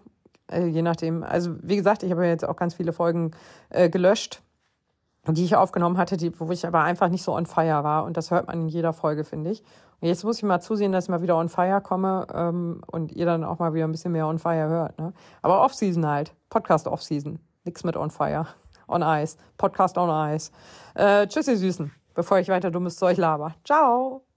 [0.51, 1.23] Äh, je nachdem.
[1.23, 3.33] Also wie gesagt, ich habe jetzt auch ganz viele Folgen
[3.71, 4.43] äh, gelöscht,
[5.27, 8.05] die ich aufgenommen hatte, die, wo ich aber einfach nicht so on fire war.
[8.05, 9.63] Und das hört man in jeder Folge, finde ich.
[10.01, 13.13] Und jetzt muss ich mal zusehen, dass ich mal wieder on fire komme ähm, und
[13.13, 14.99] ihr dann auch mal wieder ein bisschen mehr on fire hört.
[14.99, 15.13] Ne?
[15.43, 16.35] Aber Off-Season halt.
[16.49, 17.39] Podcast Off-Season.
[17.65, 18.47] Nix mit on fire.
[18.89, 19.37] On ice.
[19.59, 20.51] Podcast on ice.
[20.95, 21.93] Äh, tschüss, ihr Süßen.
[22.15, 23.55] Bevor ich weiter dummes Zeug laber.
[23.65, 24.30] Ciao.